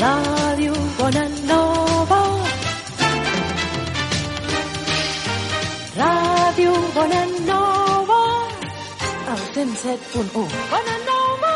Ràdio 0.00 0.72
Bona 0.98 1.24
Nova. 1.48 2.20
Ràdio 5.96 6.72
Bona 6.94 7.22
Nova. 7.48 8.20
El 9.32 9.42
107.1. 9.54 10.48
Bona 10.72 10.96
Nova. 11.10 11.52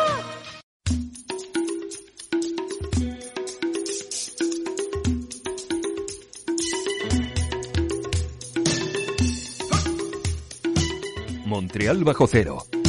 Montreal 11.45 12.03
bajo 12.03 12.27
cero. 12.27 12.84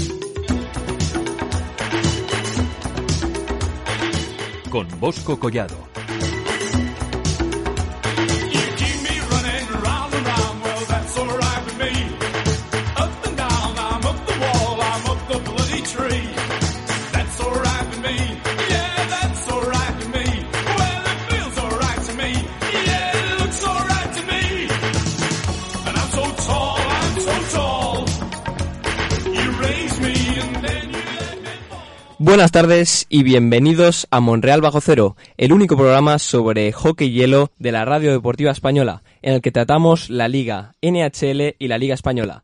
Con 4.77 4.87
Bosco 5.01 5.39
Collado. 5.39 5.86
Buenas 32.27 32.51
tardes 32.51 33.07
y 33.09 33.23
bienvenidos 33.23 34.09
a 34.11 34.19
Monreal 34.19 34.61
Bajo 34.61 34.81
Cero, 34.81 35.15
el 35.37 35.53
único 35.53 35.77
programa 35.77 36.19
sobre 36.19 36.73
hockey 36.73 37.13
hielo 37.13 37.53
de 37.61 37.71
la 37.71 37.85
Radio 37.85 38.11
Deportiva 38.11 38.51
Española, 38.51 39.05
en 39.23 39.35
el 39.35 39.41
que 39.41 39.53
tratamos 39.53 40.11
la 40.11 40.27
Liga 40.27 40.75
NHL 40.83 41.55
y 41.57 41.69
la 41.69 41.79
Liga 41.79 41.95
Española. 41.95 42.43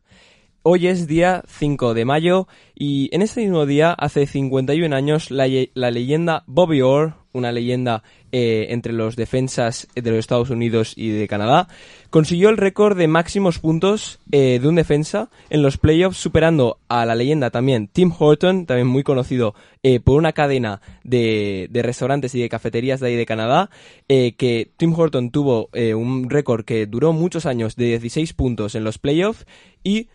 Hoy 0.61 0.87
es 0.87 1.05
día 1.05 1.43
5 1.47 1.93
de 1.95 2.05
mayo 2.05 2.47
y 2.73 3.13
en 3.13 3.21
este 3.21 3.41
mismo 3.41 3.65
día, 3.65 3.91
hace 3.91 4.25
51 4.25 4.95
años, 4.95 5.31
la, 5.31 5.47
la 5.73 5.91
leyenda 5.91 6.45
Bobby 6.47 6.79
Orr, 6.81 7.15
una 7.33 7.51
leyenda 7.51 8.03
eh, 8.31 8.67
entre 8.69 8.93
los 8.93 9.15
defensas 9.15 9.87
de 9.93 10.09
los 10.09 10.19
Estados 10.19 10.49
Unidos 10.49 10.93
y 10.95 11.09
de 11.09 11.27
Canadá, 11.27 11.67
consiguió 12.09 12.49
el 12.49 12.57
récord 12.57 12.97
de 12.97 13.07
máximos 13.07 13.59
puntos 13.59 14.19
eh, 14.31 14.59
de 14.61 14.67
un 14.67 14.75
defensa 14.75 15.29
en 15.49 15.61
los 15.61 15.77
playoffs, 15.77 16.17
superando 16.17 16.77
a 16.87 17.05
la 17.05 17.15
leyenda 17.15 17.49
también 17.49 17.87
Tim 17.87 18.11
Horton, 18.17 18.65
también 18.65 18.87
muy 18.87 19.03
conocido 19.03 19.53
eh, 19.83 19.99
por 19.99 20.17
una 20.17 20.33
cadena 20.33 20.81
de, 21.03 21.67
de 21.69 21.81
restaurantes 21.81 22.33
y 22.35 22.41
de 22.41 22.49
cafeterías 22.49 22.99
de 22.99 23.07
ahí 23.07 23.15
de 23.15 23.25
Canadá, 23.25 23.69
que 24.07 24.71
Tim 24.77 24.93
Horton 24.97 25.31
tuvo 25.31 25.69
un 25.73 26.29
récord 26.29 26.65
que 26.65 26.85
duró 26.85 27.13
muchos 27.13 27.45
años 27.47 27.75
de 27.75 27.85
16 27.85 28.33
puntos 28.33 28.75
en 28.75 28.83
los 28.83 28.99
playoffs 28.99 29.45
y 29.83 30.07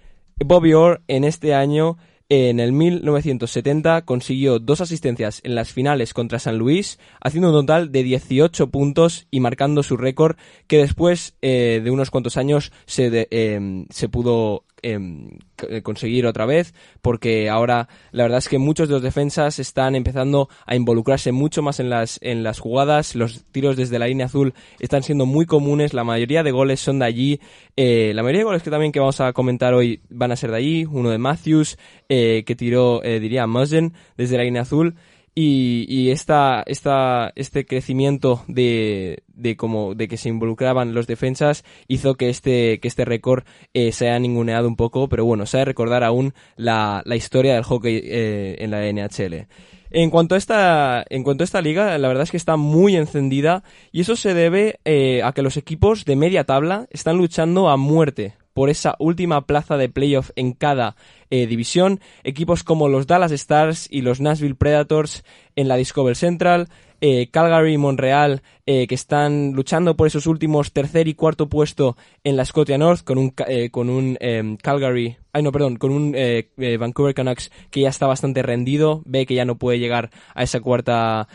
Bobby 0.44 0.72
Orr 0.72 1.02
en 1.08 1.24
este 1.24 1.54
año, 1.54 1.98
en 2.30 2.60
el 2.60 2.72
1970, 2.72 4.02
consiguió 4.04 4.58
dos 4.58 4.80
asistencias 4.80 5.40
en 5.44 5.54
las 5.54 5.72
finales 5.72 6.12
contra 6.12 6.38
San 6.38 6.58
Luis, 6.58 6.98
haciendo 7.22 7.48
un 7.48 7.54
total 7.66 7.90
de 7.90 8.02
18 8.02 8.70
puntos 8.70 9.26
y 9.30 9.40
marcando 9.40 9.82
su 9.82 9.96
récord 9.96 10.36
que 10.66 10.78
después 10.78 11.36
eh, 11.40 11.80
de 11.82 11.90
unos 11.90 12.10
cuantos 12.10 12.36
años 12.36 12.70
se, 12.86 13.10
de- 13.10 13.28
em, 13.30 13.86
se 13.90 14.08
pudo 14.08 14.64
em, 14.82 15.38
c- 15.60 15.82
conseguir 15.82 16.26
otra 16.26 16.46
vez, 16.46 16.74
porque 17.02 17.48
ahora 17.48 17.88
la 18.12 18.24
verdad 18.24 18.38
es 18.38 18.48
que 18.48 18.58
muchos 18.58 18.88
de 18.88 18.94
los 18.94 19.02
defensas 19.02 19.58
están 19.58 19.94
empezando 19.94 20.48
a 20.66 20.74
involucrarse 20.76 21.32
mucho 21.32 21.62
más 21.62 21.80
en 21.80 21.90
las, 21.90 22.18
en 22.22 22.42
las 22.42 22.58
jugadas, 22.58 23.14
los 23.14 23.44
tiros 23.52 23.76
desde 23.76 23.98
la 23.98 24.06
línea 24.06 24.26
azul 24.26 24.54
están 24.80 25.02
siendo 25.02 25.26
muy 25.26 25.46
comunes, 25.46 25.94
la 25.94 26.04
mayoría 26.04 26.42
de 26.42 26.50
goles 26.50 26.80
son 26.80 26.98
de 27.00 27.04
allí, 27.06 27.40
eh, 27.76 28.12
la 28.14 28.22
mayoría 28.22 28.40
de 28.40 28.44
goles 28.44 28.62
que 28.62 28.70
también 28.70 28.92
que 28.92 29.00
vamos 29.00 29.20
a 29.20 29.32
comentar 29.32 29.74
hoy 29.74 30.00
van 30.08 30.32
a 30.32 30.36
ser 30.36 30.50
de 30.50 30.56
allí, 30.58 30.84
uno 30.84 31.10
de 31.10 31.18
Matthews, 31.18 31.78
eh, 32.08 32.44
que 32.46 32.56
tiró, 32.56 33.02
eh, 33.04 33.20
diría, 33.20 33.46
Muzzin 33.46 33.92
desde 34.16 34.36
la 34.36 34.44
línea 34.44 34.62
azul, 34.62 34.94
y, 35.40 36.10
esta, 36.10 36.64
esta, 36.66 37.32
este 37.36 37.64
crecimiento 37.64 38.42
de, 38.48 39.22
de 39.28 39.56
como 39.56 39.94
de 39.94 40.08
que 40.08 40.16
se 40.16 40.28
involucraban 40.28 40.94
los 40.94 41.06
defensas 41.06 41.64
hizo 41.86 42.16
que 42.16 42.28
este, 42.28 42.80
que 42.80 42.88
este 42.88 43.04
récord 43.04 43.44
eh, 43.72 43.92
se 43.92 44.08
haya 44.08 44.18
ninguneado 44.18 44.66
un 44.66 44.74
poco, 44.74 45.08
pero 45.08 45.24
bueno, 45.24 45.46
se 45.46 45.56
ha 45.56 45.60
de 45.60 45.66
recordar 45.66 46.02
aún 46.02 46.34
la, 46.56 47.02
la 47.04 47.14
historia 47.14 47.54
del 47.54 47.62
hockey 47.62 48.00
eh, 48.02 48.56
en 48.58 48.72
la 48.72 48.80
NHL. 48.90 49.46
En 49.90 50.10
cuanto, 50.10 50.34
a 50.34 50.38
esta, 50.38 51.04
en 51.08 51.22
cuanto 51.22 51.44
a 51.44 51.46
esta 51.46 51.62
liga, 51.62 51.96
la 51.98 52.08
verdad 52.08 52.24
es 52.24 52.32
que 52.32 52.36
está 52.36 52.56
muy 52.56 52.96
encendida 52.96 53.62
y 53.92 54.00
eso 54.00 54.16
se 54.16 54.34
debe 54.34 54.80
eh, 54.84 55.22
a 55.22 55.32
que 55.32 55.42
los 55.42 55.56
equipos 55.56 56.04
de 56.04 56.16
media 56.16 56.44
tabla 56.44 56.88
están 56.90 57.16
luchando 57.16 57.68
a 57.68 57.76
muerte 57.76 58.34
por 58.58 58.70
esa 58.70 58.96
última 58.98 59.46
plaza 59.46 59.76
de 59.76 59.88
playoff 59.88 60.30
en 60.34 60.52
cada 60.52 60.96
eh, 61.30 61.46
división. 61.46 62.00
Equipos 62.24 62.64
como 62.64 62.88
los 62.88 63.06
Dallas 63.06 63.30
Stars 63.30 63.86
y 63.88 64.00
los 64.00 64.20
Nashville 64.20 64.56
Predators 64.56 65.22
en 65.54 65.68
la 65.68 65.76
Discover 65.76 66.16
Central, 66.16 66.68
eh, 67.00 67.28
Calgary 67.30 67.74
y 67.74 67.78
Montreal 67.78 68.42
eh, 68.66 68.88
que 68.88 68.96
están 68.96 69.52
luchando 69.52 69.96
por 69.96 70.08
esos 70.08 70.26
últimos 70.26 70.72
tercer 70.72 71.06
y 71.06 71.14
cuarto 71.14 71.48
puesto 71.48 71.96
en 72.24 72.36
la 72.36 72.44
Scotia 72.44 72.78
North 72.78 73.04
con 73.04 73.18
un, 73.18 73.32
con 73.70 73.90
un 73.90 74.18
em, 74.18 74.56
Calgary, 74.56 75.18
ay 75.32 75.44
no, 75.44 75.52
perdón, 75.52 75.76
con 75.76 75.92
un 75.92 76.16
Vancouver 76.56 77.14
Canucks 77.14 77.52
que 77.70 77.82
ya 77.82 77.90
está 77.90 78.08
bastante 78.08 78.42
rendido, 78.42 79.02
ve 79.04 79.24
que 79.24 79.36
ya 79.36 79.44
no 79.44 79.56
puede 79.56 79.78
llegar 79.78 80.10
a 80.34 80.42
esa 80.42 80.58
cuarta 80.58 81.28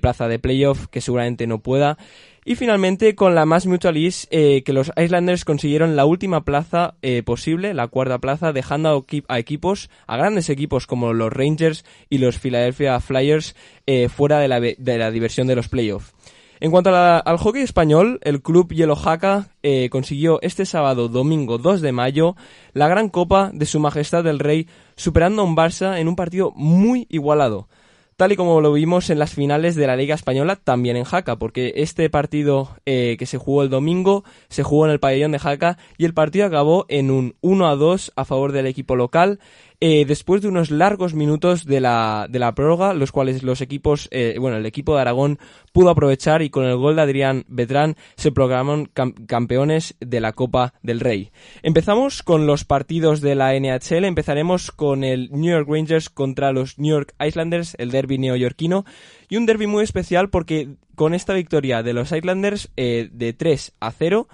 plaza 0.00 0.26
de 0.26 0.40
playoff, 0.40 0.88
que 0.88 1.00
seguramente 1.00 1.46
no 1.46 1.60
pueda. 1.60 1.98
Y 2.46 2.56
finalmente 2.56 3.14
con 3.14 3.34
la 3.34 3.46
Mass 3.46 3.66
Mutual 3.66 3.96
East, 3.96 4.26
eh, 4.30 4.62
que 4.64 4.74
los 4.74 4.92
Islanders 4.96 5.46
consiguieron 5.46 5.96
la 5.96 6.04
última 6.04 6.44
plaza 6.44 6.94
eh, 7.00 7.22
posible, 7.22 7.72
la 7.72 7.88
cuarta 7.88 8.18
plaza, 8.18 8.52
dejando 8.52 8.90
a, 8.90 8.96
equi- 8.98 9.24
a 9.28 9.38
equipos, 9.38 9.88
a 10.06 10.18
grandes 10.18 10.50
equipos 10.50 10.86
como 10.86 11.14
los 11.14 11.32
Rangers 11.32 11.86
y 12.10 12.18
los 12.18 12.38
Philadelphia 12.38 13.00
Flyers 13.00 13.56
eh, 13.86 14.10
fuera 14.10 14.40
de 14.40 14.48
la, 14.48 14.60
de 14.60 14.98
la 14.98 15.10
diversión 15.10 15.46
de 15.46 15.56
los 15.56 15.68
playoffs. 15.68 16.12
En 16.60 16.70
cuanto 16.70 16.94
al 16.94 17.38
hockey 17.38 17.62
español, 17.62 18.20
el 18.22 18.40
club 18.40 18.72
Yellow 18.72 18.94
Jaca 18.94 19.48
eh, 19.62 19.88
consiguió 19.90 20.38
este 20.42 20.66
sábado, 20.66 21.08
domingo 21.08 21.58
2 21.58 21.80
de 21.80 21.92
mayo, 21.92 22.36
la 22.74 22.88
gran 22.88 23.08
copa 23.08 23.50
de 23.52 23.66
Su 23.66 23.80
Majestad 23.80 24.26
el 24.26 24.38
Rey, 24.38 24.68
superando 24.96 25.42
a 25.42 25.44
un 25.46 25.56
Barça 25.56 25.98
en 25.98 26.08
un 26.08 26.16
partido 26.16 26.52
muy 26.54 27.06
igualado 27.10 27.68
tal 28.16 28.32
y 28.32 28.36
como 28.36 28.60
lo 28.60 28.72
vimos 28.72 29.10
en 29.10 29.18
las 29.18 29.34
finales 29.34 29.74
de 29.74 29.86
la 29.86 29.96
Liga 29.96 30.14
Española 30.14 30.56
también 30.56 30.96
en 30.96 31.04
Jaca, 31.04 31.36
porque 31.36 31.72
este 31.76 32.08
partido 32.10 32.70
eh, 32.86 33.16
que 33.18 33.26
se 33.26 33.38
jugó 33.38 33.62
el 33.62 33.70
domingo 33.70 34.24
se 34.48 34.62
jugó 34.62 34.86
en 34.86 34.92
el 34.92 35.00
pabellón 35.00 35.32
de 35.32 35.38
Jaca 35.38 35.78
y 35.98 36.04
el 36.04 36.14
partido 36.14 36.46
acabó 36.46 36.86
en 36.88 37.10
un 37.10 37.34
1 37.40 37.68
a 37.68 37.76
2 37.76 38.12
a 38.16 38.24
favor 38.24 38.52
del 38.52 38.66
equipo 38.66 38.96
local. 38.96 39.40
Eh, 39.86 40.06
después 40.06 40.40
de 40.40 40.48
unos 40.48 40.70
largos 40.70 41.12
minutos 41.12 41.66
de 41.66 41.78
la, 41.78 42.26
de 42.30 42.38
la 42.38 42.54
prórroga, 42.54 42.94
los 42.94 43.12
cuales 43.12 43.42
los 43.42 43.60
equipos, 43.60 44.08
eh, 44.12 44.34
bueno, 44.40 44.56
el 44.56 44.64
equipo 44.64 44.94
de 44.94 45.02
Aragón 45.02 45.38
pudo 45.74 45.90
aprovechar 45.90 46.40
y 46.40 46.48
con 46.48 46.64
el 46.64 46.76
gol 46.76 46.96
de 46.96 47.02
Adrián 47.02 47.44
Betrán 47.48 47.94
se 48.16 48.32
programaron 48.32 48.86
cam- 48.94 49.26
campeones 49.26 49.94
de 50.00 50.22
la 50.22 50.32
Copa 50.32 50.72
del 50.82 51.00
Rey. 51.00 51.32
Empezamos 51.62 52.22
con 52.22 52.46
los 52.46 52.64
partidos 52.64 53.20
de 53.20 53.34
la 53.34 53.52
NHL, 53.60 54.06
empezaremos 54.06 54.70
con 54.70 55.04
el 55.04 55.28
New 55.32 55.50
York 55.52 55.68
Rangers 55.68 56.08
contra 56.08 56.50
los 56.52 56.78
New 56.78 56.90
York 56.96 57.12
Islanders, 57.22 57.74
el 57.78 57.90
derby 57.90 58.16
neoyorquino, 58.16 58.86
y 59.28 59.36
un 59.36 59.44
derby 59.44 59.66
muy 59.66 59.84
especial 59.84 60.30
porque 60.30 60.76
con 60.94 61.12
esta 61.12 61.34
victoria 61.34 61.82
de 61.82 61.92
los 61.92 62.10
Islanders 62.10 62.70
eh, 62.78 63.10
de 63.12 63.34
3 63.34 63.74
a 63.80 63.90
0, 63.90 64.28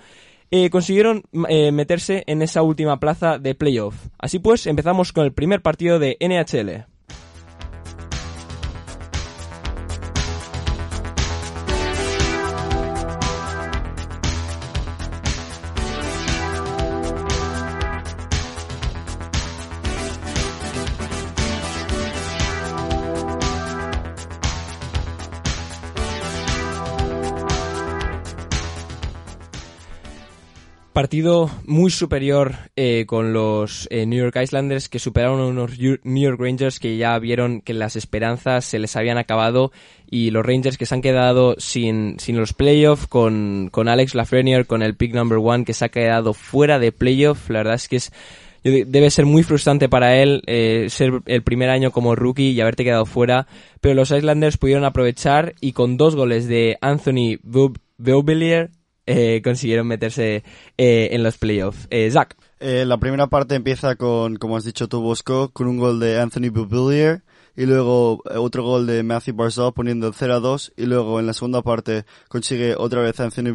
eh, 0.51 0.71
consiguieron 0.71 1.25
eh, 1.49 1.73
meterse 1.73 2.25
en 2.27 2.43
esa 2.43 2.63
última 2.63 2.99
plaza 2.99 3.39
de 3.39 3.55
playoff. 3.55 3.95
Así 4.19 4.39
pues, 4.39 4.67
empezamos 4.67 5.13
con 5.13 5.25
el 5.25 5.33
primer 5.33 5.63
partido 5.63 5.99
de 5.99 6.17
NHL. 6.21 6.90
Partido 31.01 31.51
muy 31.65 31.91
superior 31.91 32.57
eh, 32.77 33.07
con 33.07 33.33
los 33.33 33.89
eh, 33.91 34.05
New 34.05 34.19
York 34.19 34.37
Islanders 34.37 34.91
que 34.91 34.99
superaron 34.99 35.41
a 35.41 35.47
unos 35.47 35.79
New 35.79 36.23
York 36.23 36.39
Rangers 36.39 36.79
que 36.79 36.99
ya 36.99 37.19
vieron 37.19 37.63
que 37.63 37.73
las 37.73 37.97
esperanzas 37.97 38.67
se 38.67 38.79
les 38.79 38.95
habían 38.97 39.17
acabado 39.17 39.73
y 40.11 40.31
los 40.31 40.45
Rangers 40.45 40.77
que 40.77 40.85
se 40.85 40.95
han 40.95 41.01
quedado 41.01 41.55
sin, 41.57 42.21
sin 42.21 42.37
los 42.37 42.53
playoffs 42.53 43.07
con, 43.07 43.71
con 43.73 43.89
Alex 43.89 44.15
Lafreniere, 44.15 44.67
con 44.67 44.83
el 44.83 44.95
pick 44.95 45.15
number 45.15 45.39
one 45.43 45.65
que 45.65 45.73
se 45.73 45.87
ha 45.87 45.89
quedado 45.89 46.35
fuera 46.35 46.79
de 46.79 46.93
playoff. 46.93 47.49
La 47.49 47.61
verdad 47.61 47.77
es 47.77 47.89
que 47.89 47.97
es 47.97 48.13
Debe 48.63 49.09
ser 49.09 49.25
muy 49.25 49.43
frustrante 49.43 49.89
para 49.89 50.19
él 50.19 50.43
eh, 50.47 50.89
ser 50.91 51.23
el 51.25 51.43
primer 51.43 51.71
año 51.71 51.93
como 51.93 52.15
rookie 52.15 52.51
y 52.51 52.61
haberte 52.61 52.85
quedado 52.85 53.07
fuera, 53.07 53.47
pero 53.81 53.95
los 53.95 54.11
Islanders 54.11 54.59
pudieron 54.59 54.85
aprovechar 54.85 55.55
y 55.63 55.73
con 55.73 55.97
dos 55.97 56.15
goles 56.15 56.47
de 56.47 56.77
Anthony 56.83 57.39
Beauvillier 57.97 58.69
eh, 59.07 59.41
consiguieron 59.43 59.87
meterse 59.87 60.45
eh, 60.79 61.09
en 61.13 61.23
los 61.23 61.39
playoffs. 61.39 61.87
Eh, 61.91 62.11
Zach. 62.11 62.35
Eh, 62.61 62.85
la 62.87 62.99
primera 62.99 63.27
parte 63.29 63.55
empieza 63.55 63.97
con, 63.97 64.37
como 64.37 64.57
has 64.57 64.65
dicho 64.65 64.87
tú, 64.89 65.01
Bosco, 65.01 65.49
con 65.53 65.67
un 65.67 65.79
gol 65.79 65.99
de 65.99 66.21
Anthony 66.21 66.51
Beauvillier 66.53 67.23
y 67.57 67.67
luego 67.67 68.23
otro 68.37 68.63
gol 68.63 68.87
de 68.87 69.03
Matthew 69.03 69.35
Barzal 69.35 69.73
poniendo 69.73 70.07
el 70.07 70.15
0 70.15 70.35
a 70.35 70.41
2 70.41 70.73
y 70.77 70.87
luego 70.87 71.19
en 71.19 71.27
la 71.27 71.33
segunda 71.33 71.63
parte 71.63 72.05
consigue 72.29 72.75
otra 72.77 73.03
vez 73.03 73.19
Anthony 73.19 73.53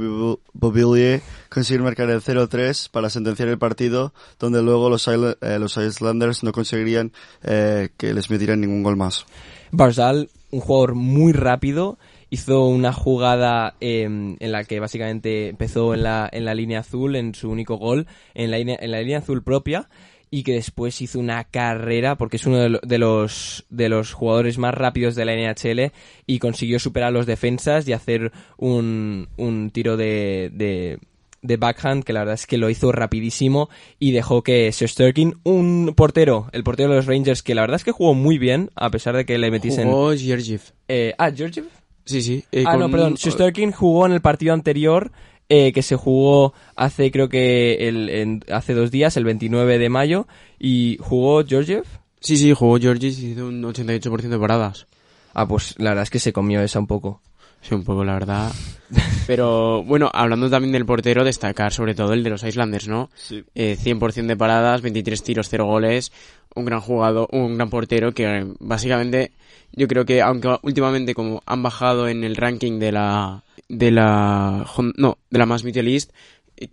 Beauvillier 0.54 1.22
conseguir 1.50 1.82
marcar 1.82 2.10
el 2.10 2.22
0 2.22 2.44
a 2.44 2.48
3 2.48 2.90
para 2.90 3.10
sentenciar 3.10 3.48
el 3.50 3.58
partido 3.58 4.14
donde 4.38 4.62
luego 4.62 4.90
los, 4.90 5.08
Isla- 5.08 5.38
eh, 5.42 5.58
los 5.60 5.78
Islanders 5.78 6.44
no 6.44 6.52
conseguirían 6.52 7.14
eh, 7.44 7.90
que 7.98 8.14
les 8.14 8.30
metieran 8.30 8.60
ningún 8.62 8.84
gol 8.84 8.98
más. 8.98 9.26
Barzal, 9.72 10.30
un 10.52 10.60
jugador 10.60 10.96
muy 10.96 11.32
rápido, 11.34 11.98
hizo 12.36 12.66
una 12.68 12.94
jugada 12.94 13.76
eh, 13.82 14.04
en 14.04 14.52
la 14.52 14.64
que 14.64 14.80
básicamente 14.80 15.50
empezó 15.50 15.94
en 15.94 16.04
la, 16.04 16.30
en 16.32 16.46
la 16.46 16.54
línea 16.54 16.80
azul, 16.80 17.16
en 17.16 17.34
su 17.36 17.50
único 17.50 17.76
gol, 17.78 18.08
en 18.34 18.52
la, 18.52 18.58
en 18.60 18.92
la 18.92 19.00
línea 19.02 19.18
azul 19.20 19.44
propia, 19.44 19.90
y 20.32 20.44
que 20.44 20.54
después 20.54 21.02
hizo 21.02 21.20
una 21.20 21.46
carrera, 21.46 22.16
porque 22.18 22.38
es 22.38 22.46
uno 22.46 22.58
de, 22.60 22.70
lo- 22.70 22.80
de 22.84 22.98
los, 22.98 23.66
de 23.70 23.90
los 23.90 24.12
jugadores 24.14 24.58
más 24.58 24.74
rápidos 24.74 25.16
de 25.16 25.26
la 25.26 25.34
NHL, 25.34 25.92
y 26.28 26.40
consiguió 26.40 26.80
superar 26.80 27.14
los 27.14 27.26
defensas 27.26 27.88
y 27.88 27.94
hacer 27.94 28.32
un, 28.58 29.30
un 29.38 29.70
tiro 29.72 29.96
de, 29.98 30.50
de, 30.54 31.00
de 31.42 31.58
backhand, 31.58 32.04
que 32.04 32.12
la 32.12 32.20
verdad 32.22 32.34
es 32.36 32.48
que 32.48 32.58
lo 32.58 32.70
hizo 32.70 32.92
rapidísimo 32.92 33.70
y 34.00 34.12
dejó 34.12 34.42
que 34.42 34.70
Shesterkin, 34.72 35.36
un 35.44 35.94
portero, 35.96 36.50
el 36.52 36.64
portero 36.64 36.90
de 36.90 36.96
los 36.98 37.06
Rangers, 37.06 37.44
que 37.44 37.56
la 37.56 37.62
verdad 37.62 37.76
es 37.78 37.84
que 37.86 37.92
jugó 37.92 38.14
muy 38.14 38.38
bien, 38.38 38.72
a 38.76 38.90
pesar 38.90 39.16
de 39.16 39.26
que 39.26 39.38
le 39.38 39.52
metiesen... 39.52 39.88
Jugó 39.90 40.14
Georgiev. 40.18 40.62
Eh, 40.90 41.14
ah, 41.18 41.32
Georgiev. 41.32 41.66
Sí, 42.06 42.22
sí. 42.22 42.44
eh, 42.52 42.63
ah, 42.68 42.72
con 42.72 42.80
no, 42.81 42.90
perdón. 42.92 43.16
Shesterkin 43.16 43.72
jugó 43.72 44.06
en 44.06 44.12
el 44.13 44.22
partido 44.22 44.54
anterior 44.54 45.12
eh, 45.50 45.74
que 45.74 45.81
se 45.81 45.96
jugó 45.96 46.54
hace, 46.75 47.12
creo 47.12 47.30
que 47.30 47.88
el, 47.88 48.10
en- 48.10 48.44
hace 48.52 48.74
dos 48.74 48.92
días, 48.92 49.18
el 49.18 49.24
29 49.25 49.78
de 49.80 49.90
mayo, 49.90 50.28
y 50.60 50.98
jugó 51.02 51.44
Georgiev. 51.46 51.84
Sí, 52.19 52.38
sí, 52.38 52.54
jugó 52.54 52.80
Georgiev 52.80 53.13
y 53.19 53.25
hizo 53.31 53.48
un 53.48 53.62
88% 53.63 54.30
de 54.30 54.40
paradas. 54.40 54.88
Ah, 55.34 55.48
pues 55.48 55.75
la 55.78 55.92
verdad 55.92 56.04
es 56.04 56.10
que 56.10 56.19
se 56.19 56.34
comió 56.34 56.62
esa 56.62 56.80
un 56.80 56.88
poco. 56.88 57.22
Sí, 57.68 57.74
un 57.74 57.84
poco, 57.84 58.04
la 58.04 58.14
verdad. 58.14 58.52
Pero 59.28 59.84
bueno, 59.84 60.12
hablando 60.14 60.50
también 60.50 60.72
del 60.72 60.86
portero, 60.86 61.24
destacar 61.24 61.74
sobre 61.74 61.96
todo 61.96 62.14
el 62.14 62.24
de 62.24 62.30
los 62.30 62.44
Islanders, 62.44 62.88
¿no? 62.88 63.10
Sí. 63.16 63.44
Eh, 63.56 63.76
100% 63.82 64.28
de 64.28 64.38
paradas, 64.38 64.82
23 64.82 65.24
tiros, 65.24 65.50
0 65.50 65.66
goles, 65.66 66.12
un 66.54 66.66
gran 66.66 66.82
jugador, 66.82 67.28
un 67.32 67.56
gran 67.56 67.70
portero 67.70 68.14
que 68.14 68.46
básicamente 68.60 69.32
yo 69.72 69.88
creo 69.88 70.06
que 70.06 70.22
aunque 70.22 70.58
últimamente 70.62 71.16
como 71.16 71.42
han 71.46 71.64
bajado 71.64 72.08
en 72.08 72.24
el 72.24 72.36
ranking 72.36 72.80
de 72.80 72.92
la 72.92 73.44
de 73.68 73.92
la 73.92 74.66
no, 74.96 75.18
de 75.30 75.40
la 75.40 75.46
más 75.46 75.64
List, 75.64 76.12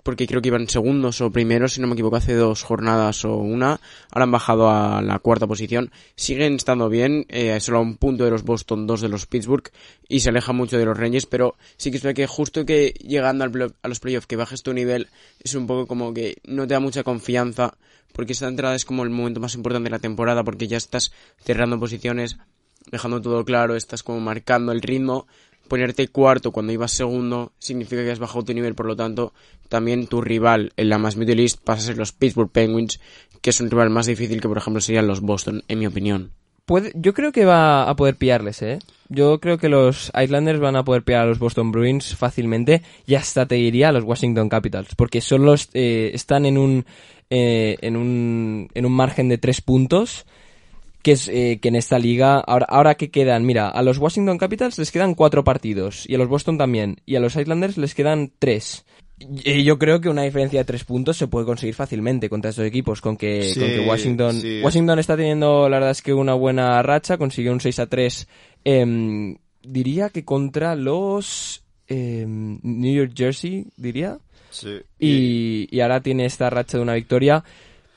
porque 0.02 0.26
creo 0.26 0.40
que 0.40 0.48
iban 0.48 0.68
segundos 0.68 1.20
o 1.20 1.30
primeros, 1.30 1.74
si 1.74 1.80
no 1.80 1.86
me 1.86 1.94
equivoco, 1.94 2.16
hace 2.16 2.34
dos 2.34 2.62
jornadas 2.62 3.24
o 3.24 3.36
una, 3.36 3.80
ahora 4.10 4.24
han 4.24 4.30
bajado 4.30 4.70
a 4.70 5.02
la 5.02 5.18
cuarta 5.18 5.46
posición, 5.46 5.90
siguen 6.14 6.54
estando 6.54 6.88
bien, 6.88 7.26
eh, 7.28 7.58
solo 7.60 7.78
a 7.78 7.80
un 7.80 7.96
punto 7.96 8.24
de 8.24 8.30
los 8.30 8.44
Boston, 8.44 8.86
dos 8.86 9.00
de 9.00 9.08
los 9.08 9.26
Pittsburgh, 9.26 9.70
y 10.08 10.20
se 10.20 10.28
aleja 10.28 10.52
mucho 10.52 10.78
de 10.78 10.84
los 10.84 10.96
Rangers, 10.96 11.26
pero 11.26 11.56
sí 11.76 11.90
que 11.90 11.96
es 11.96 12.02
verdad 12.02 12.16
que 12.16 12.26
justo 12.26 12.64
que 12.64 12.94
llegando 13.00 13.44
al 13.44 13.74
a 13.82 13.88
los 13.88 14.00
playoffs 14.00 14.26
que 14.26 14.36
bajes 14.36 14.62
tu 14.62 14.72
nivel, 14.72 15.08
es 15.42 15.54
un 15.54 15.66
poco 15.66 15.86
como 15.86 16.14
que 16.14 16.38
no 16.44 16.66
te 16.66 16.74
da 16.74 16.80
mucha 16.80 17.02
confianza, 17.02 17.74
porque 18.12 18.32
esta 18.32 18.48
entrada 18.48 18.74
es 18.74 18.84
como 18.84 19.02
el 19.02 19.10
momento 19.10 19.40
más 19.40 19.54
importante 19.54 19.88
de 19.88 19.90
la 19.90 19.98
temporada, 19.98 20.44
porque 20.44 20.68
ya 20.68 20.76
estás 20.76 21.12
cerrando 21.44 21.80
posiciones, 21.80 22.36
dejando 22.90 23.20
todo 23.20 23.44
claro, 23.44 23.76
estás 23.76 24.02
como 24.02 24.20
marcando 24.20 24.72
el 24.72 24.82
ritmo, 24.82 25.26
ponerte 25.68 26.08
cuarto 26.08 26.52
cuando 26.52 26.72
ibas 26.72 26.92
segundo 26.92 27.52
significa 27.58 28.02
que 28.02 28.10
has 28.10 28.18
bajado 28.18 28.44
tu 28.44 28.54
nivel, 28.54 28.74
por 28.74 28.86
lo 28.86 28.96
tanto, 28.96 29.32
también 29.68 30.06
tu 30.06 30.20
rival 30.20 30.72
en 30.76 30.88
la 30.88 30.98
más 30.98 31.16
Middle 31.16 31.42
East 31.42 31.60
pasa 31.62 31.82
a 31.82 31.86
ser 31.86 31.98
los 31.98 32.12
Pittsburgh 32.12 32.50
Penguins, 32.50 33.00
que 33.40 33.50
es 33.50 33.60
un 33.60 33.70
rival 33.70 33.90
más 33.90 34.06
difícil 34.06 34.40
que, 34.40 34.48
por 34.48 34.58
ejemplo, 34.58 34.80
serían 34.80 35.06
los 35.06 35.20
Boston, 35.20 35.62
en 35.68 35.78
mi 35.78 35.86
opinión. 35.86 36.32
Puede, 36.64 36.92
yo 36.94 37.12
creo 37.12 37.32
que 37.32 37.44
va 37.44 37.88
a 37.88 37.96
poder 37.96 38.16
pillarles, 38.16 38.62
¿eh? 38.62 38.78
Yo 39.08 39.40
creo 39.40 39.58
que 39.58 39.68
los 39.68 40.12
Islanders 40.14 40.60
van 40.60 40.76
a 40.76 40.84
poder 40.84 41.02
pillar 41.02 41.22
a 41.22 41.26
los 41.26 41.38
Boston 41.38 41.72
Bruins 41.72 42.14
fácilmente 42.14 42.82
y 43.04 43.16
hasta 43.16 43.46
te 43.46 43.56
diría 43.56 43.88
a 43.88 43.92
los 43.92 44.04
Washington 44.04 44.48
Capitals, 44.48 44.94
porque 44.94 45.20
son 45.20 45.44
los, 45.44 45.68
eh, 45.74 46.12
están 46.14 46.46
en 46.46 46.56
un, 46.56 46.86
eh, 47.30 47.76
en 47.80 47.96
un, 47.96 48.68
en 48.74 48.86
un 48.86 48.92
margen 48.92 49.28
de 49.28 49.38
tres 49.38 49.60
puntos 49.60 50.24
que 51.02 51.12
es 51.12 51.28
eh, 51.28 51.58
que 51.60 51.68
en 51.68 51.76
esta 51.76 51.98
liga 51.98 52.38
ahora 52.38 52.66
ahora 52.68 52.94
que 52.94 53.10
quedan 53.10 53.44
mira 53.44 53.68
a 53.68 53.82
los 53.82 53.98
Washington 53.98 54.38
Capitals 54.38 54.78
les 54.78 54.90
quedan 54.92 55.14
cuatro 55.14 55.44
partidos 55.44 56.08
y 56.08 56.14
a 56.14 56.18
los 56.18 56.28
Boston 56.28 56.58
también 56.58 56.96
y 57.06 57.16
a 57.16 57.20
los 57.20 57.36
Islanders 57.36 57.76
les 57.76 57.94
quedan 57.94 58.32
tres 58.38 58.84
y 59.18 59.62
yo 59.62 59.78
creo 59.78 60.00
que 60.00 60.08
una 60.08 60.22
diferencia 60.22 60.60
de 60.60 60.64
tres 60.64 60.84
puntos 60.84 61.16
se 61.16 61.28
puede 61.28 61.46
conseguir 61.46 61.74
fácilmente 61.74 62.28
contra 62.28 62.50
estos 62.50 62.64
equipos 62.66 63.00
con 63.00 63.16
que, 63.16 63.42
Sí, 63.42 63.60
con 63.60 63.68
que 63.68 63.80
Washington 63.80 64.40
sí. 64.40 64.60
Washington 64.62 64.98
está 64.98 65.16
teniendo 65.16 65.68
la 65.68 65.76
verdad 65.76 65.90
es 65.92 66.02
que 66.02 66.12
una 66.14 66.34
buena 66.34 66.82
racha 66.82 67.18
consiguió 67.18 67.52
un 67.52 67.60
6 67.60 67.78
a 67.80 67.86
3 67.86 68.28
em, 68.64 69.36
diría 69.62 70.08
que 70.10 70.24
contra 70.24 70.74
los 70.76 71.62
em, 71.88 72.58
New 72.62 72.94
York 72.94 73.12
Jersey 73.16 73.66
diría 73.76 74.18
Sí. 74.50 74.68
y, 74.98 75.66
y 75.74 75.80
ahora 75.80 76.02
tiene 76.02 76.26
esta 76.26 76.50
racha 76.50 76.76
de 76.76 76.82
una 76.82 76.92
victoria. 76.92 77.42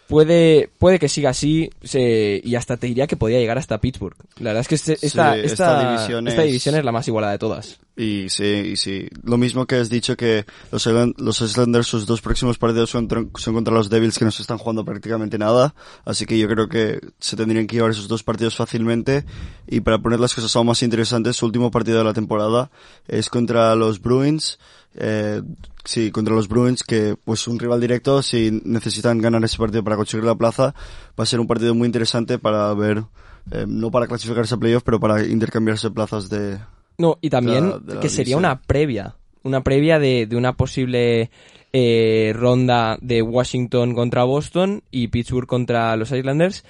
Puede, 0.07 0.69
puede 0.77 0.99
que 0.99 1.09
siga 1.09 1.31
así 1.31 1.69
se- 1.83 2.39
y 2.43 2.53
hasta 2.55 2.77
te 2.77 2.85
diría 2.87 3.07
que 3.07 3.17
podría 3.17 3.39
llegar 3.39 3.57
hasta 3.57 3.79
Pittsburgh. 3.81 4.15
La 4.37 4.51
verdad 4.51 4.61
es 4.61 4.67
que 4.67 4.75
este- 4.75 4.93
esta, 5.01 5.33
Sí, 5.33 5.39
esta, 5.41 5.53
esta 5.79 5.89
división 5.89 6.27
esta 6.27 6.41
es- 6.43 6.47
división 6.47 6.75
es 6.75 6.85
la 6.85 6.91
más 6.91 7.07
igualada 7.07 7.33
de 7.33 7.39
todas. 7.39 7.79
Y 7.97 8.27
sí, 8.29 8.43
y 8.43 8.75
sí. 8.75 9.07
Lo 9.23 9.37
mismo 9.37 9.65
que 9.65 9.75
has 9.77 9.89
dicho 9.89 10.15
que 10.17 10.45
los, 10.71 10.85
los 10.85 11.41
Islanders, 11.41 11.87
sus 11.87 12.05
dos 12.05 12.21
próximos 12.21 12.57
partidos 12.57 12.89
son, 12.89 13.07
son 13.37 13.53
contra 13.53 13.73
los 13.73 13.89
Devils 13.89 14.19
que 14.19 14.25
no 14.25 14.31
se 14.31 14.41
están 14.43 14.57
jugando 14.57 14.83
prácticamente 14.85 15.37
nada. 15.37 15.73
Así 16.03 16.25
que 16.25 16.37
yo 16.37 16.47
creo 16.49 16.67
que 16.67 16.99
se 17.19 17.35
tendrían 17.37 17.65
que 17.65 17.77
llevar 17.77 17.91
esos 17.91 18.07
dos 18.09 18.21
partidos 18.21 18.55
fácilmente. 18.57 19.23
Y 19.65 19.79
para 19.79 19.97
poner 19.99 20.19
las 20.19 20.35
cosas 20.35 20.53
aún 20.55 20.67
más 20.67 20.83
interesantes, 20.83 21.37
su 21.37 21.45
último 21.45 21.71
partido 21.71 21.97
de 21.97 22.03
la 22.03 22.13
temporada 22.13 22.69
es 23.07 23.29
contra 23.29 23.73
los 23.75 24.01
Bruins. 24.01 24.59
Eh, 24.97 25.41
sí, 25.83 26.11
contra 26.11 26.33
los 26.35 26.47
Bruins, 26.47 26.83
que 26.83 27.15
pues 27.23 27.47
un 27.47 27.59
rival 27.59 27.81
directo, 27.81 28.21
si 28.21 28.61
necesitan 28.63 29.19
ganar 29.19 29.43
ese 29.43 29.57
partido 29.57 29.83
para 29.83 29.95
conseguir 29.97 30.23
la 30.25 30.35
plaza, 30.35 30.73
va 31.19 31.23
a 31.23 31.25
ser 31.25 31.39
un 31.39 31.47
partido 31.47 31.75
muy 31.75 31.85
interesante 31.85 32.39
para 32.39 32.73
ver, 32.73 33.03
eh, 33.51 33.65
no 33.67 33.91
para 33.91 34.07
clasificarse 34.07 34.55
a 34.55 34.57
playoff, 34.57 34.83
pero 34.83 34.99
para 34.99 35.25
intercambiarse 35.25 35.91
plazas 35.91 36.29
de, 36.29 36.57
No, 36.97 37.17
y 37.21 37.29
también 37.29 37.69
la- 37.69 37.79
de 37.79 37.95
la 37.95 37.99
que 37.99 38.09
sería 38.09 38.37
una 38.37 38.61
previa. 38.61 39.15
Una 39.43 39.61
previa 39.61 39.99
de, 39.99 40.25
de 40.25 40.35
una 40.37 40.53
posible 40.53 41.29
eh, 41.71 42.31
ronda 42.33 42.97
de 43.01 43.21
Washington 43.21 43.93
contra 43.93 44.23
Boston 44.23 44.81
y 44.91 45.09
Pittsburgh 45.09 45.45
contra 45.45 45.95
los 45.97 46.11
Islanders. 46.11 46.63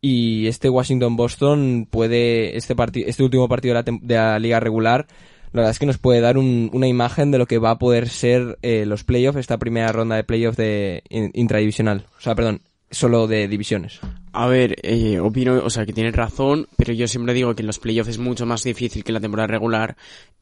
Y 0.00 0.46
este 0.48 0.68
Washington-Boston 0.68 1.86
puede, 1.90 2.56
este, 2.56 2.74
este 3.06 3.22
último 3.22 3.48
partido 3.48 3.74
de 3.74 3.82
la, 3.92 3.98
de 4.02 4.14
la 4.16 4.38
liga 4.40 4.58
regular, 4.60 5.06
la 5.52 5.60
verdad 5.60 5.70
es 5.70 5.78
que 5.78 5.86
nos 5.86 5.98
puede 5.98 6.20
dar 6.20 6.38
un- 6.38 6.70
una 6.72 6.86
imagen 6.88 7.30
de 7.30 7.38
lo 7.38 7.46
que 7.46 7.58
va 7.58 7.70
a 7.72 7.78
poder 7.78 8.08
ser 8.08 8.58
eh, 8.62 8.84
los 8.86 9.04
playoffs, 9.04 9.38
esta 9.38 9.58
primera 9.58 9.92
ronda 9.92 10.16
de 10.16 10.24
playoffs 10.24 10.56
de 10.56 11.02
in- 11.10 11.30
intradivisional. 11.34 12.06
O 12.16 12.20
sea, 12.20 12.34
perdón, 12.34 12.60
solo 12.90 13.26
de 13.26 13.48
divisiones. 13.48 14.00
A 14.32 14.46
ver, 14.46 14.76
eh, 14.82 15.18
opino, 15.20 15.62
o 15.64 15.70
sea, 15.70 15.84
que 15.86 15.92
tienes 15.92 16.14
razón, 16.16 16.66
pero 16.76 16.92
yo 16.92 17.06
siempre 17.08 17.34
digo 17.34 17.54
que 17.54 17.62
en 17.62 17.66
los 17.66 17.78
playoffs 17.78 18.10
es 18.10 18.18
mucho 18.18 18.46
más 18.46 18.62
difícil 18.64 19.04
que 19.04 19.12
la 19.12 19.20
temporada 19.20 19.46
regular. 19.46 19.96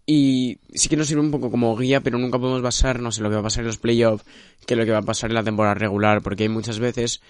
Y 0.06 0.58
sí 0.74 0.88
que 0.88 0.96
nos 0.96 1.06
sirve 1.06 1.20
un 1.20 1.30
poco 1.30 1.50
como 1.50 1.76
guía, 1.76 2.00
pero 2.00 2.18
nunca 2.18 2.38
podemos 2.38 2.62
basarnos 2.62 3.18
en 3.18 3.24
lo 3.24 3.30
que 3.30 3.34
va 3.36 3.40
a 3.40 3.44
pasar 3.44 3.60
en 3.62 3.66
los 3.68 3.78
playoffs 3.78 4.24
que 4.66 4.74
lo 4.74 4.84
que 4.84 4.90
va 4.90 4.98
a 4.98 5.02
pasar 5.02 5.30
en 5.30 5.34
la 5.34 5.44
temporada 5.44 5.74
regular, 5.74 6.22
porque 6.22 6.44
hay 6.44 6.48
muchas 6.48 6.78
veces 6.80 7.20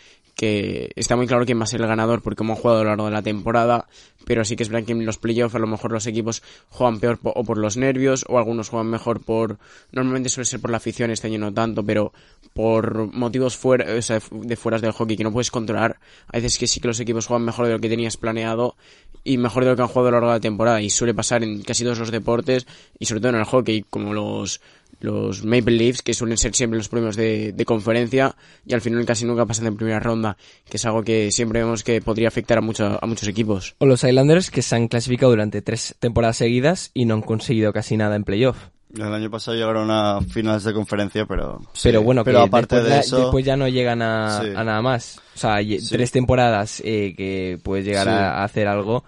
que 0.40 0.90
está 0.96 1.16
muy 1.16 1.26
claro 1.26 1.44
quién 1.44 1.58
va 1.60 1.64
a 1.64 1.66
ser 1.66 1.82
el 1.82 1.86
ganador 1.86 2.22
por 2.22 2.34
cómo 2.34 2.54
han 2.54 2.58
jugado 2.58 2.80
a 2.80 2.84
lo 2.84 2.88
largo 2.88 3.04
de 3.04 3.10
la 3.10 3.20
temporada, 3.20 3.86
pero 4.24 4.42
sí 4.42 4.56
que 4.56 4.62
es 4.62 4.70
verdad 4.70 4.86
que 4.86 4.92
en 4.92 5.04
los 5.04 5.18
playoffs 5.18 5.54
a 5.54 5.58
lo 5.58 5.66
mejor 5.66 5.92
los 5.92 6.06
equipos 6.06 6.42
juegan 6.70 6.98
peor 6.98 7.18
o 7.22 7.44
por 7.44 7.58
los 7.58 7.76
nervios, 7.76 8.24
o 8.26 8.38
algunos 8.38 8.70
juegan 8.70 8.86
mejor 8.86 9.20
por... 9.20 9.58
Normalmente 9.92 10.30
suele 10.30 10.46
ser 10.46 10.58
por 10.58 10.70
la 10.70 10.78
afición, 10.78 11.10
este 11.10 11.26
año 11.26 11.38
no 11.38 11.52
tanto, 11.52 11.84
pero 11.84 12.14
por 12.54 13.12
motivos 13.12 13.58
fuera, 13.58 13.84
o 13.94 14.00
sea, 14.00 14.18
de 14.30 14.56
fueras 14.56 14.80
del 14.80 14.92
hockey 14.92 15.18
que 15.18 15.24
no 15.24 15.30
puedes 15.30 15.50
controlar. 15.50 16.00
A 16.28 16.38
veces 16.38 16.56
que 16.56 16.66
sí 16.66 16.80
que 16.80 16.88
los 16.88 17.00
equipos 17.00 17.26
juegan 17.26 17.44
mejor 17.44 17.66
de 17.66 17.72
lo 17.72 17.78
que 17.78 17.90
tenías 17.90 18.16
planeado 18.16 18.76
y 19.22 19.36
mejor 19.36 19.64
de 19.64 19.70
lo 19.70 19.76
que 19.76 19.82
han 19.82 19.88
jugado 19.88 20.08
a 20.08 20.10
lo 20.12 20.16
largo 20.16 20.28
de 20.28 20.36
la 20.36 20.40
temporada. 20.40 20.80
Y 20.80 20.88
suele 20.88 21.12
pasar 21.12 21.44
en 21.44 21.60
casi 21.60 21.84
todos 21.84 21.98
los 21.98 22.10
deportes 22.10 22.66
y 22.98 23.04
sobre 23.04 23.20
todo 23.20 23.32
en 23.32 23.40
el 23.40 23.44
hockey, 23.44 23.84
como 23.90 24.14
los, 24.14 24.62
los 25.00 25.44
Maple 25.44 25.76
Leafs, 25.76 26.02
que 26.02 26.14
suelen 26.14 26.36
ser 26.38 26.54
siempre 26.54 26.78
los 26.78 26.88
premios 26.88 27.16
de, 27.16 27.52
de 27.52 27.64
conferencia 27.64 28.36
y 28.66 28.74
al 28.74 28.80
final 28.80 29.04
casi 29.06 29.24
nunca 29.24 29.46
pasan 29.46 29.66
en 29.66 29.76
primera 29.76 29.98
ronda, 30.00 30.36
que 30.68 30.76
es 30.76 30.84
algo 30.86 31.02
que 31.02 31.30
siempre 31.32 31.60
vemos 31.62 31.82
que 31.82 32.00
podría 32.02 32.28
afectar 32.28 32.58
a, 32.58 32.60
mucho, 32.60 32.98
a 33.02 33.06
muchos 33.06 33.28
equipos. 33.28 33.74
O 33.78 33.86
los 33.86 34.04
Islanders 34.04 34.50
que 34.50 34.62
se 34.62 34.76
han 34.76 34.88
clasificado 34.88 35.30
durante 35.30 35.62
tres 35.62 35.94
temporadas 35.98 36.36
seguidas 36.36 36.90
y 36.94 37.04
no 37.06 37.14
han 37.14 37.22
conseguido 37.22 37.72
casi 37.72 37.96
nada 37.96 38.16
en 38.16 38.24
playoff. 38.24 38.58
El 38.92 39.02
año 39.14 39.30
pasado 39.30 39.56
llegaron 39.56 39.88
a 39.90 40.20
finales 40.20 40.64
de 40.64 40.72
conferencia, 40.74 41.24
pero... 41.24 41.60
sí. 41.74 41.80
Pero 41.84 42.02
bueno, 42.02 42.24
pero 42.24 42.40
que 42.40 42.44
aparte 42.48 42.74
después, 42.74 42.84
de 42.84 42.96
ya- 42.96 43.00
eso... 43.00 43.18
después 43.18 43.44
ya 43.44 43.56
no 43.56 43.68
llegan 43.68 44.02
a, 44.02 44.40
Sí. 44.42 44.48
a 44.56 44.64
nada 44.64 44.82
más. 44.82 45.20
O 45.36 45.38
sea, 45.38 45.58
Sí. 45.62 45.78
tres 45.88 46.10
temporadas 46.10 46.82
eh, 46.84 47.14
que 47.16 47.58
puedes 47.62 47.84
llegar 47.86 48.06
Sí. 48.08 48.10
a, 48.12 48.30
a 48.40 48.44
hacer 48.44 48.66
algo. 48.66 49.04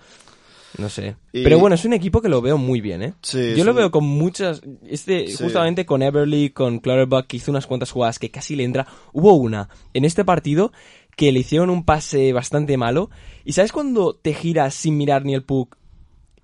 No 0.79 0.89
sé. 0.89 1.17
Y- 1.33 1.43
Pero 1.43 1.59
bueno, 1.59 1.75
es 1.75 1.85
un 1.85 1.93
equipo 1.93 2.21
que 2.23 2.29
lo 2.29 2.41
veo 2.41 2.57
muy 2.59 2.81
bien, 2.81 3.03
¿eh? 3.03 3.15
Sí, 3.23 3.55
Yo 3.57 3.65
lo 3.65 3.73
un- 3.73 3.77
veo 3.77 3.91
con 3.91 4.05
muchas... 4.05 4.63
Este, 4.89 5.29
Sí. 5.29 5.43
Justamente 5.45 5.85
con 5.87 6.03
Everly, 6.03 6.51
con 6.51 6.79
Clutterbuck, 6.79 7.27
que 7.27 7.37
hizo 7.37 7.51
unas 7.51 7.67
cuantas 7.67 7.91
jugadas 7.91 8.19
que 8.19 8.31
casi 8.31 8.57
le 8.57 8.65
entra. 8.65 8.87
Hubo 9.13 9.35
una 9.35 9.69
en 9.95 10.05
este 10.05 10.25
partido 10.25 10.73
que 11.17 11.31
le 11.31 11.41
hicieron 11.41 11.69
un 11.71 11.85
pase 11.85 12.33
bastante 12.33 12.77
malo. 12.79 13.11
¿Y 13.45 13.53
sabes 13.53 13.73
cuando 13.73 14.15
te 14.15 14.33
giras 14.35 14.75
sin 14.75 14.97
mirar 14.97 15.25
ni 15.27 15.35
el 15.35 15.43
puck 15.43 15.77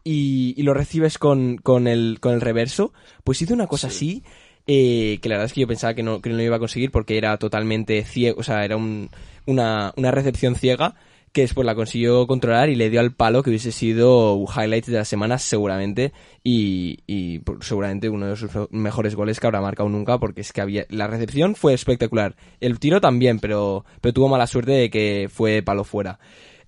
y, 0.05 0.55
y 0.57 0.63
lo 0.63 0.75
recibes 0.75 1.19
con, 1.19 1.57
con, 1.57 1.87
el, 1.89 2.19
con 2.21 2.35
el 2.35 2.41
reverso? 2.41 2.93
Pues 3.25 3.41
hizo 3.43 3.55
una 3.55 3.67
cosa 3.67 3.87
así 3.89 4.23
eh, 4.67 5.19
que 5.23 5.29
la 5.31 5.37
verdad 5.37 5.47
es 5.47 5.53
que 5.55 5.63
yo 5.63 5.67
pensaba 5.67 5.95
que 5.95 6.03
no, 6.03 6.21
que 6.21 6.29
no 6.29 6.37
lo 6.37 6.43
iba 6.43 6.57
a 6.57 6.61
conseguir 6.61 6.91
porque 6.91 7.17
era 7.17 7.37
totalmente 7.39 8.05
ciego, 8.05 8.39
o 8.41 8.43
sea, 8.43 8.65
era 8.67 8.77
un- 8.77 9.09
una, 9.47 9.95
una 9.97 10.11
recepción 10.11 10.55
ciega 10.57 10.95
que 11.33 11.43
después 11.43 11.67
la 11.67 11.75
consiguió 11.75 12.27
controlar 12.27 12.69
y 12.69 12.75
le 12.75 12.91
dio 12.91 13.01
al 13.01 13.15
palo 13.15 13.43
que 13.43 13.51
hubiese 13.51 13.73
sido 13.73 14.45
highlight 14.45 14.87
de 14.87 14.99
la 14.99 15.05
semana 15.05 15.39
seguramente 15.39 16.13
y, 16.43 16.99
y 17.07 17.41
seguramente 17.61 18.09
uno 18.09 18.27
de 18.27 18.37
sus 18.37 18.51
mejores 18.71 19.15
goles 19.15 19.41
que 19.41 19.47
habrá 19.47 19.61
marcado 19.61 19.89
nunca 19.89 20.19
porque 20.19 20.41
es 20.41 20.53
que 20.53 20.61
había 20.61 20.87
la 20.89 21.07
recepción 21.07 21.55
fue 21.55 21.75
espectacular. 21.75 22.37
El 22.61 22.79
tiro 22.79 23.01
también 23.01 23.41
pero 23.41 23.85
pero 24.01 24.13
tuvo 24.13 24.29
mala 24.29 24.47
suerte 24.47 24.73
de 24.73 24.91
que 24.91 25.29
fue 25.33 25.63
palo 25.63 25.85
fuera. 25.85 26.19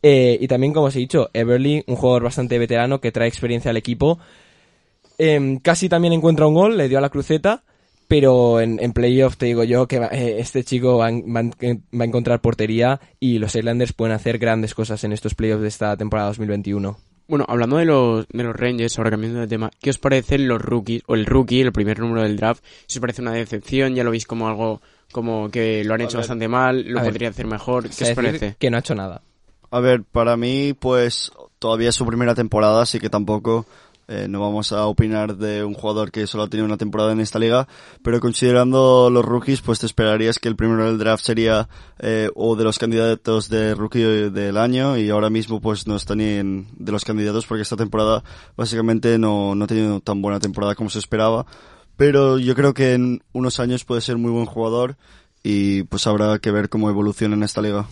Eh, 0.02 0.38
y 0.40 0.48
también 0.48 0.72
como 0.72 0.86
os 0.86 0.96
he 0.96 1.00
dicho 1.00 1.30
Everly 1.34 1.84
un 1.86 1.96
jugador 1.96 2.24
bastante 2.24 2.58
veterano 2.58 3.00
que 3.00 3.12
trae 3.12 3.28
experiencia 3.28 3.70
al 3.70 3.76
equipo 3.76 4.18
Em, 5.22 5.58
casi 5.58 5.90
también 5.90 6.14
encuentra 6.14 6.46
un 6.46 6.54
gol, 6.54 6.78
le 6.78 6.88
dio 6.88 6.96
a 6.96 7.02
la 7.02 7.10
cruceta, 7.10 7.62
pero 8.10 8.60
en, 8.60 8.80
en 8.82 8.92
playoff 8.92 9.36
te 9.36 9.46
digo 9.46 9.62
yo 9.62 9.86
que 9.86 10.00
va- 10.00 10.08
eh, 10.08 10.40
este 10.40 10.64
chico 10.64 10.98
va, 10.98 11.06
a 11.06 11.08
en- 11.10 11.24
va 11.32 11.40
a 11.40 11.50
en- 11.64 11.84
va 11.98 12.02
a 12.02 12.08
encontrar 12.08 12.40
portería 12.40 13.00
y 13.20 13.38
los 13.38 13.54
Islanders 13.54 13.92
pueden 13.92 14.16
hacer 14.16 14.38
grandes 14.38 14.74
cosas 14.74 15.04
en 15.04 15.12
estos 15.12 15.36
playoffs 15.36 15.62
de 15.62 15.68
esta 15.68 15.96
temporada 15.96 16.26
2021. 16.30 16.98
Bueno, 17.28 17.44
hablando 17.46 17.76
de 17.76 17.84
los, 17.84 18.26
de 18.26 18.42
los 18.42 18.56
Rangers, 18.56 18.98
ahora 18.98 19.10
cambiando 19.10 19.38
de 19.38 19.46
tema, 19.46 19.70
¿qué 19.80 19.90
os 19.90 19.98
parecen 19.98 20.48
los 20.48 20.60
rookies, 20.60 21.02
o 21.06 21.14
el 21.14 21.24
rookie, 21.24 21.60
el 21.60 21.70
primer 21.70 22.00
número 22.00 22.22
del 22.24 22.36
draft? 22.36 22.64
Si 22.88 22.98
os 22.98 23.00
parece 23.00 23.22
una 23.22 23.32
decepción, 23.32 23.94
ya 23.94 24.02
lo 24.02 24.10
veis 24.10 24.26
como 24.26 24.48
algo, 24.48 24.82
como 25.12 25.48
que 25.52 25.84
lo 25.84 25.94
han 25.94 26.00
hecho 26.00 26.16
ver. 26.16 26.22
bastante 26.22 26.48
mal, 26.48 26.84
lo 26.88 27.00
ver. 27.00 27.10
podría 27.12 27.28
hacer 27.28 27.46
mejor, 27.46 27.88
¿qué 27.88 28.02
os 28.04 28.10
parece? 28.10 28.56
Que 28.58 28.68
no 28.70 28.76
ha 28.78 28.80
hecho 28.80 28.96
nada. 28.96 29.22
A 29.70 29.78
ver, 29.78 30.02
para 30.02 30.36
mí, 30.36 30.74
pues 30.76 31.30
todavía 31.60 31.90
es 31.90 31.94
su 31.94 32.04
primera 32.04 32.34
temporada, 32.34 32.82
así 32.82 32.98
que 32.98 33.08
tampoco 33.08 33.64
eh, 34.10 34.26
no 34.28 34.40
vamos 34.40 34.72
a 34.72 34.86
opinar 34.86 35.36
de 35.36 35.62
un 35.62 35.72
jugador 35.72 36.10
que 36.10 36.26
solo 36.26 36.42
ha 36.42 36.48
tenido 36.48 36.66
una 36.66 36.76
temporada 36.76 37.12
en 37.12 37.20
esta 37.20 37.38
liga, 37.38 37.68
pero 38.02 38.18
considerando 38.18 39.08
los 39.08 39.24
rookies, 39.24 39.60
pues 39.60 39.78
te 39.78 39.86
esperarías 39.86 40.40
que 40.40 40.48
el 40.48 40.56
primero 40.56 40.84
del 40.84 40.98
draft 40.98 41.24
sería 41.24 41.68
eh, 42.00 42.28
o 42.34 42.56
de 42.56 42.64
los 42.64 42.80
candidatos 42.80 43.48
de 43.48 43.72
rookie 43.76 44.30
del 44.30 44.56
año 44.56 44.96
y 44.96 45.10
ahora 45.10 45.30
mismo 45.30 45.60
pues 45.60 45.86
no 45.86 45.94
está 45.94 46.16
ni 46.16 46.24
en, 46.24 46.66
de 46.76 46.90
los 46.90 47.04
candidatos 47.04 47.46
porque 47.46 47.62
esta 47.62 47.76
temporada 47.76 48.24
básicamente 48.56 49.16
no, 49.16 49.54
no 49.54 49.64
ha 49.64 49.68
tenido 49.68 50.00
tan 50.00 50.20
buena 50.20 50.40
temporada 50.40 50.74
como 50.74 50.90
se 50.90 50.98
esperaba, 50.98 51.46
pero 51.96 52.40
yo 52.40 52.56
creo 52.56 52.74
que 52.74 52.94
en 52.94 53.22
unos 53.32 53.60
años 53.60 53.84
puede 53.84 54.00
ser 54.00 54.16
muy 54.18 54.32
buen 54.32 54.46
jugador 54.46 54.96
y 55.44 55.84
pues 55.84 56.08
habrá 56.08 56.36
que 56.40 56.50
ver 56.50 56.68
cómo 56.68 56.90
evoluciona 56.90 57.36
en 57.36 57.44
esta 57.44 57.62
liga. 57.62 57.86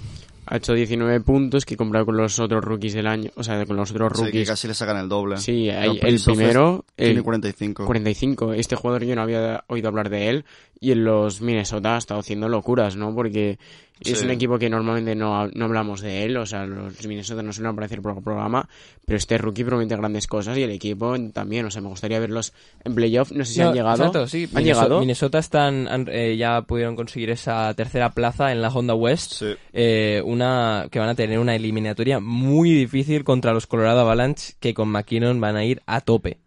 Ha 0.50 0.56
hecho 0.56 0.72
19 0.72 1.20
puntos 1.20 1.66
que 1.66 1.76
comparado 1.76 2.06
con 2.06 2.16
los 2.16 2.38
otros 2.40 2.64
rookies 2.64 2.94
del 2.94 3.06
año, 3.06 3.30
o 3.36 3.42
sea, 3.44 3.64
con 3.66 3.76
los 3.76 3.90
otros 3.90 4.12
Sí, 4.14 4.18
que 4.18 4.24
rookies. 4.24 4.48
casi 4.48 4.66
le 4.68 4.74
sacan 4.74 4.96
el 4.96 5.08
doble. 5.08 5.36
Sí, 5.36 5.68
hay- 5.68 5.98
el 6.02 6.20
primero, 6.24 6.84
tiene 6.96 7.12
el 7.18 7.22
45. 7.22 7.84
45. 7.84 8.54
Este 8.54 8.74
jugador 8.74 9.04
yo 9.04 9.14
no 9.14 9.22
había 9.22 9.64
oído 9.66 9.88
hablar 9.88 10.08
de 10.08 10.30
él 10.30 10.44
y 10.80 10.92
en 10.92 11.04
los 11.04 11.40
Minnesota 11.42 11.96
ha 11.96 11.98
estado 11.98 12.20
haciendo 12.20 12.48
locuras, 12.48 12.96
¿no? 12.96 13.14
Porque 13.14 13.58
es 14.00 14.22
un 14.22 14.30
equipo 14.30 14.58
que 14.58 14.68
normalmente 14.70 15.14
no, 15.14 15.48
no 15.48 15.64
hablamos 15.64 16.00
de 16.00 16.24
él, 16.24 16.36
o 16.36 16.46
sea, 16.46 16.66
los 16.66 17.06
Minnesota 17.06 17.42
no 17.42 17.52
suelen 17.52 17.72
aparecer 17.72 18.00
por 18.02 18.16
el 18.16 18.22
programa, 18.22 18.68
pero 19.04 19.16
este 19.16 19.38
rookie 19.38 19.64
promete 19.64 19.96
grandes 19.96 20.26
cosas 20.26 20.56
y 20.58 20.62
el 20.62 20.70
equipo 20.70 21.16
también, 21.32 21.66
o 21.66 21.70
sea, 21.70 21.80
me 21.82 21.88
gustaría 21.88 22.18
verlos 22.20 22.52
en 22.84 22.94
playoff, 22.94 23.32
no 23.32 23.44
sé 23.44 23.54
si 23.54 23.60
No, 23.60 23.68
han 23.68 23.74
llegado. 23.74 23.96
Exacto, 23.96 24.26
sí. 24.26 24.44
¿Han 24.44 24.62
Minnesota, 24.62 24.62
llegado? 24.84 25.00
Minnesota 25.00 25.38
están, 25.38 25.88
han- 25.88 26.08
eh, 26.10 26.36
ya 26.36 26.62
pudieron 26.62 26.96
conseguir 26.96 27.30
esa 27.30 27.72
tercera 27.74 28.10
plaza 28.12 28.52
en 28.52 28.62
la 28.62 28.68
Honda 28.68 28.94
West. 28.94 29.32
Sí. 29.34 29.54
Eh, 29.72 30.22
una 30.24 30.86
que 30.90 30.98
van 30.98 31.08
a 31.08 31.14
tener 31.14 31.38
una 31.38 31.54
eliminatoria 31.56 32.20
muy 32.20 32.70
difícil 32.72 33.24
contra 33.24 33.52
los 33.52 33.66
Colorado 33.66 34.00
Avalanche 34.00 34.54
que 34.60 34.74
con 34.74 34.88
McKinnon 34.88 35.40
van 35.40 35.56
a 35.56 35.64
ir 35.64 35.82
a 35.86 36.00
tope. 36.00 36.38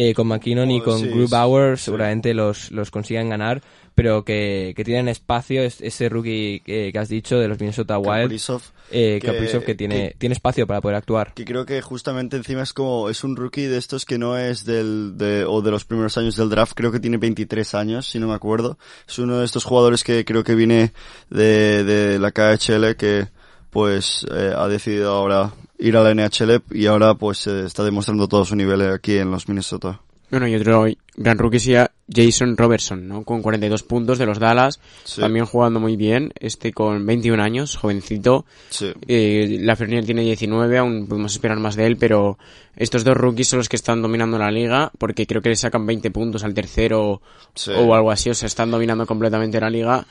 Eh, 0.00 0.14
con 0.14 0.28
McKinnon 0.28 0.70
y 0.70 0.78
Oh, 0.80 0.84
con 0.84 1.00
sí, 1.00 1.08
Grubauer 1.08 1.76
sí. 1.76 1.86
seguramente 1.86 2.32
los, 2.32 2.70
los 2.70 2.92
consigan 2.92 3.28
ganar, 3.30 3.60
pero 3.96 4.24
que, 4.24 4.72
que 4.76 4.84
tienen 4.84 5.08
espacio 5.08 5.60
es- 5.64 5.80
ese 5.80 6.08
rookie 6.08 6.60
que, 6.64 6.90
que 6.92 6.98
has 7.00 7.08
dicho 7.08 7.36
de 7.40 7.48
los 7.48 7.58
Minnesota 7.58 7.98
Wild, 7.98 8.22
Kaprizov, 8.22 8.62
eh, 8.92 9.18
que- 9.20 9.62
que 9.66 9.74
tiene, 9.74 10.14
tiene 10.16 10.34
espacio 10.34 10.68
para 10.68 10.80
poder 10.80 10.96
actuar. 10.98 11.34
que 11.34 11.44
creo 11.44 11.66
que 11.66 11.82
justamente 11.82 12.36
encima 12.36 12.62
es 12.62 12.72
como, 12.72 13.08
es 13.10 13.24
un 13.24 13.34
rookie 13.34 13.64
de 13.66 13.76
estos 13.76 14.04
que 14.04 14.18
no 14.18 14.38
es 14.38 14.64
del, 14.64 15.18
de, 15.18 15.44
o 15.44 15.62
de 15.62 15.72
los 15.72 15.84
primeros 15.84 16.16
años 16.16 16.36
del 16.36 16.48
draft, 16.48 16.74
creo 16.76 16.92
que 16.92 17.00
tiene 17.00 17.16
23 17.16 17.74
años, 17.74 18.06
si 18.08 18.20
no 18.20 18.28
me 18.28 18.34
acuerdo. 18.34 18.78
Es 19.08 19.18
uno 19.18 19.40
de 19.40 19.44
estos 19.46 19.64
jugadores 19.64 20.04
que 20.04 20.24
creo 20.24 20.44
que 20.44 20.54
viene 20.54 20.92
de, 21.28 21.82
de 21.82 22.20
la 22.20 22.30
KHL 22.30 22.94
que, 22.96 23.26
pues, 23.70 24.26
eh, 24.34 24.52
ha 24.56 24.66
decidido 24.68 25.12
ahora 25.12 25.52
ir 25.78 25.96
a 25.96 26.02
la 26.02 26.10
NHL 26.14 26.62
y 26.72 26.86
ahora, 26.86 27.14
pues, 27.14 27.46
eh, 27.46 27.64
está 27.66 27.84
demostrando 27.84 28.26
todo 28.28 28.44
su 28.44 28.56
nivel 28.56 28.82
aquí 28.92 29.16
en 29.16 29.30
los 29.30 29.48
Minnesota. 29.48 30.00
Bueno, 30.30 30.46
y 30.46 30.54
otro 30.56 30.84
gran 31.16 31.38
rookie 31.38 31.58
sería 31.58 31.90
Jason 32.14 32.54
Robertson, 32.58 33.08
¿no? 33.08 33.24
Con 33.24 33.40
42 33.40 33.82
puntos 33.82 34.18
de 34.18 34.26
los 34.26 34.38
Dallas, 34.38 34.78
Sí. 35.04 35.22
también 35.22 35.46
jugando 35.46 35.80
muy 35.80 35.96
bien, 35.96 36.32
este 36.38 36.70
con 36.70 37.06
21 37.06 37.40
años, 37.40 37.76
jovencito. 37.78 38.44
Sí. 38.68 38.92
Eh, 39.06 39.56
la 39.62 39.74
Fernier 39.74 40.04
tiene 40.04 40.20
19, 40.22 40.76
aún 40.76 41.06
podemos 41.08 41.32
esperar 41.32 41.58
más 41.60 41.76
de 41.76 41.86
él, 41.86 41.96
pero 41.96 42.38
estos 42.76 43.04
dos 43.04 43.16
rookies 43.16 43.48
son 43.48 43.58
los 43.60 43.70
que 43.70 43.76
están 43.76 44.02
dominando 44.02 44.36
la 44.38 44.50
liga, 44.50 44.92
porque 44.98 45.26
creo 45.26 45.40
que 45.40 45.48
le 45.48 45.56
sacan 45.56 45.86
20 45.86 46.10
puntos 46.10 46.44
al 46.44 46.52
tercero 46.52 47.22
Sí. 47.54 47.70
o 47.74 47.94
algo 47.94 48.10
así, 48.10 48.28
o 48.28 48.34
sea, 48.34 48.48
están 48.48 48.70
dominando 48.70 49.06
completamente 49.06 49.58
la 49.58 49.70
liga. 49.70 50.06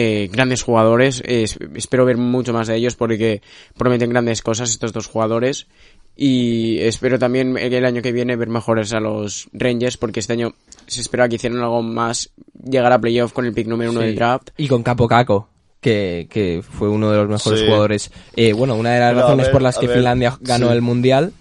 Eh, 0.00 0.28
grandes 0.30 0.62
jugadores, 0.62 1.20
eh, 1.26 1.42
es- 1.42 1.58
espero 1.74 2.04
ver 2.04 2.16
mucho 2.18 2.52
más 2.52 2.68
de 2.68 2.76
ellos 2.76 2.94
porque 2.94 3.42
prometen 3.76 4.10
grandes 4.10 4.42
cosas 4.42 4.70
estos 4.70 4.92
dos 4.92 5.08
jugadores. 5.08 5.66
Y 6.14 6.78
espero 6.80 7.18
también 7.18 7.56
el 7.58 7.84
año 7.84 8.00
que 8.00 8.12
viene 8.12 8.36
ver 8.36 8.48
mejores 8.48 8.92
a 8.92 9.00
los 9.00 9.48
Rangers 9.52 9.96
porque 9.96 10.20
este 10.20 10.34
año 10.34 10.54
se 10.86 11.00
espera 11.00 11.28
que 11.28 11.34
hicieran 11.36 11.58
algo 11.60 11.82
más, 11.82 12.30
llegar 12.64 12.92
a 12.92 13.00
playoff 13.00 13.32
con 13.32 13.44
el 13.44 13.52
pick 13.52 13.66
número 13.66 13.90
uno 13.90 14.00
Sí. 14.00 14.06
del 14.06 14.14
draft. 14.16 14.50
Y 14.56 14.68
con 14.68 14.82
Capo 14.84 15.08
Caco, 15.08 15.48
que, 15.80 16.28
que 16.30 16.62
fue 16.62 16.88
uno 16.88 17.10
de 17.10 17.16
los 17.18 17.28
mejores 17.28 17.60
Sí. 17.60 17.66
jugadores. 17.66 18.10
Eh, 18.36 18.52
bueno, 18.52 18.76
una 18.76 18.92
de 18.94 19.00
las 19.00 19.10
Pero, 19.14 19.22
razones 19.22 19.46
ver, 19.46 19.52
por 19.52 19.62
las 19.62 19.78
que 19.78 19.86
ver, 19.88 19.96
Finlandia 19.96 20.38
ganó 20.40 20.68
sí. 20.68 20.72
el 20.74 20.82
Mundial. 20.82 21.32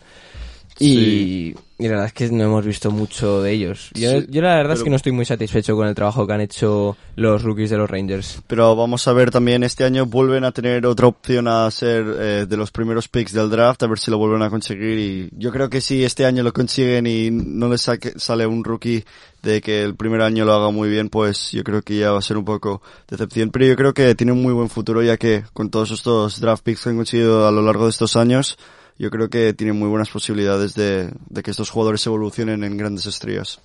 Y, 0.79 0.87
Sí. 0.87 1.55
y 1.79 1.83
la 1.85 1.89
verdad 1.89 2.05
es 2.07 2.13
que 2.13 2.29
no 2.29 2.43
hemos 2.43 2.65
visto 2.65 2.91
mucho 2.91 3.41
de 3.41 3.51
ellos. 3.51 3.89
Yo, 3.95 4.11
Sí, 4.21 4.27
yo 4.29 4.41
la 4.43 4.55
verdad 4.55 4.73
es 4.77 4.83
que 4.83 4.89
no 4.91 4.95
estoy 4.95 5.11
muy 5.11 5.25
satisfecho 5.25 5.75
con 5.75 5.87
el 5.87 5.95
trabajo 5.95 6.27
que 6.27 6.33
han 6.33 6.41
hecho 6.41 6.95
los 7.15 7.41
rookies 7.43 7.71
de 7.71 7.77
los 7.77 7.89
Rangers. 7.89 8.41
Pero 8.45 8.75
vamos 8.75 9.07
a 9.07 9.13
ver 9.13 9.31
también, 9.31 9.63
este 9.63 9.83
año 9.85 10.05
vuelven 10.05 10.43
a 10.43 10.51
tener 10.51 10.85
otra 10.85 11.07
opción 11.07 11.47
a 11.47 11.69
ser 11.71 12.05
eh, 12.19 12.45
de 12.47 12.57
los 12.57 12.69
primeros 12.71 13.07
picks 13.07 13.33
del 13.33 13.49
draft, 13.49 13.81
a 13.83 13.87
ver 13.87 13.97
si 13.97 14.11
lo 14.11 14.19
vuelven 14.19 14.43
a 14.43 14.49
conseguir. 14.51 14.99
Y 14.99 15.29
yo 15.37 15.51
creo 15.51 15.69
que 15.69 15.81
si 15.81 16.03
este 16.03 16.25
año 16.25 16.43
lo 16.43 16.53
consiguen 16.53 17.07
y 17.07 17.31
no 17.31 17.69
les 17.69 17.81
saque- 17.87 18.13
sale 18.19 18.45
un 18.45 18.63
rookie 18.63 19.03
de 19.41 19.61
que 19.61 19.81
el 19.83 19.95
primer 19.95 20.21
año 20.21 20.45
lo 20.45 20.53
haga 20.53 20.69
muy 20.71 20.89
bien, 20.89 21.09
pues 21.09 21.51
yo 21.53 21.63
creo 21.63 21.81
que 21.81 21.97
ya 21.97 22.11
va 22.11 22.19
a 22.19 22.23
ser 22.23 22.37
un 22.37 22.45
poco 22.45 22.81
decepción. 23.07 23.49
Pero 23.49 23.65
yo 23.65 23.75
creo 23.75 23.93
que 23.93 24.13
tiene 24.13 24.31
un 24.31 24.41
muy 24.43 24.53
buen 24.53 24.69
futuro, 24.69 25.01
ya 25.01 25.17
que 25.17 25.43
con 25.53 25.69
todos 25.71 25.89
estos 25.91 26.39
draft 26.39 26.63
picks 26.63 26.83
que 26.83 26.89
han 26.89 26.97
conseguido 26.97 27.47
a 27.47 27.51
lo 27.51 27.61
largo 27.63 27.85
de 27.85 27.91
estos 27.91 28.15
años, 28.15 28.57
yo 28.97 29.09
creo 29.09 29.29
que 29.29 29.53
tienen 29.53 29.77
muy 29.77 29.89
buenas 29.89 30.09
posibilidades 30.09 30.73
de, 30.73 31.11
de 31.29 31.43
que 31.43 31.51
estos 31.51 31.69
jugadores 31.69 32.05
evolucionen 32.05 32.63
en 32.63 32.77
grandes 32.77 33.05
estrellas. 33.05 33.61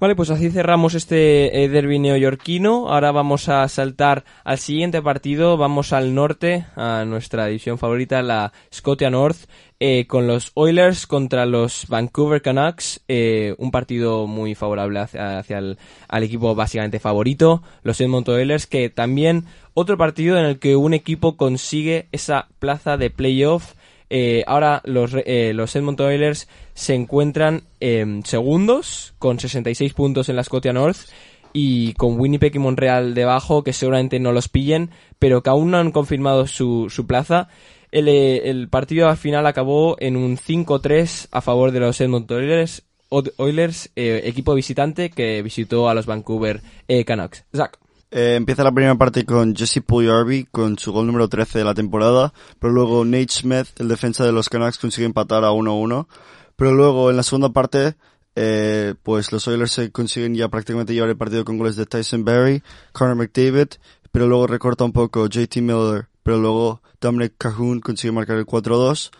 Vale, 0.00 0.14
pues 0.14 0.30
así 0.30 0.48
cerramos 0.50 0.94
este 0.94 1.64
eh, 1.64 1.68
derby 1.68 1.98
neoyorquino. 1.98 2.88
Ahora 2.88 3.10
vamos 3.10 3.48
a 3.48 3.66
saltar 3.66 4.24
al 4.44 4.58
siguiente 4.58 5.02
partido. 5.02 5.56
Vamos 5.56 5.92
al 5.92 6.14
norte, 6.14 6.66
a 6.76 7.04
nuestra 7.04 7.46
división 7.46 7.78
favorita, 7.78 8.22
la 8.22 8.52
Scotia 8.72 9.10
North, 9.10 9.48
eh, 9.80 10.06
con 10.06 10.28
los 10.28 10.52
Oilers 10.54 11.08
contra 11.08 11.46
los 11.46 11.88
Vancouver 11.88 12.40
Canucks. 12.40 13.00
eh, 13.08 13.56
un 13.58 13.72
partido 13.72 14.28
muy 14.28 14.54
favorable 14.54 15.00
hacia, 15.00 15.40
hacia 15.40 15.58
el 15.58 15.78
al 16.06 16.22
equipo 16.22 16.54
básicamente 16.54 17.00
favorito, 17.00 17.64
los 17.82 18.00
Edmonton 18.00 18.36
Oilers, 18.36 18.68
que 18.68 18.90
también 18.90 19.46
otro 19.74 19.98
partido 19.98 20.38
en 20.38 20.44
el 20.44 20.60
que 20.60 20.76
un 20.76 20.94
equipo 20.94 21.36
consigue 21.36 22.06
esa 22.12 22.46
plaza 22.60 22.98
de 22.98 23.10
playoff. 23.10 23.74
Eh, 24.10 24.44
ahora 24.46 24.80
los, 24.84 25.14
eh, 25.26 25.52
los 25.54 25.74
Edmonton 25.76 26.06
Oilers 26.06 26.48
se 26.74 26.94
encuentran 26.94 27.64
em, 27.80 28.22
segundos 28.22 29.14
con 29.18 29.38
66 29.38 29.92
puntos 29.92 30.28
en 30.28 30.36
la 30.36 30.44
Scotia 30.44 30.72
North 30.72 30.98
y 31.52 31.92
con 31.94 32.18
Winnipeg 32.18 32.54
y 32.56 32.58
Montreal 32.58 33.14
debajo 33.14 33.62
que 33.64 33.72
seguramente 33.72 34.18
no 34.20 34.32
los 34.32 34.48
pillen 34.48 34.90
pero 35.18 35.42
que 35.42 35.50
aún 35.50 35.70
no 35.70 35.78
han 35.78 35.92
confirmado 35.92 36.46
su, 36.46 36.88
su 36.90 37.06
plaza. 37.06 37.48
El, 37.90 38.08
eh, 38.08 38.50
el 38.50 38.68
partido 38.68 39.08
al 39.08 39.16
final 39.16 39.46
acabó 39.46 39.96
en 39.98 40.16
un 40.16 40.36
5-3 40.36 41.28
a 41.30 41.40
favor 41.40 41.72
de 41.72 41.80
los 41.80 42.00
Edmonton 42.00 42.38
Oilers. 42.38 42.84
Oilers, 43.10 43.90
eh, 43.96 44.20
equipo 44.24 44.54
visitante 44.54 45.10
que 45.10 45.40
visitó 45.42 45.88
a 45.88 45.94
los 45.94 46.04
Vancouver 46.04 46.60
eh, 46.88 47.04
Canucks. 47.04 47.44
Zach. 47.56 47.78
Eh, 48.10 48.36
empieza 48.36 48.64
la 48.64 48.72
primera 48.72 48.94
parte 48.94 49.26
con 49.26 49.54
Jesse 49.54 49.82
Puljujarvi 49.84 50.46
con 50.50 50.78
su 50.78 50.92
gol 50.92 51.06
número 51.06 51.28
13 51.28 51.58
de 51.58 51.64
la 51.64 51.74
temporada, 51.74 52.32
pero 52.58 52.72
luego 52.72 53.04
Nate 53.04 53.28
Smith, 53.28 53.68
el 53.78 53.88
defensa 53.88 54.24
de 54.24 54.32
los 54.32 54.48
Canucks, 54.48 54.78
consigue 54.78 55.06
empatar 55.06 55.44
a 55.44 55.50
1-1. 55.50 56.06
Pero 56.56 56.72
luego 56.72 57.10
en 57.10 57.16
la 57.16 57.22
segunda 57.22 57.50
parte, 57.50 57.96
eh, 58.34 58.94
pues 59.02 59.30
los 59.30 59.46
Oilers 59.46 59.72
se 59.72 59.92
consiguen 59.92 60.34
ya 60.34 60.48
prácticamente 60.48 60.94
llevar 60.94 61.10
el 61.10 61.16
partido 61.16 61.44
con 61.44 61.58
goles 61.58 61.76
de 61.76 61.86
Tyson 61.86 62.24
Berry, 62.24 62.62
Connor 62.92 63.16
McDavid, 63.16 63.68
pero 64.10 64.26
luego 64.26 64.46
recorta 64.46 64.84
un 64.84 64.92
poco 64.92 65.26
JT 65.28 65.60
Miller, 65.60 66.08
pero 66.22 66.38
luego 66.38 66.82
Dominic 67.00 67.34
Cahoon 67.36 67.80
consigue 67.80 68.12
marcar 68.12 68.38
el 68.38 68.46
4-2. 68.46 69.10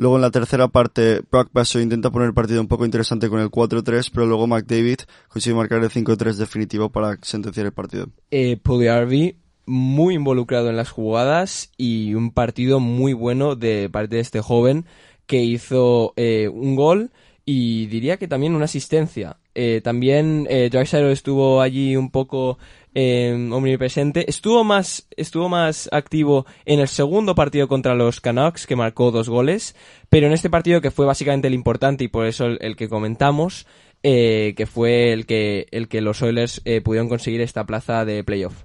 Luego 0.00 0.16
en 0.16 0.22
la 0.22 0.30
tercera 0.30 0.66
parte, 0.68 1.20
Brock 1.30 1.50
Besser 1.52 1.82
intenta 1.82 2.08
poner 2.08 2.28
el 2.28 2.32
partido 2.32 2.62
un 2.62 2.68
poco 2.68 2.86
interesante 2.86 3.28
con 3.28 3.38
el 3.38 3.50
4-3, 3.50 4.10
pero 4.14 4.24
luego 4.24 4.46
McDavid 4.46 5.00
consigue 5.28 5.54
marcar 5.54 5.82
el 5.82 5.90
5-3 5.90 6.36
definitivo 6.36 6.88
para 6.88 7.18
sentenciar 7.20 7.66
el 7.66 7.72
partido. 7.72 8.06
Eh, 8.30 8.56
Pugliarvi 8.62 9.36
muy 9.66 10.14
involucrado 10.14 10.70
en 10.70 10.76
las 10.76 10.88
jugadas 10.88 11.70
y 11.76 12.14
un 12.14 12.30
partido 12.30 12.80
muy 12.80 13.12
bueno 13.12 13.56
de 13.56 13.90
parte 13.90 14.16
de 14.16 14.22
este 14.22 14.40
joven 14.40 14.86
que 15.26 15.42
hizo 15.42 16.14
eh, 16.16 16.48
un 16.48 16.76
gol 16.76 17.10
y 17.44 17.84
diría 17.88 18.16
que 18.16 18.26
también 18.26 18.54
una 18.54 18.64
asistencia. 18.64 19.36
Eh, 19.54 19.80
también 19.82 20.46
eh, 20.48 20.70
estuvo 20.72 21.60
allí 21.60 21.96
un 21.96 22.10
poco 22.10 22.58
eh, 22.94 23.48
omnipresente. 23.52 24.28
Estuvo 24.28 24.64
más, 24.64 25.06
estuvo 25.16 25.48
más 25.48 25.88
activo 25.92 26.46
en 26.64 26.80
el 26.80 26.88
segundo 26.88 27.34
partido 27.34 27.68
contra 27.68 27.94
los 27.94 28.20
Canucks, 28.20 28.66
que 28.66 28.76
marcó 28.76 29.10
dos 29.10 29.28
goles, 29.28 29.74
pero 30.08 30.26
en 30.26 30.32
este 30.32 30.50
partido 30.50 30.80
que 30.80 30.90
fue 30.90 31.06
básicamente 31.06 31.48
el 31.48 31.54
importante 31.54 32.04
y 32.04 32.08
por 32.08 32.26
eso 32.26 32.46
el, 32.46 32.58
el 32.60 32.76
que 32.76 32.88
comentamos, 32.88 33.66
eh, 34.02 34.54
que 34.56 34.66
fue 34.66 35.12
el 35.12 35.26
que, 35.26 35.66
el 35.72 35.88
que 35.88 36.00
los 36.00 36.22
Oilers 36.22 36.62
eh, 36.64 36.80
pudieron 36.80 37.08
conseguir 37.08 37.42
esta 37.42 37.66
plaza 37.66 38.04
de 38.04 38.24
playoff. 38.24 38.64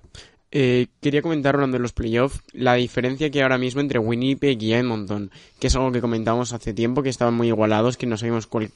Eh, 0.58 0.88
quería 1.02 1.22
comentar 1.22 1.56
hablando 1.56 1.76
de 1.76 1.82
los 1.82 1.92
playoffs 1.92 2.40
la 2.54 2.76
diferencia 2.76 3.30
que 3.30 3.40
hay 3.40 3.44
ahora 3.44 3.58
mismo 3.58 3.82
entre 3.82 4.00
Winnipeg 4.00 4.62
y 4.64 4.72
Edmonton, 4.72 5.30
que 5.60 5.68
es 5.68 5.76
algo 5.76 5.92
que 5.92 6.00
comentamos 6.00 6.54
hace 6.54 6.74
tiempo, 6.74 7.04
que 7.04 7.10
estaban 7.10 7.34
muy 7.34 7.48
igualados, 7.48 7.98
que 7.98 8.06
no 8.06 8.16
sabíamos 8.16 8.48
cuál, 8.48 8.72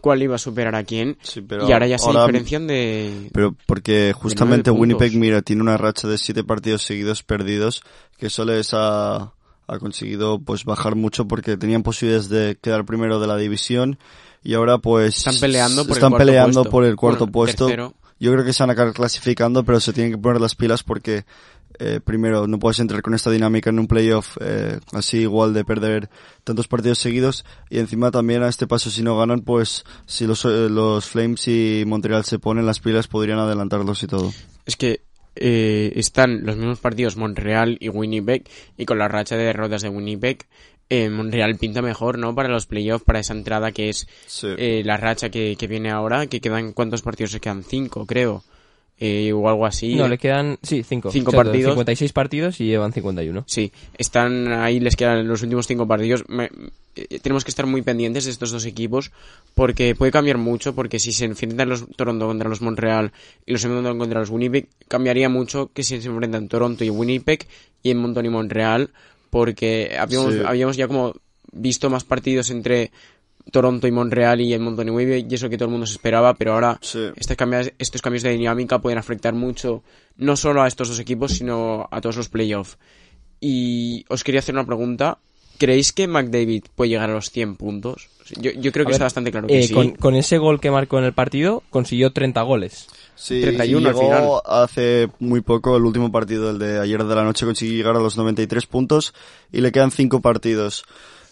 cuál 0.00 0.22
iba 0.22 0.36
a 0.36 0.38
superar 0.38 0.74
a 0.74 0.84
quién, 0.84 1.18
Sí, 1.20 1.42
pero 1.42 1.68
y 1.68 1.72
ahora 1.72 1.86
ya 1.86 1.98
se 1.98 2.06
ahora- 2.06 2.22
diferencian 2.22 2.66
de... 2.66 3.28
Pero 3.34 3.54
porque 3.66 4.14
justamente. 4.16 4.70
Winnipeg, 4.70 5.16
mira, 5.16 5.42
tiene 5.42 5.60
una 5.60 5.76
racha 5.76 6.08
de 6.08 6.16
siete 6.16 6.44
partidos 6.44 6.80
seguidos 6.82 7.22
perdidos, 7.22 7.82
que 8.16 8.28
eso 8.28 8.46
les 8.46 8.70
ha, 8.72 9.16
ha 9.66 9.78
conseguido 9.78 10.38
pues 10.38 10.64
bajar 10.64 10.94
mucho 10.96 11.28
porque 11.28 11.58
tenían 11.58 11.82
posibilidades 11.82 12.30
de 12.30 12.56
quedar 12.58 12.86
primero 12.86 13.20
de 13.20 13.26
la 13.26 13.36
división 13.36 13.98
y 14.42 14.54
ahora 14.54 14.78
pues 14.78 15.18
Están 15.18 15.34
peleando 15.40 15.82
por 15.82 15.90
el 15.90 15.96
están 15.98 16.10
cuarto 16.12 16.26
peleando 16.26 16.52
puesto. 16.62 16.70
por 16.70 16.84
el 16.84 16.96
cuarto 16.96 17.18
Bueno, 17.26 17.32
puesto. 17.32 17.66
tercero. 17.66 17.94
Yo 18.20 18.32
creo 18.32 18.44
que 18.44 18.52
se 18.52 18.62
van 18.62 18.70
a 18.70 18.72
acabar 18.72 18.92
clasificando, 18.92 19.64
pero 19.64 19.80
se 19.80 19.92
tienen 19.92 20.12
que 20.12 20.18
poner 20.18 20.40
las 20.40 20.54
pilas 20.54 20.82
porque 20.82 21.24
eh, 21.78 22.00
primero 22.02 22.46
no 22.46 22.58
puedes 22.58 22.80
entrar 22.80 23.02
con 23.02 23.14
esta 23.14 23.30
dinámica 23.30 23.70
en 23.70 23.78
un 23.78 23.86
playoff 23.86 24.36
eh, 24.40 24.80
así 24.92 25.18
igual 25.18 25.54
de 25.54 25.64
perder 25.64 26.08
tantos 26.42 26.66
partidos 26.66 26.98
seguidos 26.98 27.44
y 27.70 27.78
encima 27.78 28.10
también 28.10 28.42
a 28.42 28.48
este 28.48 28.66
paso 28.66 28.90
si 28.90 29.02
no 29.02 29.16
ganan 29.16 29.42
pues 29.42 29.84
si 30.06 30.26
los, 30.26 30.44
eh, 30.44 30.68
los 30.68 31.06
Flames 31.06 31.46
y 31.46 31.84
Montreal 31.86 32.24
se 32.24 32.38
ponen 32.38 32.66
las 32.66 32.80
pilas 32.80 33.06
podrían 33.06 33.38
adelantarlos 33.38 34.02
y 34.02 34.06
todo. 34.06 34.32
Es 34.66 34.76
que 34.76 35.02
eh, 35.40 35.92
están 35.94 36.44
los 36.44 36.56
mismos 36.56 36.80
partidos 36.80 37.16
Montreal 37.16 37.76
y 37.80 37.88
Winnipeg, 37.88 38.48
y 38.76 38.84
con 38.86 38.98
la 38.98 39.06
racha 39.06 39.36
de 39.36 39.44
derrotas 39.44 39.82
de 39.82 39.88
Winnipeg, 39.88 40.46
eh, 40.90 41.10
Montreal 41.10 41.56
pinta 41.56 41.82
mejor, 41.82 42.18
¿no? 42.18 42.34
Para 42.34 42.48
los 42.48 42.66
playoffs, 42.66 43.04
para 43.04 43.20
esa 43.20 43.34
entrada 43.34 43.72
que 43.72 43.88
es 43.90 44.06
Sí. 44.26 44.48
eh, 44.56 44.82
la 44.84 44.96
racha 44.96 45.28
que, 45.30 45.56
que 45.58 45.66
viene 45.66 45.90
ahora, 45.90 46.26
que 46.26 46.40
quedan, 46.40 46.72
¿cuántos 46.72 47.02
partidos 47.02 47.32
se 47.32 47.40
quedan? 47.40 47.62
Cinco, 47.64 48.06
creo. 48.06 48.42
Eh, 49.00 49.32
o 49.32 49.48
algo 49.48 49.64
así. 49.64 49.94
No, 49.94 50.08
le 50.08 50.18
quedan, 50.18 50.58
sí, 50.60 50.82
cinco. 50.82 51.12
Cinco 51.12 51.30
Exacto, 51.30 51.50
partidos. 51.50 51.70
56 51.74 52.12
partidos 52.12 52.60
y 52.60 52.64
llevan 52.66 52.92
51. 52.92 53.44
Sí, 53.46 53.70
están 53.96 54.50
ahí, 54.52 54.80
les 54.80 54.96
quedan 54.96 55.28
los 55.28 55.40
últimos 55.44 55.68
cinco 55.68 55.86
partidos. 55.86 56.24
Me- 56.28 56.50
eh, 56.96 57.20
tenemos 57.20 57.44
que 57.44 57.50
estar 57.52 57.64
muy 57.66 57.82
pendientes 57.82 58.24
de 58.24 58.32
estos 58.32 58.50
dos 58.50 58.64
equipos 58.64 59.12
porque 59.54 59.94
puede 59.94 60.10
cambiar 60.10 60.38
mucho, 60.38 60.74
porque 60.74 60.98
si 60.98 61.12
se 61.12 61.26
enfrentan 61.26 61.68
los 61.68 61.86
Toronto 61.94 62.26
contra 62.26 62.48
los 62.48 62.60
Montreal 62.60 63.12
y 63.46 63.52
los 63.52 63.64
Edmonton 63.64 63.98
contra 64.00 64.18
los 64.18 64.30
Winnipeg, 64.30 64.66
cambiaría 64.88 65.28
mucho 65.28 65.70
que 65.72 65.84
si 65.84 66.00
se 66.00 66.08
enfrentan 66.08 66.48
Toronto 66.48 66.82
y 66.82 66.90
Winnipeg 66.90 67.46
y 67.84 67.90
Edmonton 67.92 68.26
y 68.26 68.30
Montreal, 68.30 68.90
porque 69.30 69.96
habíamos, 69.98 70.34
Sí. 70.34 70.40
habíamos 70.44 70.76
ya 70.76 70.88
como 70.88 71.14
visto 71.52 71.88
más 71.90 72.04
partidos 72.04 72.50
entre 72.50 72.90
Toronto 73.50 73.86
y 73.86 73.92
Montreal 73.92 74.40
y 74.42 74.52
Edmonton 74.52 74.88
y 74.88 74.90
Winnipeg 74.90 75.26
y 75.30 75.34
eso 75.34 75.48
que 75.48 75.56
todo 75.56 75.66
el 75.66 75.72
mundo 75.72 75.86
se 75.86 75.94
esperaba, 75.94 76.34
pero 76.34 76.52
ahora 76.52 76.78
Sí. 76.82 76.98
estos 77.16 77.36
cambios, 77.36 77.72
estos 77.78 78.02
cambios 78.02 78.22
de 78.22 78.30
dinámica 78.30 78.78
pueden 78.78 78.98
afectar 78.98 79.32
mucho 79.34 79.82
no 80.16 80.36
solo 80.36 80.62
a 80.62 80.68
estos 80.68 80.88
dos 80.88 80.98
equipos, 80.98 81.32
sino 81.32 81.88
a 81.90 82.00
todos 82.00 82.16
los 82.16 82.28
playoffs. 82.28 82.76
Y 83.40 84.04
os 84.08 84.24
quería 84.24 84.40
hacer 84.40 84.54
una 84.54 84.66
pregunta. 84.66 85.18
¿Creéis 85.58 85.92
que 85.92 86.06
McDavid 86.06 86.64
puede 86.74 86.90
llegar 86.90 87.10
a 87.10 87.14
los 87.14 87.30
100 87.30 87.56
puntos? 87.56 88.08
Yo, 88.36 88.52
yo 88.52 88.70
creo 88.70 88.84
que 88.84 88.92
A 88.92 88.94
está 88.94 89.04
ver, 89.04 89.06
bastante 89.06 89.30
claro 89.32 89.46
que 89.48 89.58
Eh, 89.58 89.62
sí. 89.64 89.74
con, 89.74 89.90
con 89.92 90.14
ese 90.14 90.38
gol 90.38 90.60
que 90.60 90.70
marcó 90.70 90.98
en 90.98 91.04
el 91.04 91.12
partido, 91.14 91.62
consiguió 91.70 92.12
30 92.12 92.42
goles. 92.42 92.86
Sí, 93.18 93.40
31 93.40 93.80
y 93.80 93.90
al 93.90 93.94
llegó 93.96 94.48
hace 94.48 95.08
muy 95.18 95.40
poco, 95.40 95.76
el 95.76 95.84
último 95.84 96.12
partido, 96.12 96.50
el 96.50 96.58
de 96.58 96.78
ayer 96.78 97.02
de 97.02 97.14
la 97.16 97.24
noche, 97.24 97.46
consiguió 97.46 97.76
llegar 97.76 97.96
a 97.96 98.00
los 98.00 98.16
93 98.16 98.66
puntos 98.66 99.12
y 99.50 99.60
le 99.60 99.72
quedan 99.72 99.90
5 99.90 100.20
partidos. 100.20 100.84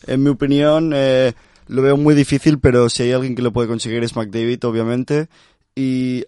En 0.07 0.23
mi 0.25 0.31
opinión, 0.31 0.93
eh, 0.95 1.35
lo 1.69 1.83
veo 1.83 1.97
muy 1.97 2.17
difícil, 2.17 2.59
pero 2.59 2.89
si 2.89 3.05
hay 3.05 3.13
alguien 3.13 3.37
que 3.37 3.43
lo 3.43 3.53
puede 3.53 3.69
conseguir 3.69 4.03
es 4.03 4.17
McDavid, 4.17 4.65
obviamente. 4.65 5.29
Y 5.77 6.25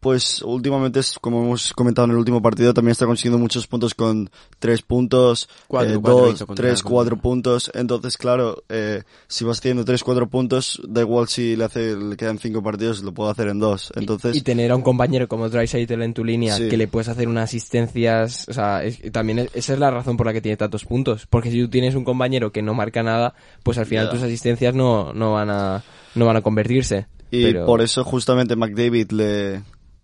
pues 0.00 0.40
últimamente, 0.42 1.00
es, 1.00 1.18
como 1.20 1.44
hemos 1.44 1.72
comentado 1.74 2.06
en 2.06 2.12
el 2.12 2.16
último 2.16 2.40
partido, 2.40 2.72
también 2.74 2.92
está 2.92 3.04
consiguiendo 3.06 3.38
muchos 3.38 3.66
puntos 3.66 3.94
con 3.94 4.30
3 4.58 4.80
puntos, 4.82 5.48
Cuatro, 5.68 5.90
eh, 5.94 5.98
cuatro 6.00 6.20
2, 6.26 6.34
hizo 6.34 6.46
contra- 6.46 6.66
3, 6.68 6.82
4 6.82 7.10
contra- 7.16 7.22
puntos. 7.22 7.70
Entonces, 7.74 8.16
claro, 8.16 8.62
eh, 8.70 9.02
si 9.28 9.44
vas 9.44 9.58
haciendo 9.58 9.84
3, 9.84 10.02
4 10.02 10.28
puntos, 10.28 10.80
da 10.88 11.02
igual 11.02 11.28
si 11.28 11.54
le, 11.54 11.64
hace, 11.64 11.94
le 11.96 12.16
quedan 12.16 12.38
5 12.38 12.62
partidos, 12.62 13.02
lo 13.02 13.12
puedo 13.12 13.28
hacer 13.30 13.48
en 13.48 13.58
2. 13.58 13.92
Entonces, 13.96 14.34
Y 14.36 14.40
tener 14.40 14.70
a 14.72 14.76
un 14.76 14.82
compañero 14.82 15.28
como 15.28 15.48
Draisaitl 15.48 16.00
en 16.02 16.14
tu 16.14 16.24
línea 16.24 16.56
Sí. 16.56 16.68
que 16.68 16.76
le 16.78 16.88
puedes 16.88 17.08
hacer 17.08 17.28
unas 17.28 17.44
asistencias, 17.44 18.46
o 18.48 18.52
sea, 18.52 18.82
es- 18.82 19.00
también 19.12 19.40
es- 19.40 19.50
esa 19.54 19.74
es 19.74 19.78
la 19.78 19.90
razón 19.90 20.16
por 20.16 20.26
la 20.26 20.32
que 20.32 20.40
tiene 20.40 20.56
tantos 20.56 20.84
puntos, 20.84 21.26
porque 21.28 21.50
si 21.50 21.60
tú 21.60 21.68
tienes 21.68 21.94
un 21.94 22.04
compañero 22.04 22.52
que 22.52 22.62
no 22.62 22.74
marca 22.74 23.02
nada, 23.02 23.34
pues 23.62 23.78
al 23.78 23.86
final 23.86 24.08
tus 24.10 24.22
asistencias 24.22 24.74
no, 24.74 25.12
no 25.12 25.32
van 25.34 25.50
a 25.50 25.84
no 26.14 26.26
van 26.26 26.36
a 26.36 26.42
convertirse. 26.42 27.06
Y 27.30 27.44
Pero- 27.44 27.66
por 27.66 27.80
eso 27.82 28.02
justamente 28.02 28.56
McDavid 28.56 29.12
le, 29.12 29.62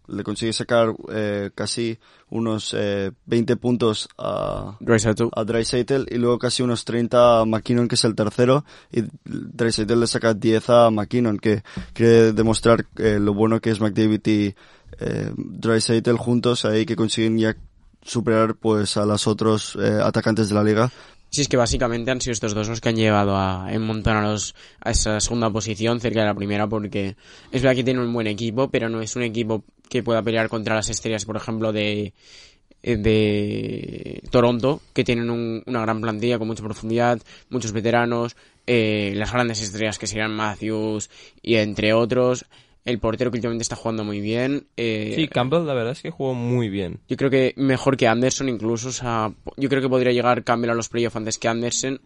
le 0.09 0.23
consigue 0.23 0.53
sacar 0.53 0.95
eh, 1.13 1.51
casi 1.55 1.99
unos 2.31 2.75
eh, 2.77 3.13
20 3.27 3.57
puntos 3.57 4.09
a, 4.19 4.77
Draisaitl. 4.81 5.29
a 5.33 5.45
Dreisaitl 5.45 6.05
y 6.09 6.19
luego 6.19 6.39
casi 6.39 6.63
unos 6.63 6.85
30 6.85 7.41
a 7.41 7.45
McKinnon, 7.45 7.89
que 7.89 7.95
es 7.95 8.05
el 8.05 8.15
tercero, 8.15 8.65
y 8.93 9.05
Dreisaitl 9.25 9.99
le 9.99 10.07
saca 10.07 10.35
10 10.35 10.71
a 10.71 10.91
McKinnon, 10.91 11.39
que 11.39 11.63
quiere 11.93 12.33
demostrar 12.33 12.87
eh, 12.97 13.19
lo 13.21 13.35
bueno 13.35 13.61
que 13.61 13.71
es 13.71 13.81
McDavid 13.81 14.27
y 14.27 14.55
eh, 15.01 15.33
Dreisaitl 15.37 16.17
juntos 16.17 16.65
ahí 16.65 16.87
que 16.87 16.97
consiguen 16.97 17.39
ya 17.39 17.57
superar 18.03 18.55
pues 18.55 18.97
a 18.97 19.05
los 19.05 19.27
otros 19.27 19.77
eh, 19.81 19.99
atacantes 20.03 20.49
de 20.49 20.55
la 20.55 20.65
liga. 20.65 20.91
Sí, 21.37 21.43
es 21.43 21.49
que 21.49 21.59
básicamente 21.59 22.11
han 22.11 22.19
sido 22.23 22.33
estos 22.33 22.55
dos 22.55 22.67
los 22.67 22.81
que 22.81 22.89
han 22.89 22.97
llevado 22.97 23.37
a 23.37 23.69
Edmonton 23.71 24.17
a, 24.17 24.35
a 24.81 24.91
esa 24.91 25.21
segunda 25.21 25.51
posición, 25.51 26.01
cerca 26.01 26.21
de 26.21 26.27
la 26.29 26.35
primera, 26.35 26.67
porque 26.67 27.15
es 27.53 27.61
verdad 27.61 27.77
que 27.77 27.85
tiene 27.85 28.01
un 28.01 28.11
buen 28.11 28.27
equipo, 28.27 28.71
pero 28.71 28.89
no 28.89 29.03
es 29.03 29.17
un 29.17 29.23
equipo 29.23 29.63
que 29.91 30.03
pueda 30.03 30.23
pelear 30.23 30.49
contra 30.49 30.75
las 30.77 30.89
estrellas, 30.89 31.27
por 31.27 31.37
ejemplo, 31.37 31.75
de, 31.75 32.15
de 32.83 34.23
Toronto, 34.31 34.81
que 34.95 35.05
tienen 35.05 35.29
un- 35.29 35.63
una 35.67 35.83
gran 35.83 36.01
plantilla 36.01 36.39
con 36.39 36.49
mucha 36.49 36.63
profundidad, 36.63 37.21
muchos 37.51 37.73
veteranos, 37.73 38.35
eh, 38.67 39.13
las 39.15 39.31
grandes 39.31 39.61
estrellas 39.61 39.99
que 39.99 40.07
serían 40.07 40.35
Matthews 40.35 41.11
y 41.43 41.57
entre 41.57 41.93
otros, 41.93 42.47
el 42.87 42.99
portero 42.99 43.31
que 43.31 43.37
últimamente 43.37 43.63
está 43.63 43.77
jugando 43.77 44.03
muy 44.05 44.21
bien. 44.21 44.67
eh, 44.79 45.13
Sí, 45.15 45.29
Campbell 45.29 45.67
la 45.67 45.75
verdad 45.75 45.93
es 45.93 46.01
que 46.01 46.11
jugó 46.11 46.33
muy 46.33 46.69
bien. 46.71 47.01
yo 47.09 47.17
creo 47.19 47.29
que 47.31 47.53
mejor 47.57 47.97
que 47.99 48.09
Anderson 48.09 48.49
incluso. 48.49 48.89
O 48.89 48.93
sea, 48.93 49.33
yo 49.59 49.69
creo 49.69 49.83
que 49.83 49.89
podría 49.91 50.13
llegar 50.13 50.43
Campbell 50.45 50.71
a 50.71 50.75
los 50.75 50.89
playoffs 50.89 51.17
antes 51.17 51.37
que 51.39 51.49
Anderson, 51.49 52.01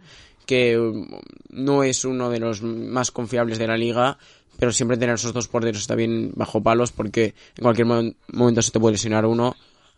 que 0.47 0.77
um, 0.79 1.07
no 1.51 1.85
es 1.85 2.05
uno 2.05 2.29
de 2.31 2.41
los 2.41 2.63
más 2.63 3.11
confiables 3.13 3.59
de 3.59 3.69
la 3.69 3.77
liga, 3.77 4.19
pero 4.59 4.73
siempre 4.73 4.97
tener 4.97 5.15
esos 5.15 5.33
dos 5.33 5.47
porteros 5.49 5.81
está 5.83 5.95
bien 5.95 6.33
bajo 6.35 6.63
palos 6.63 6.91
porque 6.93 7.35
en 7.57 7.63
cualquier 7.63 7.87
mo- 7.87 8.13
momento 8.33 8.61
se 8.63 8.73
te 8.73 8.81
puede 8.81 8.93
lesionar 8.95 9.25
uno. 9.27 9.55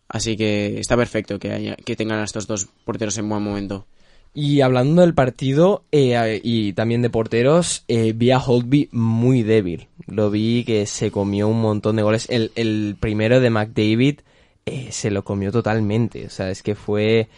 Así 0.08 0.36
que 0.36 0.78
está 0.78 0.94
perfecto 0.96 1.38
que, 1.38 1.52
haya, 1.52 1.74
que 1.76 1.96
tengan 1.96 2.18
a 2.18 2.24
estos 2.24 2.46
dos 2.46 2.66
porteros 2.84 3.16
en 3.16 3.28
buen 3.28 3.42
momento. 3.42 3.86
Y 4.34 4.62
hablando 4.62 5.02
del 5.02 5.14
partido 5.14 5.84
eh, 5.92 6.40
y 6.42 6.72
también 6.72 7.02
de 7.02 7.10
porteros, 7.10 7.84
eh, 7.88 8.12
vi 8.16 8.30
a 8.30 8.38
Holtby 8.38 8.88
muy 8.92 9.42
débil. 9.42 9.88
Lo 10.06 10.30
vi 10.30 10.64
que 10.64 10.86
se 10.86 11.10
comió 11.10 11.48
un 11.48 11.60
montón 11.60 11.96
de 11.96 12.02
goles. 12.02 12.26
El, 12.30 12.50
el 12.54 12.96
primero 12.98 13.40
de 13.40 13.50
McDavid 13.50 14.20
eh, 14.64 14.88
se 14.90 15.10
lo 15.10 15.22
comió 15.22 15.52
totalmente. 15.52 16.24
O 16.26 16.30
sea, 16.30 16.50
es 16.50 16.62
que 16.62 16.74
fue 16.74 17.28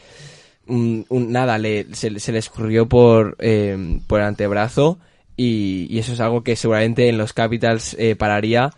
un, 0.66 1.04
un- 1.09 1.33
nada, 1.33 1.59
le, 1.59 1.92
se, 1.94 2.18
se 2.20 2.33
le 2.33 2.38
escurrió 2.38 2.88
por, 2.88 3.37
eh, 3.40 3.98
por 4.07 4.20
el 4.20 4.26
antebrazo 4.26 4.98
y, 5.37 5.87
y 5.90 5.98
eso 5.98 6.12
es 6.12 6.20
algo 6.20 6.44
que 6.44 6.54
seguramente 6.57 7.09
en 7.09 7.18
los 7.18 7.33
Capitals 7.33 7.94
eh, 7.98 8.14
pararía, 8.16 8.70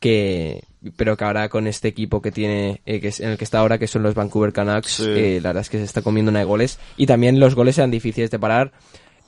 que 0.00 0.62
pero 0.96 1.16
que 1.16 1.24
ahora 1.24 1.48
con 1.48 1.66
este 1.66 1.88
equipo 1.88 2.20
que 2.22 2.30
tiene, 2.32 2.80
eh, 2.86 3.00
que 3.00 3.08
es, 3.08 3.20
en 3.20 3.30
el 3.30 3.38
que 3.38 3.44
está 3.44 3.58
ahora, 3.60 3.78
que 3.78 3.86
son 3.86 4.02
los 4.02 4.14
Vancouver 4.14 4.52
Canucks, 4.52 4.92
Sí. 4.92 5.04
eh, 5.06 5.40
la 5.42 5.50
verdad 5.50 5.62
es 5.62 5.70
que 5.70 5.78
se 5.78 5.84
está 5.84 6.02
comiendo 6.02 6.30
una 6.30 6.40
de 6.40 6.44
goles. 6.44 6.78
Y 6.96 7.06
también 7.06 7.40
los 7.40 7.54
goles 7.54 7.78
eran 7.78 7.90
difíciles 7.90 8.30
de 8.30 8.38
parar, 8.38 8.72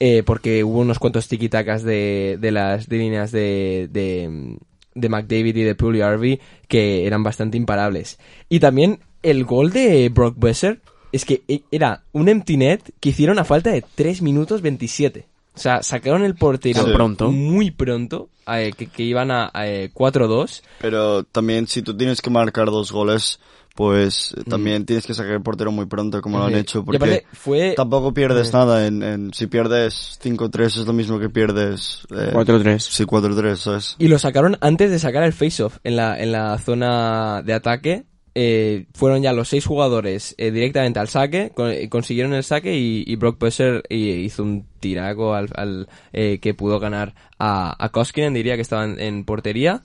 eh, 0.00 0.22
porque 0.24 0.62
hubo 0.64 0.80
unos 0.80 0.98
cuantos 0.98 1.28
tiki-takas 1.30 1.82
de, 1.82 2.36
de 2.40 2.50
las 2.52 2.88
de 2.88 2.96
líneas 2.98 3.32
de, 3.32 3.88
de, 3.90 4.56
de 4.94 5.08
McDavid 5.08 5.56
y 5.56 5.62
de 5.62 5.74
Pugliarvi 5.74 6.40
que 6.68 7.06
eran 7.06 7.22
bastante 7.22 7.56
imparables. 7.56 8.18
Y 8.48 8.60
también 8.60 9.00
el 9.22 9.44
gol 9.44 9.72
de 9.72 10.08
Brock 10.10 10.36
Besser 10.38 10.80
es 11.12 11.24
que 11.24 11.42
e- 11.48 11.62
era 11.70 12.02
un 12.12 12.28
empty 12.28 12.56
net 12.58 12.80
que 13.00 13.08
hicieron 13.08 13.38
a 13.38 13.44
falta 13.44 13.70
de 13.70 13.82
3 13.94 14.20
minutos 14.22 14.60
27. 14.60 15.26
O 15.56 15.58
sea, 15.58 15.82
sacaron 15.82 16.22
el 16.22 16.34
portero 16.34 16.84
Sí. 16.84 16.90
Pronto. 16.92 17.30
muy 17.32 17.70
pronto, 17.70 18.28
eh, 18.46 18.72
que, 18.76 18.86
que 18.88 19.02
iban 19.04 19.30
a 19.30 19.50
eh, 19.64 19.90
4-2. 19.94 20.62
Pero 20.80 21.24
también 21.24 21.66
si 21.66 21.80
tú 21.82 21.96
tienes 21.96 22.20
que 22.20 22.28
marcar 22.30 22.66
dos 22.66 22.92
goles, 22.92 23.40
pues 23.74 24.34
eh, 24.36 24.42
también 24.48 24.84
tienes 24.86 25.06
que 25.06 25.14
sacar 25.14 25.32
el 25.32 25.42
portero 25.42 25.70
muy 25.72 25.86
pronto, 25.86 26.20
como 26.22 26.38
lo 26.38 26.44
han 26.44 26.52
Sí. 26.52 26.58
hecho. 26.60 26.84
Porque 26.84 26.96
aparte 26.96 27.26
fue... 27.32 27.72
tampoco 27.76 28.12
pierdes 28.14 28.48
Eh. 28.48 28.50
nada. 28.52 28.86
En, 28.86 29.02
en- 29.02 29.32
si 29.34 29.46
pierdes 29.46 30.18
5-3 30.22 30.64
es 30.66 30.86
lo 30.86 30.92
mismo 30.92 31.18
que 31.18 31.28
pierdes... 31.30 32.00
eh, 32.10 32.30
4-3. 32.32 32.78
Sí, 32.78 33.04
4-3, 33.04 33.56
¿sabes? 33.56 33.96
Y 33.98 34.08
lo 34.08 34.18
sacaron 34.18 34.56
antes 34.60 34.90
de 34.90 34.98
sacar 34.98 35.22
el 35.24 35.32
face-off 35.32 35.78
en 35.84 35.96
la, 35.96 36.18
en 36.20 36.32
la 36.32 36.58
zona 36.58 37.42
de 37.42 37.52
ataque. 37.54 38.04
Eh, 38.38 38.84
fueron 38.92 39.22
ya 39.22 39.32
los 39.32 39.48
seis 39.48 39.64
jugadores 39.64 40.34
eh, 40.36 40.50
directamente 40.50 40.98
al 40.98 41.08
saque, 41.08 41.52
con- 41.54 41.70
eh, 41.70 41.88
consiguieron 41.88 42.34
el 42.34 42.44
saque 42.44 42.76
y, 42.76 43.02
y 43.06 43.16
Brock 43.16 43.40
Besser 43.40 43.82
eh, 43.88 43.96
hizo 43.96 44.42
un 44.42 44.66
tiraco 44.78 45.32
al, 45.34 45.48
al, 45.54 45.88
eh, 46.12 46.38
que 46.40 46.52
pudo 46.52 46.78
ganar 46.78 47.14
a, 47.38 47.82
a 47.82 47.88
Koskinen, 47.88 48.34
diría 48.34 48.56
que 48.56 48.60
estaba 48.62 48.84
en, 48.84 49.24
portería. 49.24 49.84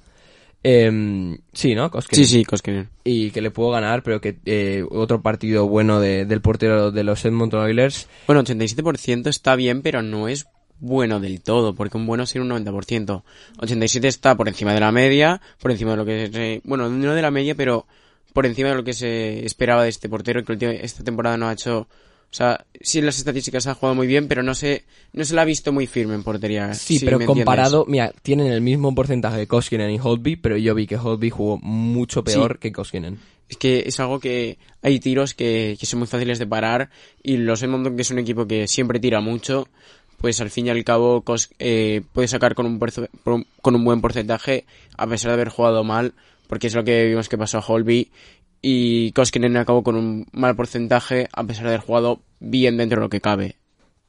Em, 0.64 1.38
sí, 1.54 1.74
¿no? 1.74 1.90
Koskinen. 1.90 2.26
Sí, 2.26 2.40
sí, 2.40 2.46
Koskinen. 2.46 2.90
Y 3.04 3.32
que 3.32 3.42
le 3.42 3.52
pudo 3.52 3.72
ganar, 3.72 4.04
pero 4.04 4.22
que 4.22 4.38
eh, 4.46 4.84
otro 4.92 5.22
partido 5.22 5.68
bueno 5.68 6.00
de- 6.00 6.26
del 6.26 6.42
portero 6.42 6.92
de 6.92 7.04
los 7.04 7.24
Edmonton 7.26 7.62
Oilers. 7.62 8.08
Bueno, 8.28 8.42
87% 8.44 9.28
está 9.30 9.56
bien, 9.56 9.82
pero 9.82 10.02
no 10.02 10.28
es 10.28 10.46
bueno 10.80 11.20
del 11.20 11.42
todo, 11.42 11.74
porque 11.74 11.98
un 11.98 12.06
bueno 12.06 12.26
sería 12.26 12.44
un 12.44 12.50
90%. 12.66 13.24
87 13.60 14.08
está 14.08 14.36
por 14.36 14.48
encima 14.50 14.74
de 14.74 14.80
la 14.82 14.92
media, 14.92 15.42
por 15.60 15.72
encima 15.72 15.92
de 15.92 15.98
lo 15.98 16.06
que 16.06 16.30
se... 16.32 16.62
Bueno, 16.64 16.90
no 16.90 17.14
de 17.16 17.22
la 17.22 17.32
media, 17.32 17.56
pero 17.56 17.88
por 18.34 18.46
encima 18.46 18.70
de 18.70 18.76
lo 18.76 18.84
que 18.84 18.94
se 18.94 19.46
esperaba 19.46 19.84
de 19.84 19.90
este 19.90 20.10
portero, 20.10 20.44
que 20.44 20.80
esta 20.84 21.04
temporada 21.04 21.38
no 21.38 21.48
ha 21.48 21.54
hecho... 21.54 21.88
O 22.24 22.34
sea, 22.34 22.66
sí 22.80 23.00
en 23.00 23.06
las 23.08 23.18
estadísticas 23.18 23.68
ha 23.68 23.76
jugado 23.76 23.94
muy 23.94 24.08
bien, 24.08 24.30
pero 24.30 24.42
no 24.42 24.56
se, 24.56 24.86
no 25.12 25.26
se 25.26 25.36
la 25.36 25.42
ha 25.42 25.46
visto 25.46 25.74
muy 25.74 25.86
firme 25.86 26.16
en 26.16 26.24
portería. 26.24 26.74
Sí, 26.74 26.98
si 26.98 27.04
pero 27.04 27.18
entiendes. 27.18 27.36
comparado, 27.44 27.84
mira, 27.90 28.14
tienen 28.22 28.48
el 28.48 28.62
mismo 28.62 28.96
porcentaje 28.96 29.36
de 29.38 29.48
Koskinen 29.48 29.92
y 29.92 30.00
Holtby, 30.02 30.38
pero 30.38 30.56
yo 30.56 30.74
vi 30.74 30.88
que 30.88 30.96
Holtby 30.96 31.30
jugó 31.30 31.58
mucho 31.58 32.24
peor 32.24 32.54
Sí. 32.54 32.60
que 32.62 32.72
Koskinen. 32.72 33.20
Es 33.50 33.58
que 33.58 33.84
es 33.86 34.00
algo 34.00 34.22
que 34.22 34.58
hay 34.82 35.02
tiros 35.02 35.34
que, 35.34 35.76
que 35.78 35.86
son 35.86 36.00
muy 36.00 36.08
fáciles 36.08 36.40
de 36.40 36.48
parar 36.48 36.90
y 37.22 37.36
los 37.36 37.62
Edmonton, 37.64 37.98
que 37.98 38.04
es 38.04 38.12
un 38.12 38.20
equipo 38.20 38.48
que 38.48 38.66
siempre 38.66 39.02
tira 39.02 39.20
mucho, 39.20 39.68
pues 40.18 40.40
al 40.40 40.50
fin 40.52 40.68
y 40.68 40.70
al 40.70 40.86
cabo 40.86 41.22
eh, 41.60 42.02
puede 42.14 42.30
sacar 42.30 42.56
con 42.56 42.66
un, 42.66 42.80
con 43.62 43.76
un 43.76 43.84
buen 43.84 44.00
porcentaje 44.00 44.64
a 44.98 45.06
pesar 45.06 45.32
de 45.32 45.34
haber 45.34 45.50
jugado 45.50 45.84
mal, 45.84 46.14
porque 46.52 46.68
es 46.68 46.76
lo 46.76 46.84
que 46.84 47.06
vimos 47.06 47.30
que 47.30 47.38
pasó 47.38 47.60
a 47.60 47.64
Holby 47.66 48.12
y 48.62 49.14
Koskinen 49.14 49.56
acabó 49.56 49.84
con 49.84 49.96
un 49.96 50.28
mal 50.34 50.54
porcentaje 50.54 51.30
a 51.32 51.46
pesar 51.46 51.64
de 51.64 51.70
haber 51.70 51.80
jugado 51.80 52.20
bien 52.42 52.76
dentro 52.76 52.98
de 52.98 53.06
lo 53.06 53.10
que 53.10 53.22
cabe. 53.22 53.56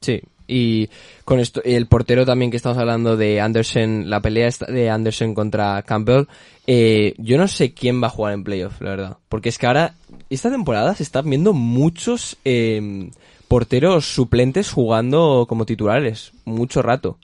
Sí, 0.01 0.19
y 0.45 0.89
con 1.23 1.39
esto, 1.39 1.61
el 1.63 1.87
portero 1.87 2.25
también 2.25 2.51
que 2.51 2.57
estamos 2.57 2.77
hablando 2.77 3.15
de 3.15 3.39
Anderson, 3.39 4.09
la 4.09 4.19
pelea 4.19 4.49
de 4.67 4.89
Anderson 4.89 5.33
contra 5.33 5.83
Campbell, 5.83 6.25
eh, 6.67 7.13
yo 7.17 7.37
no 7.37 7.47
sé 7.47 7.73
quién 7.73 8.03
va 8.03 8.07
a 8.07 8.09
jugar 8.09 8.33
en 8.33 8.43
playoff, 8.43 8.81
la 8.81 8.89
verdad. 8.89 9.17
Porque 9.29 9.47
es 9.47 9.57
que 9.57 9.67
ahora, 9.67 9.93
esta 10.29 10.51
temporada 10.51 10.95
se 10.95 11.03
están 11.03 11.29
viendo 11.29 11.53
muchos 11.53 12.35
eh, 12.43 13.09
porteros 13.47 14.03
suplentes 14.03 14.69
jugando 14.69 15.45
como 15.47 15.65
titulares, 15.65 16.33
mucho 16.43 16.81
rato. 16.81 17.19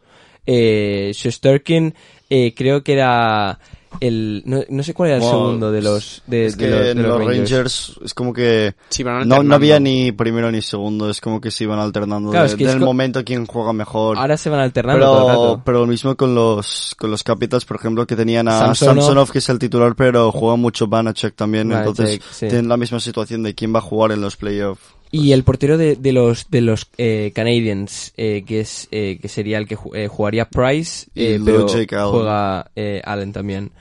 Eh, 0.46 1.12
Shesterkin 1.14 1.94
eh, 2.30 2.54
creo 2.56 2.84
que 2.84 2.94
era 2.94 3.60
el, 4.00 4.44
no, 4.46 4.62
no 4.70 4.84
sé 4.84 4.94
cuál 4.94 5.10
era 5.10 5.18
el 5.18 5.22
Wow, 5.24 5.32
segundo 5.32 5.72
de 5.72 5.82
los, 5.82 6.22
de, 6.28 6.46
es 6.46 6.58
de 6.58 6.64
que 6.66 6.70
los, 6.72 6.80
de 6.80 6.92
en 6.92 6.98
los 7.04 7.08
los 7.08 7.18
Rangers. 7.20 7.52
Rangers. 7.52 8.00
es 8.06 8.14
como 8.14 8.34
que 8.34 8.76
Sí, 8.90 9.04
no, 9.04 9.44
no 9.44 9.56
había 9.56 9.80
ni 9.80 10.12
primero 10.12 10.52
ni 10.52 10.62
segundo, 10.62 11.10
es 11.10 11.20
como 11.22 11.42
que 11.42 11.52
se 11.52 11.64
iban 11.66 11.80
alternando 11.80 12.30
Claro, 12.32 12.46
de- 12.46 12.52
es 12.52 12.56
que 12.58 12.68
del 12.68 12.80
momento 12.80 13.24
quién 13.26 13.46
juega 13.46 13.74
mejor. 13.74 14.18
Ahora 14.18 14.38
se 14.38 14.50
van 14.50 14.60
alternando 14.60 15.06
todo 15.06 15.20
el 15.20 15.26
pero, 15.26 15.42
rato. 15.54 15.62
pero 15.66 15.80
lo 15.80 15.88
mismo 15.88 16.16
con 16.16 16.36
los 16.36 16.96
con 16.98 17.12
los 17.12 17.24
Capitals, 17.24 17.66
por 17.66 17.78
ejemplo, 17.78 18.06
que 18.08 18.16
tenían 18.16 18.48
a 18.48 18.60
Samsonov. 18.60 18.96
Samsonov, 18.96 19.32
que 19.32 19.40
es 19.40 19.50
el 19.50 19.60
titular, 19.60 19.96
pero 19.96 20.32
juega 20.32 20.56
mucho 20.56 20.88
Vanacek 20.88 21.36
también, 21.36 21.72
entonces 21.72 22.20
sí. 22.32 22.48
tienen 22.48 22.70
la 22.70 22.78
misma 22.78 23.00
situación 23.00 23.44
de 23.44 23.56
quién 23.56 23.74
va 23.74 23.80
a 23.80 23.82
jugar 23.82 24.12
en 24.12 24.22
los 24.22 24.36
playoffs. 24.38 24.82
Y 25.12 25.32
el 25.32 25.44
portero 25.44 25.78
de, 25.78 25.96
de 25.96 26.12
los 26.14 26.50
de 26.52 26.62
los 26.62 26.88
eh, 26.98 27.32
Canadiens, 27.34 28.14
eh, 28.18 28.44
que 28.46 28.60
es 28.60 28.88
eh, 28.92 29.18
que 29.22 29.28
sería 29.28 29.58
el 29.58 29.68
que 29.68 29.76
ju- 29.76 29.96
eh, 29.96 30.08
jugaría 30.08 30.50
Price, 30.50 31.08
eh, 31.16 31.40
pero 31.44 31.68
Jake 31.68 31.96
Allen. 31.96 32.12
juega 32.12 32.72
eh, 32.76 33.02
Allen 33.04 33.34
también. 33.34 33.72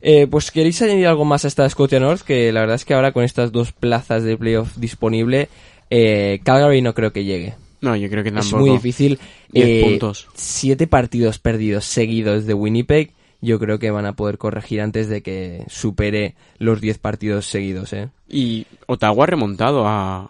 Eh, 0.00 0.28
pues 0.30 0.52
queréis 0.52 0.80
añadir 0.82 1.08
algo 1.08 1.24
más 1.24 1.44
a 1.44 1.48
esta 1.48 1.68
Scotia 1.68 1.98
North, 1.98 2.20
que 2.22 2.52
la 2.52 2.60
verdad 2.60 2.76
es 2.76 2.84
que 2.84 2.94
ahora 2.94 3.10
con 3.10 3.24
estas 3.24 3.50
dos 3.50 3.72
plazas 3.72 4.22
de 4.22 4.36
playoff 4.36 4.76
disponible, 4.76 5.48
eh, 5.90 6.38
Calgary 6.44 6.80
no 6.82 6.94
creo 6.94 7.12
que 7.12 7.24
llegue. 7.24 7.54
No, 7.80 7.96
yo 7.96 8.08
creo 8.08 8.22
que 8.22 8.30
tampoco. 8.30 8.56
Es 8.58 8.60
muy 8.60 8.70
difícil. 8.70 9.18
Diez 9.50 9.66
Eh, 9.68 9.80
puntos. 9.84 10.28
Siete 10.34 10.86
partidos 10.86 11.38
perdidos 11.40 11.84
seguidos 11.84 12.46
de 12.46 12.54
Winnipeg. 12.54 13.12
Yo 13.40 13.58
creo 13.60 13.78
que 13.78 13.90
van 13.92 14.06
a 14.06 14.14
poder 14.14 14.36
corregir 14.38 14.80
antes 14.80 15.08
de 15.08 15.22
que 15.22 15.64
supere 15.68 16.34
los 16.58 16.80
10 16.80 16.98
partidos 16.98 17.46
seguidos, 17.46 17.92
¿eh? 17.92 18.08
Y 18.28 18.66
Ottawa 18.86 19.24
ha 19.24 19.26
remontado 19.28 19.86
a 19.86 20.28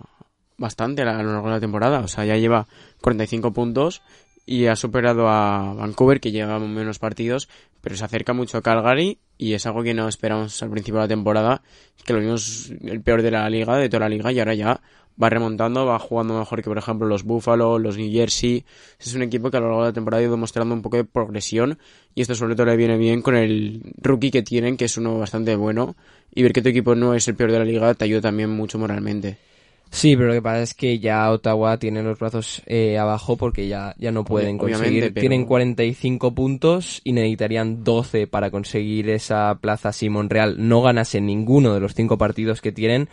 bastante 0.58 1.02
a 1.02 1.22
lo 1.22 1.32
largo 1.32 1.48
de 1.48 1.54
la 1.54 1.60
temporada. 1.60 2.00
O 2.00 2.08
sea, 2.08 2.24
ya 2.26 2.36
lleva 2.36 2.66
45 3.00 3.52
puntos 3.52 4.02
y 4.44 4.66
ha 4.66 4.76
superado 4.76 5.28
a 5.28 5.74
Vancouver, 5.74 6.20
que 6.20 6.32
lleva 6.32 6.58
menos 6.58 6.98
partidos, 6.98 7.48
pero 7.80 7.96
se 7.96 8.04
acerca 8.04 8.32
mucho 8.32 8.58
a 8.58 8.62
Calgary 8.62 9.18
y 9.36 9.52
es 9.52 9.66
algo 9.66 9.82
que 9.82 9.94
no 9.94 10.08
esperamos 10.08 10.62
al 10.62 10.70
principio 10.70 11.00
de 11.00 11.04
la 11.04 11.08
temporada, 11.08 11.62
que 12.04 12.12
lo 12.12 12.20
vimos 12.20 12.72
el 12.82 13.02
peor 13.02 13.22
de 13.22 13.30
la 13.30 13.48
liga, 13.48 13.76
de 13.76 13.88
toda 13.88 14.00
la 14.00 14.08
liga, 14.08 14.32
y 14.32 14.38
ahora 14.38 14.54
ya 14.54 14.80
va 15.22 15.28
remontando, 15.28 15.84
va 15.84 15.98
jugando 15.98 16.38
mejor 16.38 16.62
que, 16.62 16.68
por 16.68 16.78
ejemplo, 16.78 17.06
los 17.06 17.24
Buffalo, 17.24 17.78
los 17.78 17.98
New 17.98 18.10
Jersey. 18.10 18.64
Es 18.98 19.14
un 19.14 19.22
equipo 19.22 19.50
que 19.50 19.56
a 19.56 19.60
lo 19.60 19.66
largo 19.66 19.82
de 19.82 19.88
la 19.88 19.92
temporada 19.92 20.22
ha 20.22 20.26
ido 20.26 20.36
mostrando 20.36 20.74
un 20.74 20.80
poco 20.82 20.96
de 20.96 21.04
progresión 21.04 21.78
y 22.14 22.22
esto 22.22 22.34
sobre 22.34 22.54
todo 22.54 22.66
le 22.66 22.76
viene 22.76 22.96
bien 22.96 23.20
con 23.20 23.36
el 23.36 23.82
rookie 24.00 24.30
que 24.30 24.42
tienen, 24.42 24.76
que 24.76 24.86
es 24.86 24.96
uno 24.96 25.18
bastante 25.18 25.56
bueno, 25.56 25.96
y 26.32 26.42
ver 26.42 26.52
que 26.52 26.62
tu 26.62 26.68
equipo 26.68 26.94
no 26.94 27.14
es 27.14 27.26
el 27.28 27.34
peor 27.34 27.52
de 27.52 27.58
la 27.58 27.64
liga 27.64 27.94
te 27.94 28.04
ayuda 28.04 28.22
también 28.22 28.50
mucho 28.50 28.78
moralmente. 28.78 29.47
Sí, 29.90 30.16
pero 30.16 30.28
lo 30.28 30.34
que 30.34 30.42
pasa 30.42 30.62
es 30.62 30.74
que 30.74 30.98
ya 30.98 31.30
Ottawa 31.30 31.78
tiene 31.78 32.02
los 32.02 32.18
brazos 32.18 32.62
eh, 32.66 32.98
abajo 32.98 33.36
porque 33.36 33.68
ya, 33.68 33.94
ya 33.98 34.12
no 34.12 34.24
pueden 34.24 34.56
obviamente, 34.60 34.74
conseguir. 34.78 35.02
pero- 35.14 35.20
Tienen 35.20 35.44
45 35.46 36.34
puntos 36.34 37.00
y 37.04 37.12
necesitarían 37.12 37.84
12 37.84 38.26
para 38.26 38.50
conseguir 38.50 39.08
esa 39.10 39.56
plaza 39.60 39.92
si 39.92 40.08
Monreal 40.10 40.56
no 40.68 40.82
ganase 40.82 41.20
ninguno 41.20 41.72
de 41.74 41.80
los 41.80 41.94
5 41.94 42.18
partidos 42.18 42.60
que 42.60 42.70
tienen. 42.72 43.08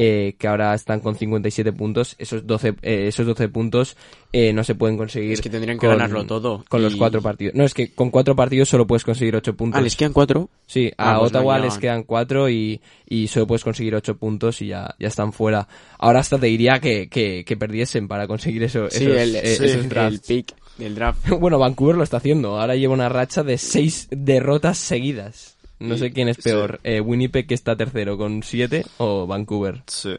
Eh, 0.00 0.36
que 0.38 0.46
ahora 0.46 0.72
están 0.74 1.00
con 1.00 1.16
57 1.16 1.72
puntos, 1.72 2.14
esos 2.18 2.46
12, 2.46 2.68
eh, 2.82 3.08
esos 3.08 3.26
12 3.26 3.48
puntos 3.48 3.96
eh, 4.32 4.52
no 4.52 4.62
se 4.62 4.76
pueden 4.76 4.96
conseguir. 4.96 5.32
Es 5.32 5.40
que 5.40 5.50
tendrían 5.50 5.76
que 5.76 5.88
ganarlo 5.88 6.24
todo, 6.24 6.64
Con 6.68 6.82
los 6.82 6.94
y- 6.94 6.98
cuatro 6.98 7.20
partidos. 7.20 7.54
No, 7.56 7.64
es 7.64 7.74
que 7.74 7.92
con 7.92 8.10
cuatro 8.10 8.36
partidos 8.36 8.68
solo 8.68 8.86
puedes 8.86 9.02
conseguir 9.02 9.34
8 9.34 9.56
puntos. 9.56 9.76
Ah, 9.78 9.82
les 9.82 9.96
quedan 9.96 10.12
cuatro. 10.12 10.50
Sí, 10.68 10.92
Ah, 10.96 11.16
a 11.16 11.18
pues 11.18 11.32
no 11.32 11.38
Ottawa 11.40 11.54
llegan. 11.56 11.68
les 11.68 11.78
quedan 11.78 12.02
cuatro 12.04 12.48
y, 12.48 12.80
y 13.08 13.26
solo 13.26 13.48
puedes 13.48 13.64
conseguir 13.64 13.94
ocho 13.96 14.16
puntos 14.16 14.62
y 14.62 14.68
ya, 14.68 14.94
ya 15.00 15.08
están 15.08 15.32
fuera. 15.32 15.66
Ahora 15.98 16.20
hasta 16.20 16.38
te 16.38 16.46
diría 16.46 16.78
que, 16.78 17.08
que, 17.08 17.44
que 17.44 17.56
perdiesen 17.56 18.06
para 18.06 18.28
conseguir 18.28 18.62
eso, 18.62 18.88
Sí, 18.90 19.04
esos, 19.04 19.16
el, 19.16 19.34
eh, 19.36 19.40
sí, 19.56 19.64
esos 19.64 19.82
el 19.82 19.88
drafts. 19.88 20.26
pick 20.28 20.54
del 20.78 20.94
draft. 20.94 21.28
Bueno, 21.40 21.58
Vancouver 21.58 21.96
lo 21.96 22.04
está 22.04 22.18
haciendo. 22.18 22.60
Ahora 22.60 22.76
lleva 22.76 22.94
una 22.94 23.08
racha 23.08 23.42
de 23.42 23.58
seis 23.58 24.06
derrotas 24.12 24.78
seguidas. 24.78 25.57
No 25.80 25.96
sé 25.96 26.12
quién 26.12 26.28
es 26.28 26.36
Sí. 26.36 26.42
peor, 26.44 26.80
eh, 26.84 27.00
Winnipeg 27.00 27.46
que 27.46 27.54
está 27.54 27.76
tercero 27.76 28.16
con 28.18 28.42
siete 28.42 28.84
o 28.98 29.26
Vancouver. 29.26 29.82
Sí. 29.86 30.16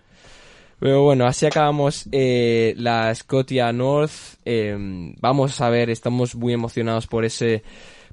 Pero 0.80 1.04
bueno, 1.04 1.26
así 1.26 1.46
acabamos 1.46 2.08
eh, 2.14 2.74
la 2.78 3.14
Scotia 3.14 3.72
North. 3.74 4.12
Eh, 4.46 5.14
vamos 5.20 5.60
a 5.60 5.70
ver, 5.70 5.90
estamos 5.90 6.36
muy 6.36 6.54
emocionados 6.54 7.08
por 7.08 7.26
ese 7.26 7.64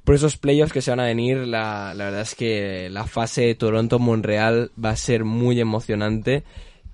por 0.03 0.15
esos 0.15 0.37
playoffs 0.37 0.71
que 0.73 0.81
se 0.81 0.91
van 0.91 0.99
a 1.01 1.05
venir. 1.05 1.37
La, 1.47 1.93
la 1.93 2.05
verdad 2.05 2.21
es 2.21 2.35
que 2.35 2.89
la 2.89 3.05
fase 3.05 3.41
de 3.41 3.55
Toronto-Monreal 3.55 4.71
va 4.83 4.91
a 4.91 4.95
ser 4.95 5.23
muy 5.25 5.59
emocionante. 5.59 6.43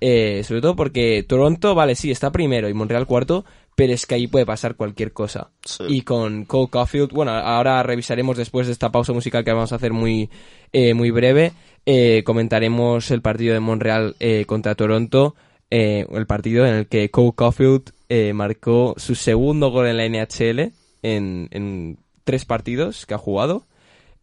Eh, 0.00 0.42
sobre 0.44 0.60
todo 0.60 0.76
porque 0.76 1.22
Toronto, 1.22 1.74
vale, 1.74 1.94
sí, 1.94 2.10
está 2.10 2.30
primero 2.32 2.68
y 2.68 2.74
Monreal 2.74 3.06
cuarto, 3.06 3.44
pero 3.74 3.92
es 3.92 4.06
que 4.06 4.14
ahí 4.14 4.26
puede 4.26 4.46
pasar 4.46 4.76
cualquier 4.76 5.12
cosa. 5.12 5.50
Sí. 5.64 5.84
Y 5.88 6.02
con 6.02 6.44
Cole 6.44 6.68
Caulfield, 6.70 7.12
bueno, 7.12 7.32
ahora 7.32 7.82
revisaremos 7.82 8.36
después 8.36 8.66
de 8.66 8.72
esta 8.72 8.92
pausa 8.92 9.12
musical 9.12 9.44
que 9.44 9.52
vamos 9.52 9.72
a 9.72 9.76
hacer 9.76 9.92
muy, 9.92 10.30
eh, 10.72 10.94
muy 10.94 11.10
breve, 11.10 11.52
eh, 11.86 12.22
comentaremos 12.24 13.10
el 13.10 13.20
partido 13.20 13.52
de 13.52 13.60
Monreal 13.60 14.16
eh, 14.20 14.44
contra 14.46 14.74
Toronto, 14.74 15.34
eh, 15.70 16.06
el 16.10 16.26
partido 16.26 16.66
en 16.66 16.74
el 16.74 16.86
que 16.86 17.10
Cole 17.10 17.32
Caulfield 17.36 17.92
marcó 18.32 18.94
su 18.96 19.16
segundo 19.16 19.70
gol 19.70 19.88
en 19.88 19.96
la 19.96 20.08
NHL 20.08 20.72
en, 21.02 21.48
en 21.50 21.98
tres 22.22 22.44
partidos 22.44 23.06
que 23.06 23.14
ha 23.14 23.18
jugado. 23.18 23.66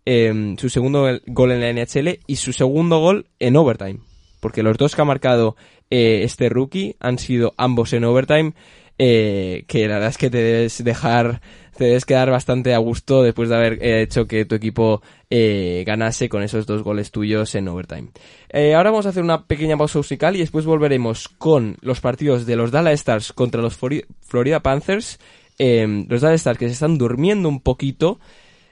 Eh, 0.06 0.56
su 0.58 0.70
segundo 0.70 1.20
gol 1.28 1.52
en 1.52 1.60
la 1.60 1.74
NHL 1.74 2.20
y 2.26 2.38
su 2.38 2.54
segundo 2.54 3.00
gol 3.00 3.28
en 3.40 3.58
overtime. 3.58 4.00
Porque 4.40 4.64
los 4.64 4.78
dos 4.78 4.96
que 4.96 5.02
ha 5.02 5.06
marcado 5.06 5.58
este 5.90 6.48
rookie 6.48 6.96
han 7.02 7.20
sido 7.20 7.54
ambos 7.58 7.92
en 7.92 8.06
overtime. 8.06 8.54
Eh, 9.04 9.64
que 9.68 9.88
la 9.88 9.96
verdad 9.96 10.10
es 10.10 10.18
que 10.20 10.30
te 10.30 10.38
debes 10.38 10.84
dejar, 10.84 11.42
te 11.76 11.86
debes 11.86 12.06
quedar 12.06 12.30
bastante 12.30 12.76
a 12.76 12.78
gusto 12.78 13.24
después 13.24 13.50
de 13.50 13.56
haber 13.56 13.74
eh, 13.82 14.04
hecho 14.04 14.28
que 14.28 14.46
tu 14.46 14.54
equipo 14.54 15.02
eh, 15.32 15.84
ganase 15.88 16.30
con 16.30 16.44
esos 16.44 16.68
dos 16.68 16.84
goles 16.84 17.10
tuyos 17.10 17.56
en 17.56 17.68
overtime. 17.68 18.10
Eh, 18.50 18.76
ahora 18.76 18.92
vamos 18.92 19.08
a 19.08 19.10
hacer 19.10 19.24
una 19.24 19.48
pequeña 19.48 19.76
pausa 19.76 19.98
musical 19.98 20.36
y 20.36 20.40
después 20.40 20.66
volveremos 20.66 21.30
con 21.30 21.78
los 21.82 22.00
partidos 22.00 22.46
de 22.46 22.56
los 22.56 22.70
Dallas 22.70 22.94
Stars 22.94 23.34
contra 23.34 23.62
los 23.62 23.76
Flori- 23.80 24.06
Florida 24.22 24.60
Panthers. 24.60 25.18
Los 25.58 26.22
Dallas 26.22 26.42
Stars 26.42 26.58
que 26.60 26.68
se 26.68 26.74
están 26.74 26.98
durmiendo 26.98 27.50
un 27.50 27.60
poquito 27.60 28.20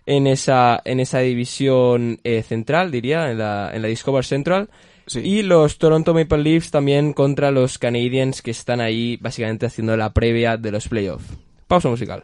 en 0.06 0.28
esa, 0.28 0.80
en 0.86 1.00
esa 1.00 1.20
división 1.20 2.20
central, 2.48 2.89
diría, 2.92 3.30
en 3.32 3.38
la, 3.38 3.72
en 3.74 3.82
la 3.82 3.88
Discover 3.88 4.26
Central. 4.26 4.70
Y 5.15 5.41
los 5.43 5.78
Toronto 5.78 6.13
Maple 6.13 6.43
Leafs 6.43 6.72
también 6.72 7.13
contra 7.13 7.52
los 7.52 7.78
Canadiens 7.78 8.41
que 8.41 8.52
están 8.52 8.82
ahí 8.82 9.17
básicamente 9.17 9.65
haciendo 9.65 9.95
la 9.98 10.13
previa 10.13 10.58
de 10.58 10.72
los 10.72 10.88
playoffs. 10.88 11.26
Pausa 11.67 11.89
musical. 11.89 12.24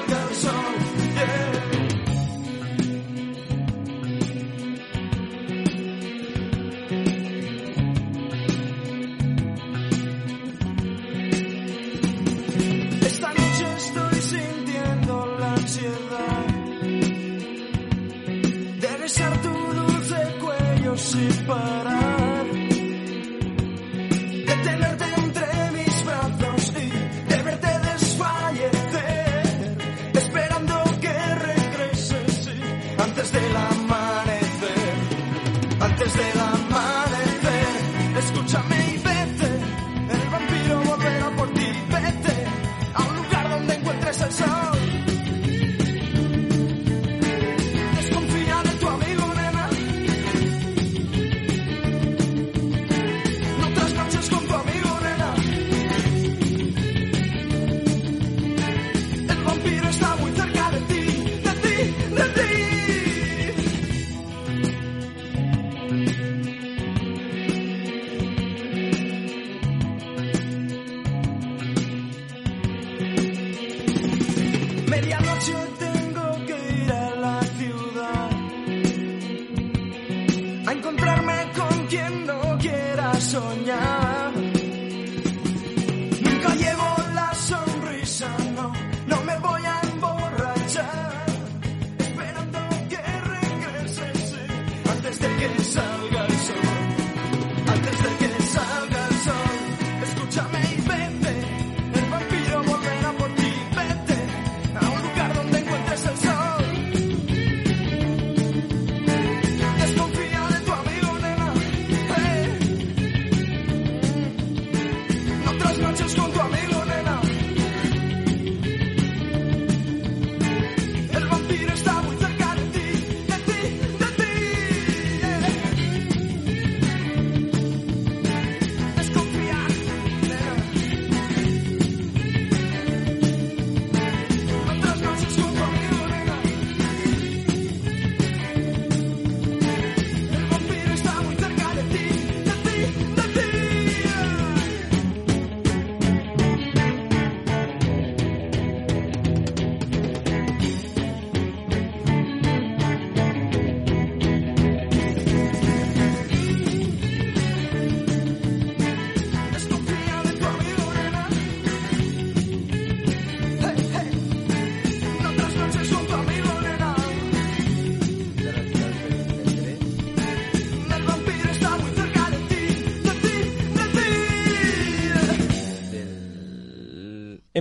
cuello 21.31 21.81
sin 21.83 21.90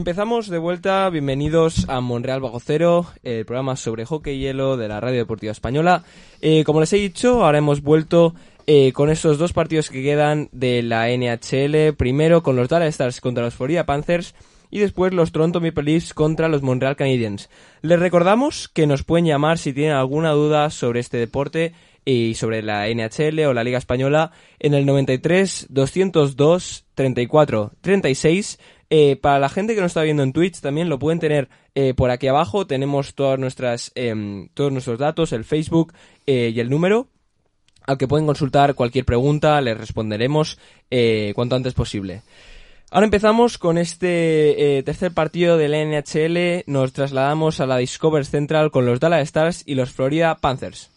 Empezamos 0.00 0.48
de 0.48 0.56
vuelta, 0.56 1.10
bienvenidos 1.10 1.84
a 1.90 2.00
Monreal 2.00 2.40
Bajo 2.40 2.58
Cero, 2.58 3.08
el 3.22 3.44
programa 3.44 3.76
sobre 3.76 4.06
hockey 4.06 4.34
y 4.34 4.40
hielo 4.40 4.78
de 4.78 4.88
la 4.88 4.98
Radio 4.98 5.18
Deportiva 5.18 5.52
Española. 5.52 6.04
Eh, 6.40 6.64
como 6.64 6.80
les 6.80 6.90
he 6.94 6.96
dicho, 6.96 7.44
ahora 7.44 7.58
hemos 7.58 7.82
vuelto 7.82 8.34
eh, 8.66 8.94
con 8.94 9.10
estos 9.10 9.36
dos 9.36 9.52
partidos 9.52 9.90
que 9.90 10.02
quedan 10.02 10.48
de 10.52 10.82
la 10.82 11.08
NHL, 11.08 11.94
primero 11.98 12.42
con 12.42 12.56
los 12.56 12.70
Dallas 12.70 12.88
Stars 12.88 13.20
contra 13.20 13.44
los 13.44 13.54
Florida 13.54 13.84
Panthers 13.84 14.34
y 14.70 14.78
después 14.78 15.12
los 15.12 15.32
Toronto 15.32 15.60
Maple 15.60 15.82
Leafs 15.82 16.14
contra 16.14 16.48
los 16.48 16.62
Montreal 16.62 16.96
Canadiens. 16.96 17.50
Les 17.82 18.00
recordamos 18.00 18.68
que 18.68 18.86
nos 18.86 19.04
pueden 19.04 19.26
llamar 19.26 19.58
si 19.58 19.74
tienen 19.74 19.92
alguna 19.92 20.30
duda 20.30 20.70
sobre 20.70 21.00
este 21.00 21.18
deporte 21.18 21.74
y 22.06 22.36
sobre 22.36 22.62
la 22.62 22.88
NHL 22.88 23.40
o 23.40 23.52
la 23.52 23.64
Liga 23.64 23.76
Española 23.76 24.32
en 24.58 24.72
el 24.72 24.86
93 24.86 25.66
202 25.68 26.86
34 26.94 27.72
36 27.82 28.58
eh, 28.90 29.14
para 29.14 29.38
la 29.38 29.48
gente 29.48 29.76
que 29.76 29.80
nos 29.80 29.90
está 29.90 30.02
viendo 30.02 30.24
en 30.24 30.32
Twitch 30.32 30.60
también 30.60 30.88
lo 30.88 30.98
pueden 30.98 31.20
tener 31.20 31.48
eh, 31.76 31.94
por 31.94 32.10
aquí 32.10 32.26
abajo. 32.26 32.66
Tenemos 32.66 33.14
todas 33.14 33.38
nuestras, 33.38 33.92
em, 33.94 34.48
todos 34.54 34.72
nuestros 34.72 34.98
datos, 34.98 35.32
el 35.32 35.44
Facebook 35.44 35.94
eh, 36.26 36.50
y 36.54 36.60
el 36.60 36.68
número. 36.68 37.08
al 37.86 37.98
que 37.98 38.06
pueden 38.06 38.26
consultar 38.26 38.74
cualquier 38.74 39.04
pregunta, 39.04 39.60
les 39.60 39.76
responderemos 39.76 40.58
cuanto 41.34 41.56
antes 41.56 41.74
posible. 41.74 42.22
Ahora 42.90 43.06
empezamos 43.06 43.58
con 43.58 43.78
este 43.78 44.82
tercer 44.84 45.12
partido 45.12 45.56
del 45.56 45.72
NHL. 45.72 46.62
Nos 46.66 46.92
trasladamos 46.92 47.58
a 47.58 47.66
la 47.66 47.78
Discover 47.78 48.26
Central 48.26 48.70
con 48.70 48.86
los 48.86 49.00
Dallas 49.00 49.22
Stars 49.22 49.62
y 49.66 49.74
los 49.74 49.90
Florida 49.90 50.36
Panthers. 50.36 50.90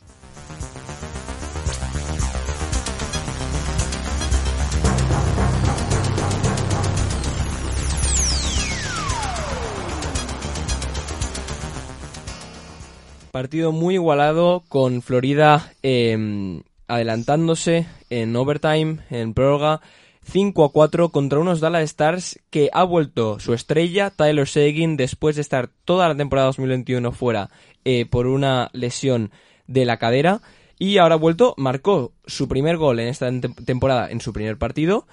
Partido 13.34 13.72
muy 13.72 13.96
igualado 13.96 14.64
con 14.70 15.02
Florida 15.02 15.74
eh, 15.82 16.62
adelantándose 16.88 17.88
en 18.12 18.36
overtime, 18.36 19.00
en 19.10 19.34
prórroga, 19.34 19.82
5 20.24 20.64
a 20.64 20.72
4 20.72 21.10
contra 21.10 21.40
unos 21.40 21.60
Dallas 21.60 21.82
Stars 21.86 22.40
que 22.52 22.70
ha 22.72 22.84
vuelto 22.84 23.40
su 23.40 23.56
estrella, 23.56 24.12
Tyler 24.12 24.48
Seguin, 24.48 24.98
después 24.98 25.36
de 25.36 25.42
estar 25.42 25.68
toda 25.84 26.08
la 26.08 26.16
temporada 26.16 26.46
2021 26.50 27.12
fuera 27.12 27.50
eh, 27.86 28.06
por 28.06 28.28
una 28.28 28.70
lesión 28.72 29.32
de 29.66 29.86
la 29.86 29.98
cadera. 29.98 30.42
Y 30.78 31.00
ahora 31.00 31.16
ha 31.16 31.18
vuelto, 31.18 31.56
marcó 31.58 32.12
su 32.28 32.48
primer 32.48 32.78
gol 32.78 33.00
en 33.00 33.08
esta 33.08 33.32
tem- 33.32 33.66
temporada 33.66 34.12
en 34.12 34.22
su 34.22 34.32
primer 34.32 34.60
partido, 34.60 35.08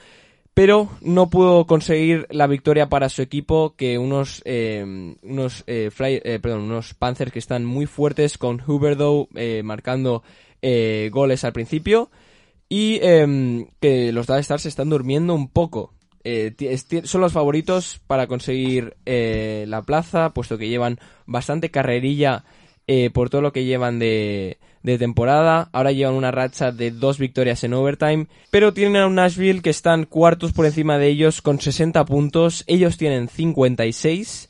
pero 0.54 0.88
no 1.00 1.30
pudo 1.30 1.66
conseguir 1.66 2.26
la 2.30 2.46
victoria 2.46 2.88
para 2.88 3.08
su 3.08 3.22
equipo 3.22 3.74
que 3.76 3.98
unos 3.98 4.42
eh, 4.44 5.14
unos 5.22 5.64
eh, 5.66 5.90
Fly- 5.92 6.20
eh, 6.24 6.38
perdón, 6.40 6.62
unos 6.62 6.94
Panthers 6.94 7.32
que 7.32 7.38
están 7.38 7.64
muy 7.64 7.86
fuertes 7.86 8.36
con 8.36 8.60
Huberdeau 8.66 9.28
eh, 9.34 9.62
marcando 9.64 10.22
eh, 10.62 11.08
goles 11.12 11.44
al 11.44 11.52
principio 11.52 12.10
y 12.68 12.98
em, 13.02 13.66
que 13.80 14.12
los 14.12 14.26
Dallas 14.26 14.42
Stars 14.42 14.66
están 14.66 14.90
durmiendo 14.90 15.34
un 15.34 15.48
poco. 15.48 15.94
Son 17.04 17.20
los 17.22 17.32
favoritos 17.32 18.00
para 18.06 18.26
conseguir 18.26 18.96
la 19.06 19.82
plaza, 19.82 20.34
puesto 20.34 20.58
que 20.58 20.68
llevan 20.68 20.98
bastante 21.26 21.70
carrerilla 21.70 22.44
por 23.14 23.30
todo 23.30 23.40
lo 23.40 23.52
que 23.52 23.64
llevan 23.64 23.98
de, 23.98 24.58
de 24.82 24.98
temporada. 24.98 25.68
Ahora 25.72 25.92
llevan 25.92 26.14
una 26.14 26.30
racha 26.30 26.72
de 26.72 26.90
dos 26.90 27.18
victorias 27.18 27.64
en 27.64 27.74
overtime, 27.74 28.26
pero 28.50 28.72
tienen 28.72 28.96
a 28.96 29.06
un 29.06 29.14
Nashville 29.14 29.62
que 29.62 29.70
están 29.70 30.04
cuartos 30.04 30.52
por 30.52 30.66
encima 30.66 30.98
de 30.98 31.08
ellos 31.08 31.42
con 31.42 31.60
60 31.60 32.04
puntos. 32.04 32.64
Ellos 32.66 32.96
tienen 32.96 33.28
56 33.28 34.48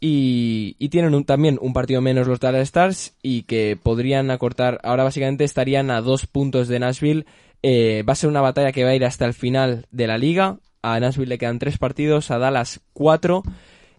y, 0.00 0.76
y 0.78 0.88
tienen 0.88 1.24
también 1.24 1.58
un 1.60 1.72
partido 1.72 2.00
menos 2.00 2.26
los 2.26 2.40
Dallas 2.40 2.62
Stars 2.62 3.14
y 3.22 3.42
que 3.42 3.78
podrían 3.82 4.30
acortar, 4.30 4.80
ahora 4.82 5.04
básicamente 5.04 5.44
estarían 5.44 5.90
a 5.90 6.00
dos 6.00 6.26
puntos 6.26 6.68
de 6.68 6.78
Nashville. 6.78 7.26
Eh, 7.62 8.04
va 8.06 8.12
a 8.12 8.16
ser 8.16 8.30
una 8.30 8.42
batalla 8.42 8.72
que 8.72 8.84
va 8.84 8.90
a 8.90 8.94
ir 8.94 9.04
hasta 9.04 9.24
el 9.24 9.34
final 9.34 9.86
de 9.90 10.06
la 10.06 10.18
liga. 10.18 10.58
A 10.82 11.00
Nashville 11.00 11.28
le 11.28 11.38
quedan 11.38 11.58
tres 11.58 11.78
partidos, 11.78 12.30
a 12.30 12.38
Dallas 12.38 12.80
cuatro 12.92 13.42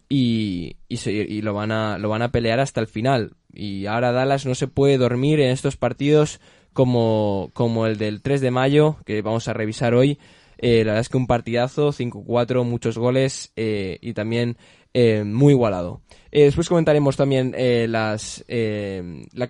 y, 0.10 0.78
y, 0.88 1.10
y 1.10 1.42
lo, 1.42 1.54
van 1.54 1.72
a, 1.72 1.98
lo 1.98 2.10
van 2.10 2.22
a 2.22 2.32
pelear 2.32 2.60
hasta 2.60 2.80
el 2.80 2.88
final. 2.88 3.34
Y 3.54 3.86
ahora 3.86 4.12
Dallas 4.12 4.46
no 4.46 4.56
se 4.56 4.68
puede 4.68 4.98
dormir 4.98 5.40
en 5.40 5.50
estos 5.50 5.78
partidos 5.78 6.40
como, 6.74 7.50
como 7.54 7.88
el 7.88 7.98
del 7.98 8.22
3 8.22 8.42
de 8.42 8.52
mayo, 8.52 8.98
que 9.06 9.22
vamos 9.22 9.48
a 9.48 9.54
revisar 9.54 9.94
hoy. 9.94 10.20
Eh, 10.60 10.80
la 10.80 10.92
verdad 10.92 11.00
es 11.02 11.10
que 11.10 11.18
un 11.18 11.28
partidazo, 11.28 11.92
5-4, 11.92 12.64
muchos 12.64 12.98
goles 12.98 13.52
eh, 13.56 13.98
y 14.02 14.14
también 14.14 14.58
eh, 14.94 15.24
muy 15.24 15.54
igualado. 15.54 16.02
Después 16.32 16.70
comentaremos 16.70 17.18
también 17.18 17.56
las, 17.92 18.46
la, 18.48 19.48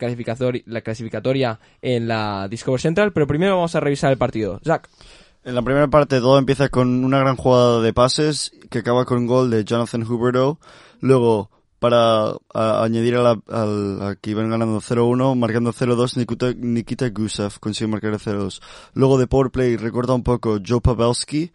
la 0.66 0.82
clasificatoria 0.82 1.60
en 1.82 2.08
la 2.08 2.48
Discover 2.50 2.80
Central, 2.80 3.12
pero 3.12 3.28
primero 3.28 3.56
vamos 3.56 3.76
a 3.76 3.82
revisar 3.82 4.12
el 4.12 4.18
partido. 4.18 4.62
Zach. 4.64 4.88
En 5.44 5.56
la 5.56 5.62
primera 5.62 5.88
parte 5.88 6.20
todo 6.20 6.40
empieza 6.40 6.70
con 6.70 7.04
una 7.04 7.20
gran 7.20 7.36
jugada 7.36 7.82
de 7.82 7.94
pases 7.94 8.54
que 8.70 8.80
acaba 8.80 9.06
con 9.06 9.18
un 9.18 9.28
gol 9.28 9.50
de 9.50 9.66
Jonathan 9.66 10.04
Huberto. 10.04 10.60
Luego, 11.02 11.50
para 11.80 12.32
a- 12.54 12.84
añadir 12.84 13.16
a, 13.16 13.22
la, 13.22 13.42
al- 13.50 14.02
a 14.02 14.16
que 14.16 14.32
iban 14.32 14.50
ganando 14.50 14.80
0-1, 14.80 15.36
marcando 15.36 15.72
0-2, 15.74 16.18
Nikita, 16.18 16.54
Nikita 16.58 17.10
Gusev 17.10 17.60
consigue 17.60 17.88
marcar 17.88 18.14
el 18.14 18.20
0-2. 18.20 18.62
Luego 18.94 19.18
de 19.18 19.28
power 19.28 19.52
play 19.52 19.78
recorta 19.78 20.14
un 20.14 20.24
poco 20.24 20.58
Joe 20.66 20.82
Pavelski 20.82 21.52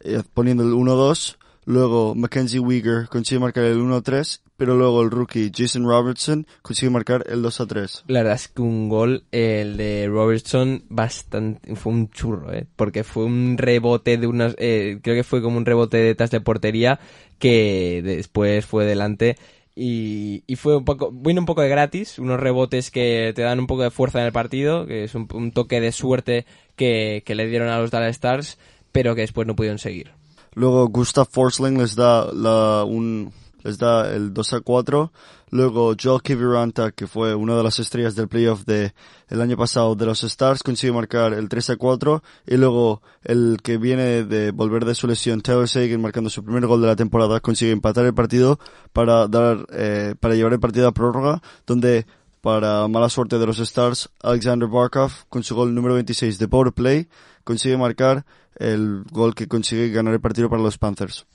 eh, 0.00 0.22
poniendo 0.34 0.62
el 0.62 0.72
1-2. 0.72 1.36
Luego 1.64 2.16
Mackenzie 2.16 2.58
Weegar 2.58 3.08
consigue 3.08 3.38
marcar 3.38 3.62
el 3.62 3.78
1-3, 3.78 4.40
pero 4.56 4.74
luego 4.76 5.00
el 5.00 5.12
rookie 5.12 5.52
Jason 5.54 5.84
Robertson 5.84 6.44
consigue 6.60 6.90
marcar 6.90 7.22
el 7.28 7.40
2-3. 7.40 8.02
La 8.08 8.20
verdad 8.22 8.34
es 8.34 8.48
que 8.48 8.62
un 8.62 8.88
gol, 8.88 9.22
el 9.30 9.76
de 9.76 10.08
Robertson, 10.08 10.82
bastante, 10.88 11.76
fue 11.76 11.92
un 11.92 12.10
churro, 12.10 12.52
¿eh? 12.52 12.66
Porque 12.74 13.04
fue 13.04 13.24
un 13.26 13.58
rebote 13.58 14.18
de 14.18 14.26
unas, 14.26 14.56
eh, 14.58 14.98
creo 15.04 15.14
que 15.14 15.22
fue 15.22 15.40
como 15.40 15.56
un 15.56 15.64
rebote 15.64 15.98
detrás 15.98 16.32
de 16.32 16.40
portería 16.40 16.98
que 17.38 18.02
después 18.04 18.66
fue 18.66 18.84
delante 18.84 19.36
y, 19.74 20.44
y 20.46 20.56
fue 20.56 20.76
un 20.76 20.84
poco, 20.84 21.10
vino 21.12 21.40
un 21.40 21.46
poco 21.46 21.62
de 21.62 21.68
gratis, 21.68 22.18
unos 22.18 22.38
rebotes 22.38 22.90
que 22.90 23.32
te 23.34 23.42
dan 23.42 23.58
un 23.58 23.66
poco 23.66 23.82
de 23.82 23.90
fuerza 23.90 24.20
en 24.20 24.26
el 24.26 24.32
partido, 24.32 24.86
que 24.86 25.04
es 25.04 25.14
un, 25.14 25.52
toque 25.52 25.80
de 25.80 25.92
suerte 25.92 26.46
que, 26.76 27.22
que 27.24 27.34
le 27.34 27.46
dieron 27.46 27.68
a 27.68 27.78
los 27.78 27.90
Dallas 27.90 28.10
Stars, 28.10 28.58
pero 28.92 29.14
que 29.14 29.22
después 29.22 29.46
no 29.46 29.56
pudieron 29.56 29.78
seguir. 29.78 30.12
Luego 30.54 30.88
Gustav 30.88 31.26
Forsling 31.30 31.78
les 31.78 31.96
da 31.96 32.30
la, 32.32 32.84
un, 32.84 33.32
les 33.62 33.78
da 33.78 34.14
el 34.14 34.34
2 34.34 34.52
a 34.52 34.60
4. 34.60 35.12
Luego 35.52 35.94
Joel 36.02 36.22
Kiviranta, 36.22 36.92
que 36.92 37.06
fue 37.06 37.34
una 37.34 37.54
de 37.54 37.62
las 37.62 37.78
estrellas 37.78 38.14
del 38.14 38.26
playoff 38.26 38.64
de 38.64 38.94
el 39.28 39.42
año 39.42 39.54
pasado 39.58 39.94
de 39.94 40.06
los 40.06 40.24
Stars, 40.24 40.62
consigue 40.62 40.94
marcar 40.94 41.34
el 41.34 41.50
3 41.50 41.70
a 41.70 41.76
4. 41.76 42.22
Y 42.46 42.56
luego 42.56 43.02
el 43.22 43.58
que 43.62 43.76
viene 43.76 44.24
de 44.24 44.50
volver 44.50 44.86
de 44.86 44.94
su 44.94 45.06
lesión, 45.06 45.42
Taylor 45.42 45.68
Sagan, 45.68 46.00
marcando 46.00 46.30
su 46.30 46.42
primer 46.42 46.66
gol 46.66 46.80
de 46.80 46.86
la 46.86 46.96
temporada, 46.96 47.38
consigue 47.40 47.70
empatar 47.70 48.06
el 48.06 48.14
partido 48.14 48.58
para 48.94 49.28
dar, 49.28 49.66
eh, 49.74 50.14
para 50.18 50.34
llevar 50.34 50.54
el 50.54 50.60
partido 50.60 50.88
a 50.88 50.92
prórroga, 50.92 51.42
donde 51.66 52.06
para 52.40 52.88
mala 52.88 53.10
suerte 53.10 53.38
de 53.38 53.44
los 53.44 53.58
Stars, 53.58 54.08
Alexander 54.22 54.70
Barkov, 54.70 55.12
con 55.28 55.42
su 55.42 55.54
gol 55.54 55.74
número 55.74 55.92
26 55.96 56.38
de 56.38 56.48
power 56.48 56.72
play, 56.72 57.08
consigue 57.44 57.76
marcar 57.76 58.24
el 58.56 59.04
gol 59.10 59.34
que 59.34 59.48
consigue 59.48 59.90
ganar 59.90 60.14
el 60.14 60.20
partido 60.22 60.48
para 60.48 60.62
los 60.62 60.78
Panthers. 60.78 61.26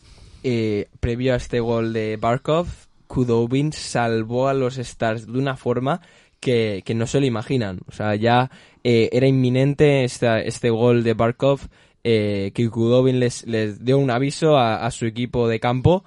eh, 0.44 0.88
previo 1.00 1.34
a 1.34 1.38
este 1.38 1.60
gol 1.60 1.94
de 1.94 2.18
Barkov, 2.18 2.68
Kudobin 3.08 3.74
salvó 3.74 4.48
a 4.48 4.54
los 4.54 4.78
Stars 4.78 5.26
de 5.28 5.40
una 5.40 5.56
forma 5.58 6.02
que, 6.40 6.84
que 6.86 6.94
no 6.94 7.08
se 7.08 7.20
lo 7.20 7.26
imaginan. 7.26 7.80
O 7.88 7.92
sea, 7.92 8.16
ya 8.16 8.52
eh, 8.84 9.10
era 9.12 9.28
inminente 9.28 10.04
esta, 10.04 10.40
este 10.42 10.70
gol 10.70 11.04
de 11.04 11.14
Barkov, 11.14 11.62
eh, 12.04 12.52
que 12.54 12.70
Kudobin 12.70 13.20
les, 13.20 13.46
les 13.48 13.84
dio 13.84 13.98
un 13.98 14.12
aviso 14.12 14.58
a, 14.58 14.90
su 14.92 15.06
equipo 15.06 15.48
de 15.48 15.60
campo, 15.60 16.04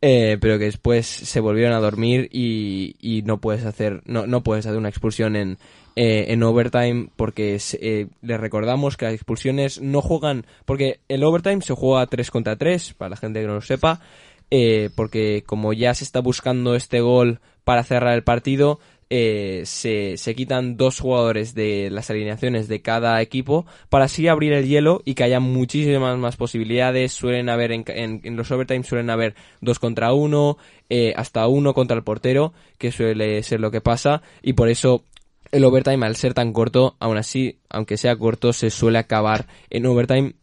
eh, 0.00 0.36
pero 0.40 0.58
que 0.58 0.64
después 0.66 1.06
se 1.06 1.40
volvieron 1.40 1.72
a 1.74 1.80
dormir 1.80 2.28
y, 2.32 2.96
y 3.00 3.22
no 3.22 3.40
puedes 3.40 3.64
hacer, 3.64 4.02
no, 4.04 4.26
no 4.26 4.42
puedes 4.42 4.66
hacer 4.66 4.78
una 4.78 4.88
expulsión 4.88 5.36
en, 5.36 5.58
eh, 5.96 6.26
en 6.28 6.42
overtime 6.42 7.08
porque 7.16 7.58
se- 7.60 7.78
eh, 7.80 8.06
les 8.20 8.40
recordamos 8.40 8.96
que 8.96 9.04
las 9.06 9.14
expulsiones 9.14 9.80
no 9.80 10.02
juegan, 10.02 10.44
porque 10.64 11.00
el 11.08 11.22
overtime 11.24 11.62
se 11.62 11.74
juega 11.74 12.06
3 12.06 12.30
contra 12.30 12.56
3, 12.56 12.94
para 12.94 13.10
la 13.10 13.16
gente 13.16 13.40
que 13.40 13.46
no 13.46 13.54
lo 13.54 13.60
sepa, 13.60 14.00
eh, 14.54 14.90
porque 14.94 15.44
como 15.46 15.72
ya 15.72 15.94
se 15.94 16.04
está 16.04 16.20
buscando 16.20 16.74
este 16.74 17.00
gol 17.00 17.40
para 17.64 17.84
cerrar 17.84 18.12
el 18.14 18.22
partido, 18.22 18.80
eh, 19.08 19.62
se, 19.64 20.16
se 20.18 20.34
quitan 20.34 20.76
dos 20.76 21.00
jugadores 21.00 21.54
de 21.54 21.88
las 21.90 22.10
alineaciones 22.10 22.68
de 22.68 22.82
cada 22.82 23.20
equipo 23.22 23.64
para 23.88 24.04
así 24.06 24.28
abrir 24.28 24.52
el 24.52 24.66
hielo 24.68 25.00
y 25.06 25.14
que 25.14 25.24
haya 25.24 25.40
muchísimas 25.40 26.18
más 26.18 26.36
posibilidades. 26.36 27.12
Suelen 27.12 27.48
haber 27.48 27.72
en, 27.72 27.84
en- 27.88 28.36
los 28.36 28.50
overtime 28.50 28.84
suelen 28.84 29.08
haber 29.10 29.34
dos 29.62 29.78
contra 29.78 30.12
uno, 30.12 30.58
eh, 30.90 31.14
hasta 31.16 31.46
uno 31.46 31.72
contra 31.72 31.96
el 31.96 32.04
portero, 32.04 32.52
que 32.78 32.92
suele 32.92 33.42
ser 33.42 33.60
lo 33.60 33.70
que 33.70 33.80
pasa, 33.80 34.20
y 34.42 34.52
por 34.52 34.68
eso 34.68 35.04
el 35.50 35.64
overtime 35.64 36.04
al 36.06 36.16
ser 36.16 36.34
tan 36.34 36.52
corto, 36.52 36.96
aún 36.98 37.16
así, 37.16 37.58
aunque 37.70 37.96
sea 37.96 38.16
corto, 38.16 38.52
se 38.52 38.68
suele 38.70 38.98
acabar 38.98 39.46
en 39.70 39.86
overtime 39.86 40.34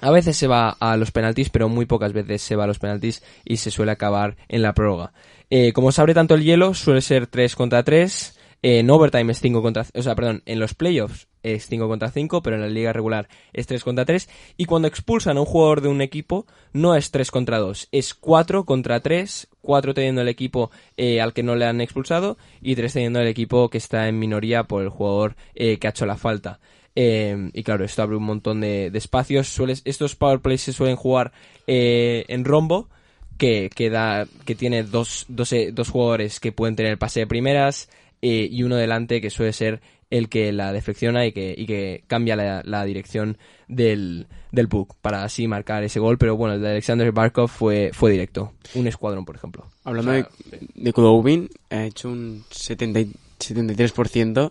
a 0.00 0.10
veces 0.10 0.36
se 0.36 0.46
va 0.46 0.70
a 0.70 0.96
los 0.96 1.10
penaltis, 1.10 1.50
pero 1.50 1.68
muy 1.68 1.86
pocas 1.86 2.12
veces 2.12 2.42
se 2.42 2.56
va 2.56 2.64
a 2.64 2.66
los 2.66 2.78
penaltis 2.78 3.22
y 3.44 3.58
se 3.58 3.70
suele 3.70 3.92
acabar 3.92 4.36
en 4.48 4.62
la 4.62 4.74
prórroga. 4.74 5.12
Eh, 5.50 5.72
como 5.72 5.92
se 5.92 6.00
abre 6.00 6.14
tanto 6.14 6.34
el 6.34 6.44
hielo, 6.44 6.74
suele 6.74 7.00
ser 7.00 7.26
3 7.26 7.56
contra 7.56 7.82
3. 7.82 8.38
eh, 8.62 8.78
en 8.80 8.90
overtime 8.90 9.32
es 9.32 9.40
5 9.40 9.62
contra... 9.62 9.86
O 9.94 10.02
sea, 10.02 10.14
perdón, 10.14 10.42
en 10.46 10.60
los 10.60 10.74
playoffs 10.74 11.28
es 11.42 11.66
5 11.66 11.88
contra 11.88 12.10
5, 12.10 12.42
pero 12.42 12.56
en 12.56 12.62
la 12.62 12.68
liga 12.68 12.92
regular 12.92 13.28
es 13.52 13.66
3 13.66 13.82
contra 13.84 14.04
3. 14.04 14.28
Y 14.56 14.66
cuando 14.66 14.88
expulsan 14.88 15.36
a 15.36 15.40
un 15.40 15.46
jugador 15.46 15.80
de 15.80 15.88
un 15.88 16.00
equipo, 16.00 16.46
no 16.72 16.94
es 16.94 17.10
3 17.10 17.30
contra 17.30 17.58
2, 17.58 17.88
es 17.92 18.14
4 18.14 18.64
contra 18.64 19.00
3. 19.00 19.48
4 19.60 19.92
teniendo 19.92 20.22
el 20.22 20.28
equipo 20.28 20.70
eh, 20.96 21.20
al 21.20 21.34
que 21.34 21.42
no 21.42 21.54
le 21.54 21.66
han 21.66 21.82
expulsado 21.82 22.38
y 22.62 22.74
3 22.74 22.92
teniendo 22.92 23.20
el 23.20 23.28
equipo 23.28 23.68
que 23.68 23.76
está 23.76 24.08
en 24.08 24.18
minoría 24.18 24.64
por 24.64 24.82
el 24.82 24.88
jugador 24.88 25.36
eh, 25.54 25.78
que 25.78 25.86
ha 25.86 25.90
hecho 25.90 26.06
la 26.06 26.16
falta. 26.16 26.58
Eh, 27.00 27.50
y 27.52 27.62
claro, 27.62 27.84
esto 27.84 28.02
abre 28.02 28.16
un 28.16 28.24
montón 28.24 28.60
de, 28.60 28.90
de 28.90 28.98
espacios. 28.98 29.46
Sueles- 29.46 29.82
estos 29.84 30.16
power 30.16 30.40
plays 30.40 30.62
se 30.62 30.72
suelen 30.72 30.96
jugar 30.96 31.30
eh, 31.68 32.24
en 32.26 32.44
rombo, 32.44 32.88
que, 33.36 33.70
que, 33.72 33.88
da- 33.88 34.26
que 34.44 34.56
tiene 34.56 34.82
dos, 34.82 35.24
dos, 35.28 35.52
eh, 35.52 35.70
dos 35.72 35.90
jugadores 35.90 36.40
que 36.40 36.50
pueden 36.50 36.74
tener 36.74 36.90
el 36.90 36.98
pase 36.98 37.20
de 37.20 37.26
primeras. 37.28 37.88
eh, 38.20 38.48
y 38.50 38.64
uno 38.64 38.74
delante 38.74 39.20
que 39.20 39.30
suele 39.30 39.52
ser 39.52 39.80
el 40.10 40.28
que 40.28 40.50
la 40.52 40.72
deflecciona 40.72 41.24
y 41.24 41.30
que, 41.30 41.54
y 41.56 41.66
que 41.66 42.02
cambia 42.08 42.34
la, 42.34 42.62
la 42.64 42.84
dirección 42.84 43.38
del, 43.68 44.26
del 44.50 44.66
puck 44.68 44.96
para 45.00 45.22
así 45.22 45.46
marcar 45.46 45.84
ese 45.84 46.00
gol. 46.00 46.18
Pero 46.18 46.36
bueno, 46.36 46.54
el 46.56 46.62
de 46.62 46.70
Alexander 46.70 47.12
Barkov 47.12 47.48
fue, 47.48 47.90
fue 47.92 48.10
directo. 48.10 48.54
Un 48.74 48.88
escuadrón, 48.88 49.24
por 49.24 49.36
ejemplo. 49.36 49.66
Hablando 49.84 50.10
de, 50.10 50.26
de 50.74 50.92
Kudobin, 50.92 51.48
ha 51.70 51.84
hecho 51.84 52.08
un 52.08 52.42
70 52.50 53.00
y- 53.02 53.12
73%, 53.38 54.50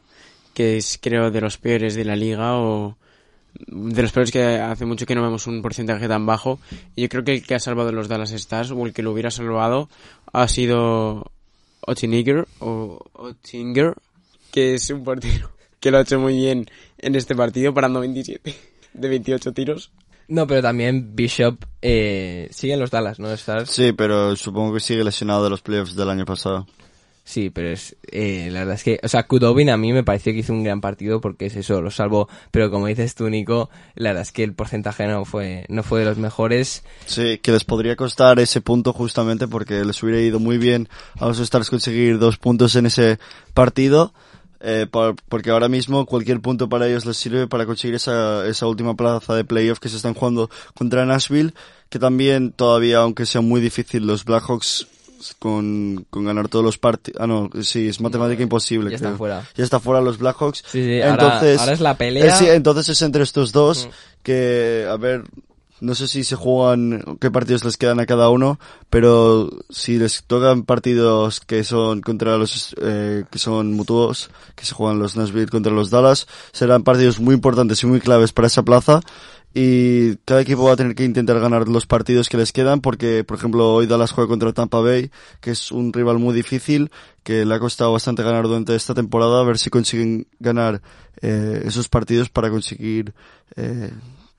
que 0.58 0.78
es 0.78 0.98
creo 1.00 1.30
de 1.30 1.40
los 1.40 1.60
peores 1.60 1.94
de 1.94 2.04
la 2.04 2.16
liga 2.16 2.58
o 2.58 2.98
de 3.68 4.02
los 4.02 4.12
peores 4.12 4.32
que 4.32 4.44
hace 4.44 4.86
mucho 4.86 5.06
que 5.06 5.14
no 5.14 5.22
vemos 5.22 5.46
un 5.46 5.62
porcentaje 5.62 6.08
tan 6.08 6.26
bajo. 6.26 6.60
Y 6.96 7.04
yo 7.04 7.10
creo 7.10 7.24
que 7.24 7.34
el 7.36 7.44
que 7.46 7.54
ha 7.54 7.60
salvado 7.60 7.92
los 7.92 8.08
Dallas 8.08 8.32
Stars 8.32 8.72
o 8.72 8.84
el 8.84 8.92
que 8.92 9.04
lo 9.04 9.12
hubiera 9.12 9.30
salvado 9.30 9.88
ha 10.34 10.48
sido 10.48 11.32
Ottinger 11.82 12.48
o 12.58 13.06
Ottinger, 13.14 13.94
que 14.52 14.74
es 14.74 14.90
un 14.90 15.04
portero 15.04 15.52
que 15.80 15.92
lo 15.92 16.00
ha 16.00 16.02
hecho 16.02 16.20
muy 16.20 16.36
bien 16.36 16.66
en 16.98 17.14
este 17.14 17.36
partido, 17.36 17.72
parando 17.72 18.00
27 18.00 18.56
de 18.96 19.10
28 19.10 19.54
tiros. 19.54 19.92
No, 20.28 20.48
pero 20.48 20.64
también 20.64 21.16
Bishop 21.16 21.64
eh, 21.84 22.50
sigue 22.50 22.74
en 22.74 22.80
los 22.80 22.90
Dallas, 22.90 23.20
¿no? 23.20 23.32
Stars. 23.32 23.70
Sí, 23.70 23.92
pero 23.94 24.36
supongo 24.36 24.74
que 24.74 24.80
sigue 24.80 25.04
lesionado 25.04 25.44
de 25.44 25.52
los 25.52 25.62
playoffs 25.62 25.96
del 25.96 26.10
año 26.10 26.26
pasado. 26.26 26.66
Sí, 27.30 27.50
pero 27.50 27.72
es 27.72 27.98
eh, 28.10 28.48
la 28.54 28.60
verdad 28.60 28.76
es 28.76 28.84
que, 28.86 29.02
o 29.04 29.08
sea, 29.10 29.28
Kudobin 29.28 29.70
a 29.70 29.76
mí 29.76 29.92
me 29.92 30.02
pareció 30.06 30.32
que 30.32 30.40
hizo 30.40 30.54
un 30.54 30.64
gran 30.64 30.80
partido 30.80 31.20
porque 31.20 31.48
es 31.48 31.58
eso, 31.58 31.82
lo 31.82 31.92
salvo, 31.92 32.30
pero 32.52 32.72
como 32.72 32.88
dices 32.88 33.16
tú, 33.16 33.30
Nico, 33.30 33.70
la 33.96 34.12
verdad 34.12 34.22
es 34.22 34.32
que 34.32 34.44
el 34.46 34.54
porcentaje 34.54 35.06
no 35.08 35.26
fue 35.26 35.66
no 35.68 35.84
fue 35.84 36.00
de 36.00 36.06
los 36.06 36.18
mejores. 36.18 36.86
Sí, 37.06 37.38
que 37.40 37.52
les 37.52 37.66
podría 37.66 37.98
costar 37.98 38.40
ese 38.40 38.62
punto 38.62 38.94
justamente 38.94 39.46
porque 39.50 39.84
les 39.84 40.02
hubiera 40.02 40.22
ido 40.22 40.40
muy 40.40 40.58
bien 40.58 40.88
a 41.20 41.28
los 41.28 41.40
Stars 41.40 41.70
conseguir 41.70 42.18
dos 42.18 42.38
puntos 42.38 42.78
en 42.78 42.86
ese 42.86 43.20
partido. 43.54 44.14
eh, 44.62 44.88
por- 44.90 45.16
porque 45.30 45.52
ahora 45.52 45.68
mismo 45.70 46.06
cualquier 46.08 46.40
punto 46.40 46.68
para 46.70 46.88
ellos 46.88 47.06
les 47.06 47.18
sirve 47.18 47.46
para 47.48 47.66
conseguir 47.68 47.94
esa, 47.96 48.48
esa 48.48 48.66
última 48.68 48.96
plaza 48.96 49.36
de 49.36 49.44
playoff 49.46 49.78
que 49.80 49.88
se 49.90 49.98
están 49.98 50.16
jugando 50.16 50.50
contra 50.74 51.06
Nashville, 51.06 51.54
que 51.90 52.00
también 52.00 52.54
todavía, 52.54 53.00
aunque 53.00 53.26
sea 53.28 53.42
muy 53.42 53.62
difícil, 53.62 54.08
los 54.08 54.26
Blackhawks 54.26 54.88
con, 55.40 56.06
con 56.10 56.26
ganar 56.26 56.48
todos 56.48 56.64
los 56.64 56.78
partidos... 56.78 57.22
Ah, 57.22 57.28
no, 57.28 57.50
sí, 57.62 57.88
es 57.88 58.02
matemática 58.02 58.44
imposible. 58.44 58.92
Ya 58.92 58.98
creo. 58.98 59.18
fuera. 59.18 59.48
Ya 59.56 59.64
está 59.64 59.80
fuera 59.80 60.02
los 60.02 60.18
Blackhawks. 60.18 60.64
Sí, 60.68 60.84
sí, 60.84 61.00
entonces, 61.02 61.60
ahora 61.60 61.74
es 61.74 61.82
la 61.82 61.98
pelea. 61.98 62.26
Mm. 62.26 62.28
eh, 62.28 62.32
sí, 62.38 62.46
entonces 62.50 62.90
es 62.90 63.02
entre 63.02 63.24
estos 63.24 63.52
dos 63.52 63.90
que, 64.24 64.88
a 64.90 64.98
ver, 64.98 65.24
no 65.80 65.94
sé 65.94 66.08
si 66.08 66.24
se 66.24 66.36
juegan, 66.36 67.18
qué 67.20 67.30
partidos 67.30 67.64
les 67.64 67.78
quedan 67.78 68.00
a 68.00 68.06
cada 68.06 68.30
uno, 68.30 68.60
pero 68.90 69.50
si 69.70 69.98
les 69.98 70.24
tocan 70.24 70.64
partidos 70.64 71.40
que 71.40 71.64
son 71.64 72.02
contra 72.02 72.38
los, 72.38 72.76
eh, 72.82 73.26
que 73.30 73.40
son 73.40 73.74
mutuos, 73.74 74.30
que 74.56 74.66
se 74.66 74.74
juegan 74.74 75.00
los 75.00 75.16
Nashville 75.16 75.50
contra 75.50 75.72
los 75.72 75.90
Dallas, 75.92 76.28
serán 76.52 76.84
partidos 76.84 77.20
muy 77.20 77.36
importantes 77.36 77.84
y 77.84 77.86
muy 77.86 78.00
claves 78.00 78.32
para 78.32 78.48
esa 78.48 78.64
plaza. 78.64 79.02
Y 79.54 80.18
cada 80.18 80.42
equipo 80.42 80.66
va 80.66 80.74
a 80.74 80.76
tener 80.76 80.94
que 80.94 81.04
intentar 81.04 81.40
ganar 81.40 81.68
los 81.68 81.88
partidos 81.88 82.30
que 82.30 82.38
les 82.38 82.52
quedan 82.52 82.82
porque, 82.82 83.24
por 83.24 83.38
ejemplo, 83.38 83.74
hoy 83.74 83.88
Dallas 83.88 84.12
juega 84.12 84.28
contra 84.28 84.54
Tampa 84.54 84.82
Bay, 84.82 85.10
que 85.42 85.52
es 85.52 85.72
un 85.72 85.94
rival 85.94 86.20
muy 86.20 86.36
difícil, 86.36 86.92
que 87.24 87.46
le 87.46 87.56
ha 87.56 87.60
costado 87.60 87.92
bastante 87.92 88.24
ganar 88.24 88.48
durante 88.48 88.76
esta 88.76 88.94
temporada, 88.94 89.40
a 89.40 89.44
ver 89.44 89.58
si 89.58 89.70
consiguen 89.70 90.28
ganar 90.40 90.82
eh, 91.22 91.64
esos 91.66 91.90
partidos 91.90 92.30
para 92.30 92.50
conseguir 92.52 93.14
eh, 93.56 93.92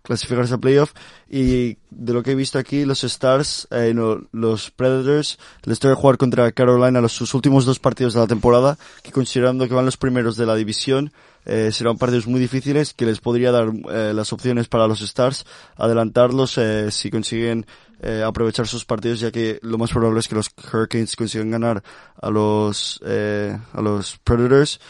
clasificarse 0.03 0.55
a 0.55 0.59
playoff. 0.59 0.93
Y 1.29 1.77
de 1.91 2.13
lo 2.13 2.23
que 2.23 2.33
he 2.33 2.35
visto 2.35 2.59
aquí, 2.59 2.85
los 2.85 3.05
Stars, 3.05 3.69
eh, 3.71 3.95
los 4.33 4.71
Predators, 4.71 5.39
les 5.65 5.79
toca 5.79 5.95
jugar 5.95 6.17
contra 6.17 6.51
Carolina 6.53 7.01
los, 7.01 7.13
sus 7.13 7.35
últimos 7.35 7.65
dos 7.65 7.79
partidos 7.79 8.15
de 8.15 8.21
la 8.21 8.27
temporada, 8.27 8.79
que 9.03 9.13
considerando 9.13 9.69
que 9.69 9.75
van 9.75 9.85
los 9.85 9.97
primeros 9.97 10.37
de 10.37 10.47
la 10.47 10.55
división, 10.55 11.13
eh, 11.47 11.71
serán 11.73 11.97
partidos 11.99 12.27
muy 12.27 12.41
difíciles 12.41 12.93
que 12.95 13.07
les 13.07 13.21
podría 13.21 13.51
dar 13.53 13.69
eh, 13.91 14.13
las 14.15 14.33
opciones 14.33 14.69
para 14.69 14.87
los 14.87 15.01
Stars 15.01 15.45
adelantarlos 15.77 16.59
eh, 16.59 16.91
si 16.91 17.11
consiguen 17.11 17.67
eh, 18.01 18.23
aprovechar 18.25 18.67
sus 18.67 18.85
partidos 18.85 19.21
ya 19.21 19.31
que 19.31 19.59
lo 19.63 19.79
más 19.79 19.91
probable 19.91 20.21
es 20.21 20.29
que 20.29 20.35
los 20.35 20.51
Hurricanes 20.73 21.17
consigan 21.17 21.51
ganar 21.51 21.83
a 22.21 22.31
los 22.31 23.01
eh, 23.05 23.57
a 23.73 23.81
los 23.81 24.19
Predators. 24.25 24.81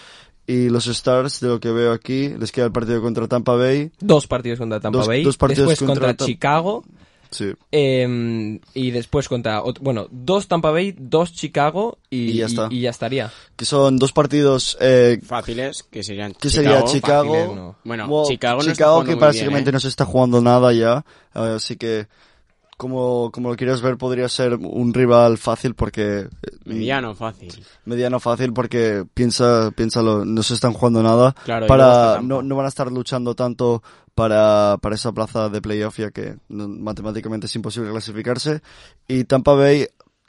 Y 0.50 0.70
los 0.70 0.86
Stars 0.86 1.40
de 1.40 1.48
lo 1.48 1.60
que 1.60 1.70
veo 1.70 1.92
aquí 1.92 2.30
les 2.30 2.52
queda 2.52 2.64
el 2.64 2.72
partido 2.72 3.02
contra 3.02 3.28
Tampa 3.28 3.54
Bay. 3.54 3.92
Dos 4.00 4.26
partidos 4.26 4.58
contra 4.58 4.80
Tampa 4.80 4.96
Dos- 5.00 5.06
Bay, 5.06 5.22
dos 5.22 5.36
partidos 5.36 5.68
después 5.68 5.86
contra, 5.86 6.06
contra 6.08 6.24
Chicago 6.26 6.84
sí 7.30 7.52
eh, 7.72 8.60
y 8.74 8.90
después 8.90 9.28
contra, 9.28 9.62
bueno, 9.80 10.06
dos 10.10 10.48
Tampa 10.48 10.70
Bay, 10.70 10.94
dos 10.98 11.32
Chicago 11.32 11.98
y, 12.10 12.30
Y 12.30 12.34
ya 12.38 12.46
está. 12.46 12.68
y 12.70 12.80
ya 12.80 12.90
estaría. 12.90 13.30
que 13.56 13.64
son 13.64 13.98
dos 13.98 14.12
partidos 14.12 14.76
eh, 14.80 15.20
Fáciles, 15.24 15.82
que 15.84 16.02
serían 16.02 16.32
que 16.34 16.50
sería 16.50 16.84
Chicago 16.84 17.32
fáciles, 17.34 17.56
¿no? 17.56 17.76
Bueno, 17.84 18.06
Well, 18.06 18.26
Chicago 18.28 18.56
no 18.56 18.60
está 18.62 18.72
Chicago 18.74 19.04
que 19.04 19.14
básicamente 19.14 19.64
bien, 19.64 19.68
¿eh? 19.68 19.72
no 19.72 19.80
se 19.80 19.88
está 19.88 20.04
jugando 20.04 20.40
nada 20.40 20.72
ya 20.72 21.04
así 21.34 21.76
que 21.76 22.06
como, 22.76 23.32
como 23.32 23.50
lo 23.50 23.56
quieres 23.56 23.80
ver 23.80 23.96
podría 23.96 24.28
ser 24.28 24.54
un 24.54 24.94
rival 24.94 25.36
fácil 25.36 25.74
porque 25.74 26.20
eh, 26.20 26.28
Mediano, 26.64 27.12
fácil. 27.16 27.52
mediano 27.84 28.20
fácil 28.20 28.52
porque 28.52 29.04
piensa 29.14 29.72
piénsalo 29.72 30.24
no 30.24 30.42
se 30.44 30.54
están 30.54 30.72
jugando 30.74 31.02
nada 31.02 31.34
Claro, 31.44 31.66
y 31.66 31.68
para 31.68 32.14
Tampa. 32.14 32.22
no, 32.22 32.42
no 32.42 32.54
van 32.54 32.66
a 32.66 32.68
estar 32.68 32.92
luchando 32.92 33.34
tanto 33.34 33.82
para, 34.18 34.78
para 34.78 34.96
esa 34.96 35.12
plaza 35.12 35.48
de 35.48 35.62
playoff 35.62 36.00
ya 36.00 36.10
que 36.10 36.34
matemáticamente 36.48 37.46
es 37.46 37.54
imposible 37.54 37.90
clasificarse. 37.90 38.62
Y 39.06 39.22
Tampa 39.22 39.54
Bay 39.54 39.86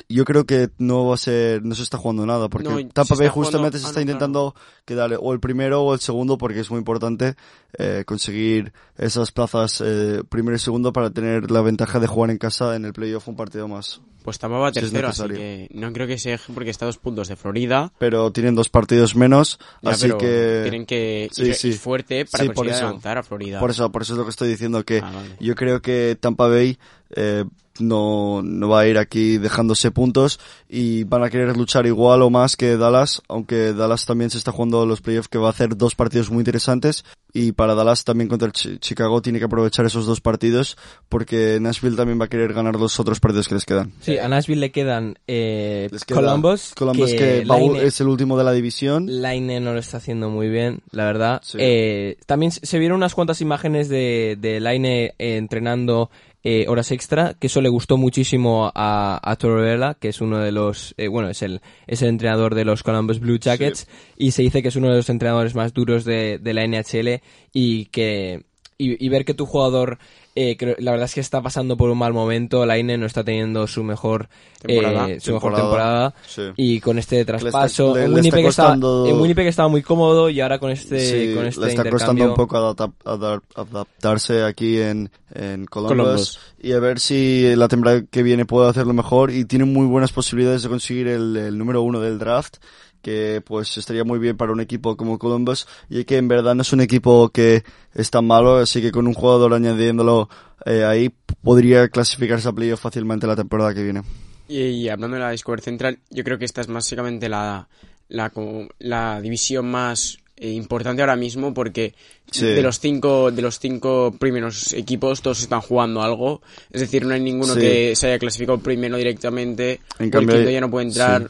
yo 0.07 0.23
creo 0.25 0.45
que 0.45 0.69
no 0.77 1.05
va 1.07 1.15
a 1.15 1.17
ser 1.17 1.63
no 1.63 1.75
se 1.75 1.83
está 1.83 1.97
jugando 1.97 2.25
nada 2.25 2.47
porque 2.49 2.69
No, 2.69 2.75
Tampa 2.89 3.15
Bay 3.15 3.27
jugando- 3.27 3.33
justamente 3.33 3.79
se 3.79 3.85
ah, 3.85 3.89
está 3.89 3.99
no, 3.99 4.05
claro. 4.05 4.11
intentando 4.11 4.55
quedar 4.85 5.17
o 5.19 5.33
el 5.33 5.39
primero 5.39 5.83
o 5.83 5.93
el 5.93 5.99
segundo 5.99 6.37
porque 6.37 6.59
es 6.61 6.69
muy 6.71 6.79
importante 6.79 7.35
eh, 7.77 8.03
conseguir 8.05 8.71
esas 8.97 9.31
plazas 9.31 9.81
eh, 9.85 10.21
primero 10.29 10.55
y 10.55 10.59
segundo 10.59 10.93
para 10.93 11.09
tener 11.09 11.51
la 11.51 11.61
ventaja 11.61 11.99
de 11.99 12.07
jugar 12.07 12.31
en 12.31 12.37
casa 12.37 12.75
en 12.75 12.85
el 12.85 12.93
playoff 12.93 13.27
un 13.27 13.35
partido 13.35 13.67
más 13.67 14.01
Pues 14.23 14.39
Tampa 14.39 14.57
va 14.57 14.69
Si 14.73 14.79
tercero, 14.79 15.09
así 15.09 15.27
que 15.27 15.67
no 15.73 15.91
creo 15.93 16.07
que 16.07 16.17
se 16.17 16.31
deje 16.31 16.53
porque 16.53 16.69
está 16.71 16.85
a 16.85 16.87
dos 16.87 16.97
puntos 16.97 17.27
de 17.27 17.35
Florida. 17.35 17.91
pero 17.99 18.31
tienen 18.31 18.55
dos 18.55 18.69
partidos 18.69 19.15
menos 19.15 19.59
Ya, 19.81 19.91
así 19.91 20.03
pero 20.07 20.17
que 20.17 20.59
tienen 20.63 20.85
que 20.85 21.29
Sí, 21.31 21.43
ir, 21.43 21.55
sí. 21.55 21.73
fuerte 21.73 22.25
para 22.25 22.43
Sí, 22.43 22.47
por 22.49 22.55
conseguir 22.55 22.75
eso. 22.75 22.85
adelantar 22.85 23.17
a 23.19 23.23
Florida. 23.23 23.59
Por 23.59 23.69
eso, 23.71 23.91
por 23.91 24.01
eso 24.01 24.13
es 24.13 24.17
lo 24.17 24.23
que 24.23 24.31
estoy 24.31 24.49
diciendo, 24.49 24.83
que 24.83 24.99
Ah, 25.03 25.11
vale. 25.13 25.35
yo 25.39 25.53
creo 25.55 25.81
que 25.81 26.17
Tampa 26.19 26.47
Bay 26.47 26.77
eh, 27.15 27.43
no, 27.79 28.41
no 28.43 28.69
va 28.69 28.81
a 28.81 28.87
ir 28.87 28.97
aquí 28.97 29.37
dejándose 29.37 29.91
puntos 29.91 30.39
y 30.67 31.03
van 31.03 31.23
a 31.23 31.29
querer 31.29 31.55
luchar 31.57 31.85
igual 31.87 32.21
o 32.21 32.29
más 32.29 32.55
que 32.55 32.77
Dallas, 32.77 33.21
aunque 33.27 33.73
Dallas 33.73 34.05
también 34.05 34.29
se 34.29 34.37
está 34.37 34.51
jugando 34.51 34.85
los 34.85 35.01
playoffs 35.01 35.27
que 35.27 35.37
va 35.37 35.47
a 35.47 35.51
hacer 35.51 35.75
dos 35.77 35.95
partidos 35.95 36.29
muy 36.31 36.41
interesantes 36.41 37.05
y 37.33 37.51
para 37.51 37.75
Dallas 37.75 38.03
también 38.03 38.27
contra 38.27 38.47
el 38.47 38.53
Chicago 38.79 39.21
tiene 39.21 39.37
que 39.39 39.45
aprovechar 39.45 39.85
esos 39.85 40.05
dos 40.05 40.19
partidos 40.21 40.77
porque 41.09 41.59
Nashville 41.61 41.95
también 41.95 42.19
va 42.19 42.25
a 42.25 42.29
querer 42.29 42.53
ganar 42.53 42.75
los 42.75 42.99
otros 42.99 43.19
partidos 43.19 43.47
que 43.47 43.55
les 43.55 43.65
quedan. 43.65 43.91
Sí, 44.01 44.17
a 44.17 44.27
Nashville 44.27 44.59
le 44.61 44.71
quedan 44.71 45.17
eh, 45.27 45.87
Les 45.91 46.05
queda 46.05 46.21
Columbus, 46.21 46.73
Columbus 46.75 47.13
que, 47.13 47.45
Laine- 47.45 47.81
es 47.83 48.01
el 48.01 48.07
último 48.07 48.37
de 48.37 48.43
la 48.43 48.51
división. 48.51 49.05
Laine 49.21 49.59
no 49.59 49.73
lo 49.73 49.79
está 49.79 49.97
haciendo 49.97 50.29
muy 50.29 50.49
bien, 50.49 50.81
la 50.91 51.05
verdad. 51.05 51.41
Sí. 51.43 51.57
Eh, 51.59 52.17
también 52.25 52.51
se 52.51 52.79
vieron 52.79 52.97
unas 52.97 53.13
cuantas 53.15 53.41
imágenes 53.41 53.89
de, 53.89 54.37
de 54.39 54.59
Laine 54.59 55.13
eh, 55.19 55.37
entrenando 55.37 56.09
eh, 56.43 56.65
horas 56.69 56.91
extra, 56.91 57.33
que 57.33 57.47
eso 57.47 57.61
le 57.61 57.69
gustó 57.69 57.97
muchísimo 57.97 58.71
a, 58.73 59.19
a 59.21 59.35
Tortorella, 59.35 59.95
que 59.95 60.07
es 60.07 60.21
uno 60.21 60.39
de 60.39 60.51
los, 60.51 60.95
eh, 60.97 61.07
bueno, 61.07 61.29
es 61.29 61.41
el, 61.41 61.61
es 61.85 62.01
el 62.01 62.09
entrenador 62.09 62.55
de 62.55 62.65
los 62.65 62.81
Columbus 62.83 63.19
Blue 63.19 63.39
Jackets, 63.39 63.87
y 64.17 64.31
se 64.31 64.43
dice 64.43 64.61
que 64.61 64.69
es 64.69 64.75
uno 64.75 64.89
de 64.89 64.95
los 64.95 65.09
entrenadores 65.09 65.55
más 65.55 65.73
duros 65.73 66.05
de, 66.05 66.39
de 66.39 66.53
la 66.53 66.65
NHL 66.65 67.21
y 67.51 67.85
que, 67.85 68.45
y, 68.77 69.05
y 69.05 69.09
ver 69.09 69.25
que 69.25 69.33
tu 69.33 69.45
jugador, 69.45 69.99
eh, 70.35 70.55
creo- 70.57 70.75
la 70.79 70.91
verdad 70.91 71.05
es 71.05 71.13
que 71.15 71.19
está 71.21 71.41
pasando 71.41 71.75
por 71.75 71.89
un 71.89 71.97
mal 71.97 72.13
momento, 72.13 72.65
Laine 72.65 72.97
no 72.97 73.05
está 73.05 73.23
teniendo 73.23 73.65
su 73.67 73.83
mejor, 73.83 74.29
Temporada. 74.61 75.09
eh, 75.09 75.19
su 75.19 75.33
mejor 75.33 75.55
Temporada, 75.55 76.13
sí. 76.27 76.41
y 76.55 76.79
con 76.79 76.97
este 76.99 77.25
traspaso, 77.25 77.95
le- 77.95 78.03
en, 78.05 78.13
le 78.13 78.19
está 78.19 78.21
Winnipeg 78.37 78.45
estaba, 78.45 78.69
costando- 78.69 79.07
en 79.07 79.19
Winnipeg 79.21 79.47
estaba 79.47 79.67
muy 79.69 79.81
cómodo 79.81 80.29
y 80.29 80.39
ahora 80.41 80.59
con 80.59 80.69
este, 80.71 80.99
Sí, 80.99 81.35
con 81.35 81.45
este 81.45 81.61
le 81.61 81.67
está 81.69 81.89
costando 81.89 82.25
un 82.25 82.33
poco 82.35 82.57
adapta- 82.57 82.91
adap- 83.05 83.41
adaptarse 83.55 84.43
aquí 84.43 84.79
en, 84.79 85.09
en 85.33 85.65
Columbus, 85.65 85.97
Columbus. 85.97 86.39
y 86.61 86.71
a 86.73 86.79
ver 86.79 86.99
si 86.99 87.55
la 87.55 87.67
temporada 87.67 88.03
que 88.09 88.23
viene 88.23 88.45
puede 88.45 88.69
hacerlo 88.69 88.93
mejor 88.93 89.31
y 89.31 89.45
tiene 89.45 89.65
muy 89.65 89.85
buenas 89.87 90.11
posibilidades 90.11 90.63
de 90.63 90.69
conseguir 90.69 91.07
el, 91.07 91.35
el 91.37 91.57
número 91.57 91.81
uno 91.81 91.99
del 91.99 92.19
draft 92.19 92.57
que 93.01 93.41
pues 93.45 93.77
estaría 93.77 94.03
muy 94.03 94.19
bien 94.19 94.35
para 94.37 94.51
un 94.51 94.59
equipo 94.59 94.97
como 94.97 95.17
Columbus 95.19 95.67
y 95.89 96.03
que 96.05 96.17
en 96.17 96.27
verdad 96.27 96.55
no 96.55 96.61
es 96.63 96.73
un 96.73 96.81
equipo 96.81 97.29
que 97.29 97.63
es 97.95 98.09
tan 98.11 98.25
malo 98.27 98.57
así 98.57 98.81
que 98.81 98.91
con 98.91 99.07
un 99.07 99.13
jugador 99.13 99.53
añadiéndolo 99.53 100.29
eh, 100.65 100.83
ahí 100.83 101.09
podría 101.41 101.87
clasificarse 101.87 102.47
a 102.49 102.51
playoff 102.53 102.81
fácilmente 102.81 103.25
la 103.27 103.35
temporada 103.35 103.73
que 103.73 103.83
viene 103.83 104.01
Y, 104.47 104.59
y 104.61 104.89
hablando 104.89 105.15
de 105.15 105.21
la 105.23 105.31
Discord 105.31 105.61
Central, 105.61 105.99
yo 106.09 106.23
creo 106.23 106.37
que 106.37 106.45
esta 106.45 106.61
es 106.61 106.67
básicamente 106.67 107.29
la, 107.29 107.67
la, 108.09 108.31
la 108.79 109.21
división 109.21 109.69
más 109.69 110.17
eh, 110.35 110.51
importante 110.51 111.01
ahora 111.01 111.15
mismo 111.15 111.53
porque 111.53 111.93
Sí. 112.31 112.45
de 112.45 112.61
los 112.61 112.79
cinco 112.79 113.31
de 113.31 113.41
los 113.41 113.57
cinco 113.59 114.13
primeros 114.19 114.73
equipos 114.73 115.23
todos 115.23 115.41
están 115.41 115.61
jugando 115.61 116.03
algo 116.03 116.43
es 116.71 116.81
decir 116.81 117.03
no 117.03 117.15
hay 117.15 117.19
ninguno 117.21 117.55
Sí. 117.55 117.59
que 117.59 117.95
se 117.95 118.05
haya 118.07 118.19
clasificado 118.19 118.59
primero 118.59 118.97
directamente 118.97 119.79
En 119.97 120.05
el 120.05 120.11
quinto 120.11 120.49
ya 120.49 120.61
no 120.61 120.69
puede 120.69 120.85
entrar 120.87 121.23
sí. 121.23 121.27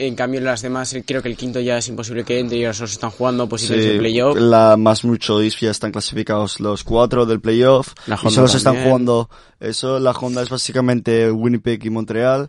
En 0.00 0.14
cambio, 0.14 0.38
en 0.38 0.44
las 0.44 0.62
demás, 0.62 0.94
eh, 0.94 1.02
creo 1.06 1.20
que 1.20 1.28
el 1.28 1.36
quinto 1.36 1.58
ya 1.60 1.76
es 1.78 1.88
imposible 1.88 2.24
que 2.24 2.38
entre 2.38 2.58
y 2.58 2.64
ahora 2.64 2.74
solo 2.74 2.86
se 2.86 2.94
están 2.94 3.10
jugando 3.10 3.48
posiciones 3.48 3.84
Sí, 3.84 3.90
de 3.92 3.98
playoff. 3.98 4.38
la 4.38 4.76
más 4.76 5.04
mucho 5.04 5.42
ya 5.42 5.70
están 5.70 5.90
clasificados 5.92 6.60
los 6.60 6.84
cuatro 6.84 7.26
del 7.26 7.40
playoff. 7.40 7.94
La 8.06 8.18
y 8.24 8.30
solo 8.30 8.46
se 8.48 8.58
están 8.58 8.82
jugando 8.84 9.28
eso. 9.58 9.98
La 9.98 10.12
Honda 10.12 10.42
es 10.42 10.50
básicamente 10.50 11.30
Winnipeg 11.32 11.84
y 11.84 11.90
Montreal. 11.90 12.48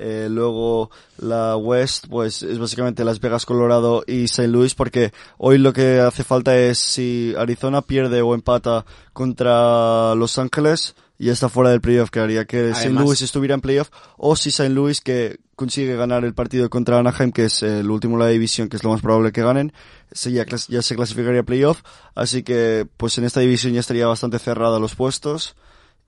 Eh, 0.00 0.28
luego 0.30 0.90
la 1.18 1.56
West, 1.56 2.06
pues 2.08 2.44
es 2.44 2.56
básicamente 2.58 3.04
Las 3.04 3.18
Vegas, 3.20 3.44
Colorado 3.44 4.04
y 4.06 4.24
St. 4.24 4.46
Louis, 4.46 4.74
porque 4.76 5.12
hoy 5.38 5.58
lo 5.58 5.72
que 5.72 5.98
hace 6.00 6.22
falta 6.22 6.56
es 6.56 6.78
si 6.78 7.34
Arizona 7.36 7.82
pierde 7.82 8.22
o 8.22 8.32
empata 8.34 8.84
contra 9.12 10.14
Los 10.14 10.38
Ángeles, 10.38 10.94
ya 11.18 11.32
está 11.32 11.48
fuera 11.48 11.70
del 11.70 11.80
playoff, 11.80 12.10
que 12.10 12.20
haría 12.20 12.44
que 12.44 12.70
St. 12.70 12.86
Además- 12.86 13.04
Louis 13.04 13.22
estuviera 13.22 13.54
en 13.54 13.60
playoff, 13.60 13.90
o 14.16 14.36
si 14.36 14.50
St. 14.50 14.68
Louis 14.70 15.00
que 15.00 15.38
consigue 15.56 15.96
ganar 15.96 16.24
el 16.24 16.34
partido 16.34 16.70
contra 16.70 16.98
Anaheim, 17.00 17.32
que 17.32 17.46
es 17.46 17.62
el 17.64 17.90
último 17.90 18.16
de 18.18 18.24
la 18.24 18.30
división, 18.30 18.68
que 18.68 18.76
es 18.76 18.84
lo 18.84 18.90
más 18.90 19.00
probable 19.02 19.32
que 19.32 19.42
ganen, 19.42 19.72
se 20.12 20.30
ya, 20.30 20.44
se 20.82 20.94
clasificaría 20.94 21.40
a 21.40 21.44
playoff, 21.44 21.82
así 22.14 22.42
que 22.44 22.86
pues 22.96 23.18
en 23.18 23.24
esta 23.24 23.40
división 23.40 23.72
ya 23.72 23.80
estaría 23.80 24.06
bastante 24.06 24.38
cerrada 24.38 24.78
los 24.78 24.94
puestos, 24.94 25.56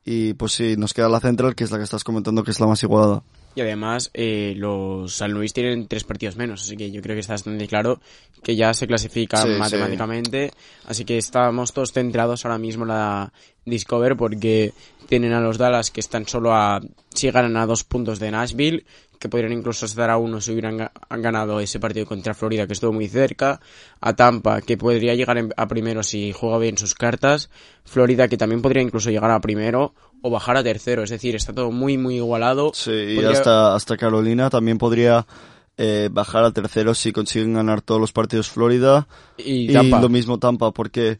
y 0.04 0.34
pues 0.34 0.52
sí, 0.52 0.76
nos 0.78 0.94
queda 0.94 1.08
la 1.08 1.20
central, 1.20 1.54
que 1.56 1.64
es 1.64 1.70
la 1.72 1.78
que 1.78 1.84
estás 1.84 2.04
comentando, 2.04 2.44
que 2.44 2.52
es 2.52 2.60
la 2.60 2.66
más 2.68 2.82
igualada. 2.82 3.22
Y 3.54 3.60
además, 3.62 4.10
eh, 4.14 4.54
los 4.56 5.14
San 5.14 5.32
Luis 5.32 5.52
tienen 5.52 5.88
tres 5.88 6.04
partidos 6.04 6.36
menos, 6.36 6.62
así 6.62 6.76
que 6.76 6.90
yo 6.92 7.02
creo 7.02 7.16
que 7.16 7.20
está 7.20 7.32
bastante 7.34 7.66
claro 7.66 8.00
que 8.44 8.54
ya 8.54 8.72
se 8.72 8.86
clasifican 8.86 9.42
Sí, 9.42 9.52
sí. 9.52 9.58
matemáticamente. 9.58 10.52
Así 10.86 11.04
que 11.04 11.18
estamos 11.18 11.72
todos 11.72 11.92
centrados 11.92 12.44
ahora 12.44 12.58
mismo 12.58 12.84
en 12.84 12.88
la 12.88 13.32
Discover 13.64 14.16
porque 14.16 14.72
tienen 15.08 15.32
a 15.32 15.40
los 15.40 15.58
Dallas 15.58 15.90
que 15.90 16.00
están 16.00 16.26
solo 16.28 16.54
a, 16.54 16.80
si 17.12 17.30
ganan 17.30 17.56
a 17.56 17.66
dos 17.66 17.82
puntos 17.84 18.18
de 18.20 18.30
Nashville, 18.30 18.84
que 19.18 19.28
podrían 19.28 19.52
incluso 19.52 19.84
estar 19.84 20.08
a 20.08 20.16
uno 20.16 20.40
si 20.40 20.52
hubieran 20.52 20.78
ga- 20.78 20.92
han 21.10 21.20
ganado 21.20 21.60
ese 21.60 21.78
partido 21.78 22.06
contra 22.06 22.32
Florida 22.32 22.66
que 22.66 22.72
estuvo 22.72 22.92
muy 22.92 23.08
cerca, 23.08 23.60
a 24.00 24.14
Tampa 24.14 24.62
que 24.62 24.78
podría 24.78 25.14
llegar 25.14 25.36
a 25.56 25.68
primero 25.68 26.02
si 26.02 26.32
juega 26.32 26.56
bien 26.58 26.78
sus 26.78 26.94
cartas, 26.94 27.50
Florida 27.84 28.28
que 28.28 28.38
también 28.38 28.62
podría 28.62 28.82
incluso 28.82 29.10
llegar 29.10 29.30
a 29.32 29.40
primero 29.40 29.92
o 30.22 30.30
bajar 30.30 30.56
a 30.56 30.62
tercero, 30.62 31.02
es 31.02 31.10
decir, 31.10 31.34
está 31.34 31.52
todo 31.52 31.70
muy 31.70 31.96
muy 31.96 32.16
igualado. 32.16 32.72
Sí, 32.74 32.90
y 32.90 33.24
hasta, 33.24 33.74
hasta 33.74 33.96
Carolina 33.96 34.50
también 34.50 34.78
podría 34.78 35.26
eh, 35.76 36.08
bajar 36.12 36.44
al 36.44 36.52
tercero 36.52 36.94
si 36.94 37.12
consiguen 37.12 37.54
ganar 37.54 37.80
todos 37.80 38.00
los 38.00 38.12
partidos 38.12 38.50
Florida. 38.50 39.08
y 39.38 39.72
lo 39.72 40.08
mismo 40.08 40.38
Tampa, 40.38 40.72
porque 40.72 41.18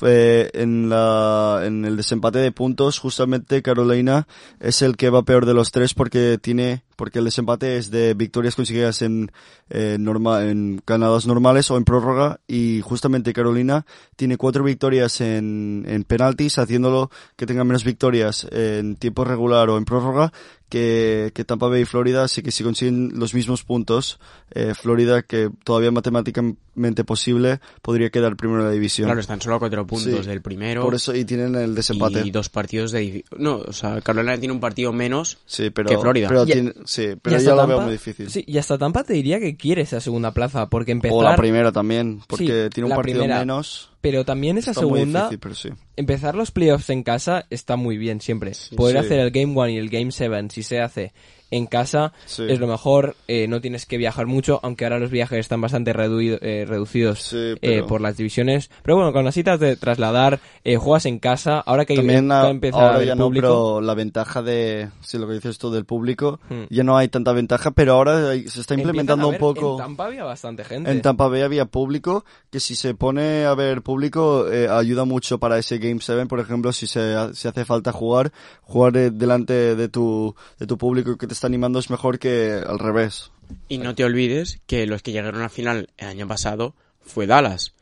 en 0.00 0.88
la 0.88 1.62
en 1.64 1.84
el 1.84 1.96
desempate 1.96 2.38
de 2.38 2.52
puntos, 2.52 2.98
justamente 2.98 3.62
Carolina 3.62 4.26
es 4.60 4.82
el 4.82 4.96
que 4.96 5.10
va 5.10 5.22
peor 5.22 5.46
de 5.46 5.54
los 5.54 5.72
tres 5.72 5.94
porque 5.94 6.38
tiene 6.40 6.84
porque 6.96 7.18
el 7.18 7.24
desempate 7.24 7.78
es 7.78 7.90
de 7.90 8.14
victorias 8.14 8.54
conseguidas 8.54 9.02
en 9.02 9.32
eh, 9.70 9.96
norma, 9.98 10.44
en 10.44 10.80
ganadas 10.86 11.26
normales 11.26 11.70
o 11.70 11.76
en 11.76 11.84
prórroga 11.84 12.40
y 12.46 12.80
justamente 12.82 13.32
Carolina 13.32 13.86
tiene 14.14 14.36
cuatro 14.36 14.62
victorias 14.62 15.20
en, 15.20 15.84
en 15.88 16.04
penaltis, 16.04 16.58
haciéndolo 16.58 17.10
que 17.36 17.46
tenga 17.46 17.64
menos 17.64 17.82
victorias 17.82 18.46
en 18.52 18.94
tiempo 18.96 19.24
regular 19.24 19.68
o 19.70 19.78
en 19.78 19.84
prórroga 19.84 20.32
que, 20.72 21.32
que 21.34 21.44
Tampa 21.44 21.68
Bay 21.68 21.82
y 21.82 21.84
Florida, 21.84 22.24
así 22.24 22.42
que 22.42 22.50
si 22.50 22.64
consiguen 22.64 23.18
los 23.18 23.34
mismos 23.34 23.62
puntos, 23.62 24.18
eh, 24.52 24.72
Florida, 24.74 25.22
que 25.22 25.50
todavía 25.64 25.90
matemáticamente 25.90 26.58
posible, 27.04 27.60
podría 27.82 28.10
quedar 28.10 28.36
primero 28.36 28.60
en 28.60 28.66
la 28.66 28.72
división. 28.72 29.06
Claro, 29.06 29.20
están 29.20 29.40
solo 29.40 29.56
a 29.56 29.58
cuatro 29.58 29.86
puntos 29.86 30.22
Sí. 30.24 30.28
del 30.28 30.40
primero. 30.42 30.82
Por 30.82 30.94
eso, 30.94 31.14
y 31.14 31.24
tienen 31.24 31.54
el 31.54 31.74
desempate. 31.74 32.22
Y 32.24 32.30
dos 32.30 32.48
partidos 32.48 32.92
de... 32.92 33.24
No, 33.36 33.56
o 33.56 33.72
sea, 33.72 34.00
Carolina 34.00 34.38
tiene 34.38 34.52
un 34.54 34.60
partido 34.60 34.92
menos. 34.92 35.38
Sí, 35.46 35.70
pero, 35.70 35.88
que 35.88 35.98
Florida. 35.98 36.28
pero, 36.28 36.44
Y- 36.44 36.52
tiene- 36.52 36.72
sí, 36.84 37.02
Y 37.12 37.16
pero 37.16 37.36
hasta 37.36 37.50
ya 37.50 37.54
lo 37.54 37.62
Tampa- 37.62 37.74
veo 37.74 37.80
muy 37.82 37.92
difícil. 37.92 38.30
Sí, 38.30 38.44
y 38.46 38.58
hasta 38.58 38.78
Tampa 38.78 39.04
te 39.04 39.12
diría 39.14 39.38
que 39.40 39.56
quiere 39.56 39.82
esa 39.82 40.00
segunda 40.00 40.32
plaza, 40.32 40.68
porque 40.68 40.92
empezar... 40.92 41.16
O 41.18 41.22
la 41.22 41.36
primera 41.36 41.72
también, 41.72 42.20
porque 42.26 42.64
Sí, 42.64 42.70
tiene 42.74 42.88
un 42.90 42.96
partido 42.96 43.20
primera. 43.20 43.40
menos. 43.40 43.90
Pero 44.00 44.24
también 44.24 44.58
esa 44.58 44.74
segunda, 44.74 45.20
difícil, 45.28 45.38
pero 45.38 45.54
sí. 45.54 45.68
empezar 45.96 46.34
los 46.34 46.50
playoffs 46.50 46.90
en 46.90 47.04
casa 47.04 47.46
está 47.50 47.76
muy 47.76 47.96
bien 47.96 48.20
siempre. 48.20 48.52
Poder 48.76 48.98
Sí. 48.98 49.04
hacer 49.06 49.20
el 49.20 49.30
Game 49.30 49.52
1 49.52 49.68
y 49.68 49.76
el 49.76 49.88
Game 49.90 50.10
7, 50.10 50.48
si 50.50 50.64
se 50.64 50.80
hace 50.80 51.12
en 51.52 51.66
casa, 51.66 52.12
Sí. 52.26 52.44
es 52.48 52.58
lo 52.58 52.66
mejor. 52.66 53.14
eh, 53.28 53.46
no 53.46 53.60
tienes 53.60 53.86
que 53.86 53.96
viajar 53.96 54.26
mucho, 54.26 54.58
aunque 54.62 54.84
ahora 54.84 54.98
los 54.98 55.10
viajes 55.10 55.38
están 55.38 55.60
bastante 55.60 55.92
reduido- 55.92 56.38
eh, 56.42 56.64
reducidos 56.66 57.22
Sí, 57.22 57.36
eh, 57.36 57.56
pero- 57.60 57.86
por 57.86 58.00
las 58.00 58.16
divisiones. 58.16 58.70
Pero 58.82 58.96
bueno, 58.96 59.12
con 59.12 59.24
las 59.24 59.34
citas 59.34 59.60
de 59.60 59.76
trasladar, 59.76 60.40
eh, 60.64 60.76
juegas 60.76 61.06
en 61.06 61.18
casa, 61.18 61.60
ahora 61.60 61.84
que 61.84 61.94
También 61.94 62.28
va 62.30 62.40
a- 62.42 62.46
a 62.46 62.50
empezar 62.50 62.82
a 62.82 62.92
ahora 62.94 63.04
ya 63.04 63.14
no, 63.14 63.24
público, 63.26 63.46
pero 63.46 63.80
la 63.80 63.94
ventaja 63.94 64.42
de, 64.42 64.88
sí, 65.00 65.18
lo 65.18 65.26
que 65.28 65.34
dices 65.34 65.58
tú 65.58 65.70
del 65.70 65.84
público, 65.84 66.40
Hmm. 66.48 66.62
ya 66.70 66.82
no 66.84 66.96
hay 66.96 67.08
tanta 67.08 67.32
ventaja, 67.32 67.70
pero 67.70 67.92
ahora 67.94 68.30
hay- 68.30 68.48
se 68.48 68.60
está 68.60 68.74
implementando 68.74 69.26
a 69.26 69.28
un 69.30 69.38
poco. 69.38 69.72
En 69.72 69.78
Tampa 69.78 70.06
había 70.06 70.24
bastante 70.24 70.64
gente. 70.64 70.90
En 70.90 71.02
Tampa 71.02 71.28
Bay 71.28 71.42
había 71.42 71.66
público, 71.66 72.24
que 72.50 72.60
si 72.60 72.74
se 72.74 72.94
pone 72.94 73.44
a 73.44 73.54
ver 73.54 73.82
público, 73.82 74.48
eh, 74.50 74.68
ayuda 74.68 75.04
mucho 75.04 75.38
para 75.38 75.58
ese 75.58 75.78
Game 75.78 76.00
7, 76.00 76.26
por 76.26 76.40
ejemplo, 76.40 76.72
si 76.72 76.86
se 76.86 77.14
si 77.34 77.46
hace 77.48 77.64
falta 77.64 77.92
jugar, 77.92 78.32
jugar 78.62 78.96
eh, 78.96 79.10
delante 79.10 79.76
de 79.76 79.88
tu, 79.88 80.34
de 80.58 80.66
tu 80.66 80.78
público 80.78 81.16
que 81.18 81.26
te 81.26 81.34
está 81.42 81.48
animando 81.48 81.80
es 81.80 81.90
mejor 81.90 82.20
que 82.20 82.52
al 82.64 82.78
revés. 82.78 83.32
Y 83.68 83.78
no 83.78 83.96
te 83.96 84.04
olvides 84.04 84.60
que 84.68 84.86
los 84.86 85.02
que 85.02 85.10
llegaron 85.10 85.40
a 85.40 85.44
la 85.44 85.48
final 85.48 85.90
el 85.98 86.06
año 86.06 86.28
pasado 86.28 86.76
fue 87.00 87.26
Dallas. 87.26 87.74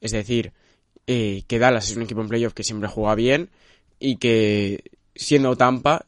Es 0.00 0.10
decir, 0.10 0.52
eh, 1.06 1.44
que 1.46 1.60
Dallas 1.60 1.88
es 1.90 1.96
un 1.96 2.02
equipo 2.02 2.22
en 2.22 2.28
playoff 2.28 2.54
que 2.54 2.64
siempre 2.64 2.88
juega 2.88 3.14
bien 3.14 3.50
y 4.00 4.16
que 4.16 4.90
siendo 5.14 5.56
Tampa, 5.56 6.06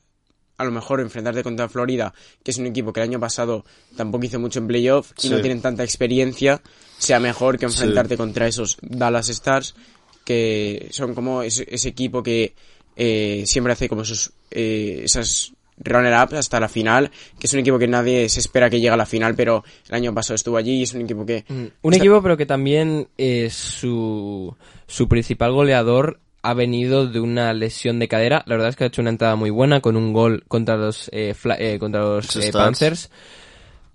a 0.59 0.65
lo 0.65 0.73
mejor 0.73 1.01
enfrentarte 1.01 1.45
contra 1.45 1.69
Florida, 1.69 2.13
que 2.43 2.51
es 2.51 2.59
un 2.59 2.67
equipo 2.67 2.93
que 2.93 2.99
el 3.01 3.09
año 3.09 3.21
pasado 3.21 3.65
tampoco 3.97 4.25
hizo 4.27 4.41
mucho 4.41 4.59
en 4.59 4.67
playoff 4.67 5.13
y 5.19 5.21
Sí. 5.23 5.31
no 5.31 5.41
tienen 5.41 5.63
tanta 5.63 5.85
experiencia, 5.85 6.61
sea 6.99 7.21
mejor 7.21 7.57
que 7.57 7.69
Sí. 7.69 7.75
enfrentarte 7.75 8.17
contra 8.17 8.49
esos 8.49 8.79
Dallas 8.83 9.29
Stars 9.29 9.77
que 10.25 10.89
son 10.91 11.15
como 11.15 11.43
ese, 11.45 11.65
ese 11.71 11.89
equipo 11.89 12.21
que 12.25 12.55
eh, 12.97 13.45
siempre 13.47 13.75
hace 13.75 13.89
como 13.89 14.05
sus 14.05 14.33
eh, 14.51 15.03
esas 15.05 15.53
runner-up 15.79 16.35
hasta 16.37 16.59
la 16.61 16.69
final, 16.69 17.11
que 17.39 17.47
es 17.47 17.53
un 17.53 17.61
equipo 17.61 17.79
que 17.79 17.87
nadie 17.89 18.29
se 18.29 18.41
espera 18.41 18.71
que 18.71 18.77
llegue 18.79 18.91
a 18.91 18.97
la 18.97 19.07
final, 19.07 19.35
pero 19.35 19.65
el 19.89 19.95
año 19.95 20.15
pasado 20.15 20.35
estuvo 20.35 20.57
allí 20.57 20.79
y 20.79 20.83
es 20.85 20.95
un 20.95 21.03
equipo 21.03 21.25
que... 21.27 21.45
Mm, 21.49 21.55
Un 21.83 21.93
está- 21.93 21.97
equipo, 22.05 22.23
pero 22.23 22.37
que 22.37 22.47
también 22.47 23.09
eh, 23.19 23.49
su, 23.51 24.55
su 24.87 25.09
principal 25.09 25.53
goleador 25.53 26.21
ha 26.43 26.55
venido 26.55 27.07
de 27.09 27.19
una 27.21 27.53
lesión 27.55 27.99
de 27.99 28.07
cadera. 28.09 28.43
La 28.47 28.55
verdad 28.55 28.69
es 28.71 28.77
que 28.77 28.85
ha 28.85 28.87
hecho 28.87 29.01
una 29.03 29.11
entrada 29.11 29.35
muy 29.37 29.51
buena 29.51 29.81
con 29.81 29.97
un 29.97 30.13
gol 30.13 30.45
contra 30.47 30.77
los, 30.77 31.11
eh, 31.13 31.35
Fla- 31.35 31.57
eh, 31.59 31.79
contra 31.79 32.03
los 32.03 32.37
eh. 32.37 32.51
Panthers. 32.53 33.11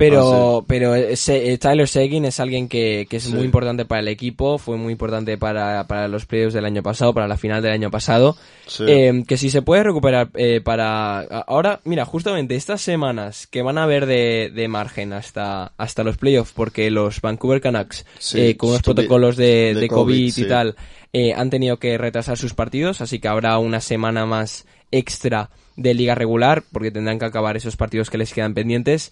Pero, 0.10 0.58
Ah, 0.62 0.66
pero 0.68 0.96
ese- 0.96 1.54
eh, 1.54 1.58
Tyler 1.58 1.88
Seguin 1.88 2.26
es 2.26 2.40
alguien 2.40 2.68
que, 2.68 3.06
que 3.10 3.18
es 3.18 3.24
Sí. 3.24 3.34
muy 3.34 3.44
importante 3.46 3.86
para 3.86 4.02
el 4.02 4.08
equipo, 4.08 4.58
fue 4.58 4.76
muy 4.78 4.92
importante 4.94 5.38
para, 5.38 5.86
para 5.88 6.08
los 6.08 6.26
playoffs 6.26 6.54
del 6.54 6.66
año 6.66 6.82
pasado, 6.82 7.14
para 7.14 7.28
la 7.28 7.38
final 7.38 7.62
del 7.62 7.72
año 7.74 7.92
pasado. 7.92 8.36
Sí. 8.66 8.84
Eh, 8.88 9.24
que 9.28 9.38
si 9.38 9.50
se 9.52 9.62
puede 9.62 9.84
recuperar 9.84 10.30
eh, 10.36 10.60
para... 10.64 11.20
Ahora, 11.22 11.82
mira, 11.84 12.06
justamente 12.06 12.56
estas 12.56 12.82
semanas 12.82 13.46
que 13.48 13.62
van 13.62 13.78
a 13.78 13.84
haber 13.84 14.06
de, 14.06 14.52
de 14.54 14.68
margen 14.68 15.14
hasta, 15.14 15.74
hasta 15.78 16.04
los 16.04 16.18
playoffs, 16.18 16.52
porque 16.54 16.90
los 16.90 17.22
Vancouver 17.22 17.62
Canucks, 17.62 18.06
eh, 18.34 18.58
con 18.58 18.72
estuvi- 18.72 18.82
protocolos 18.84 19.36
de, 19.38 19.74
de 19.76 19.82
de 19.82 19.88
COVID, 19.88 20.32
COVID, 20.32 20.38
y 20.38 20.48
tal, 20.48 20.76
eh, 21.14 21.34
han 21.34 21.50
tenido 21.50 21.78
que 21.78 21.98
retrasar 21.98 22.38
sus 22.38 22.54
partidos, 22.54 23.02
así 23.02 23.20
que 23.20 23.28
habrá 23.28 23.58
una 23.60 23.82
semana 23.82 24.26
más 24.26 24.66
extra 24.92 25.50
de 25.76 25.94
liga 25.94 26.16
regular, 26.16 26.64
porque 26.72 26.92
tendrán 26.92 27.20
que 27.20 27.26
acabar 27.26 27.56
esos 27.56 27.76
partidos 27.78 28.10
que 28.10 28.18
les 28.18 28.34
quedan 28.34 28.54
pendientes. 28.54 29.12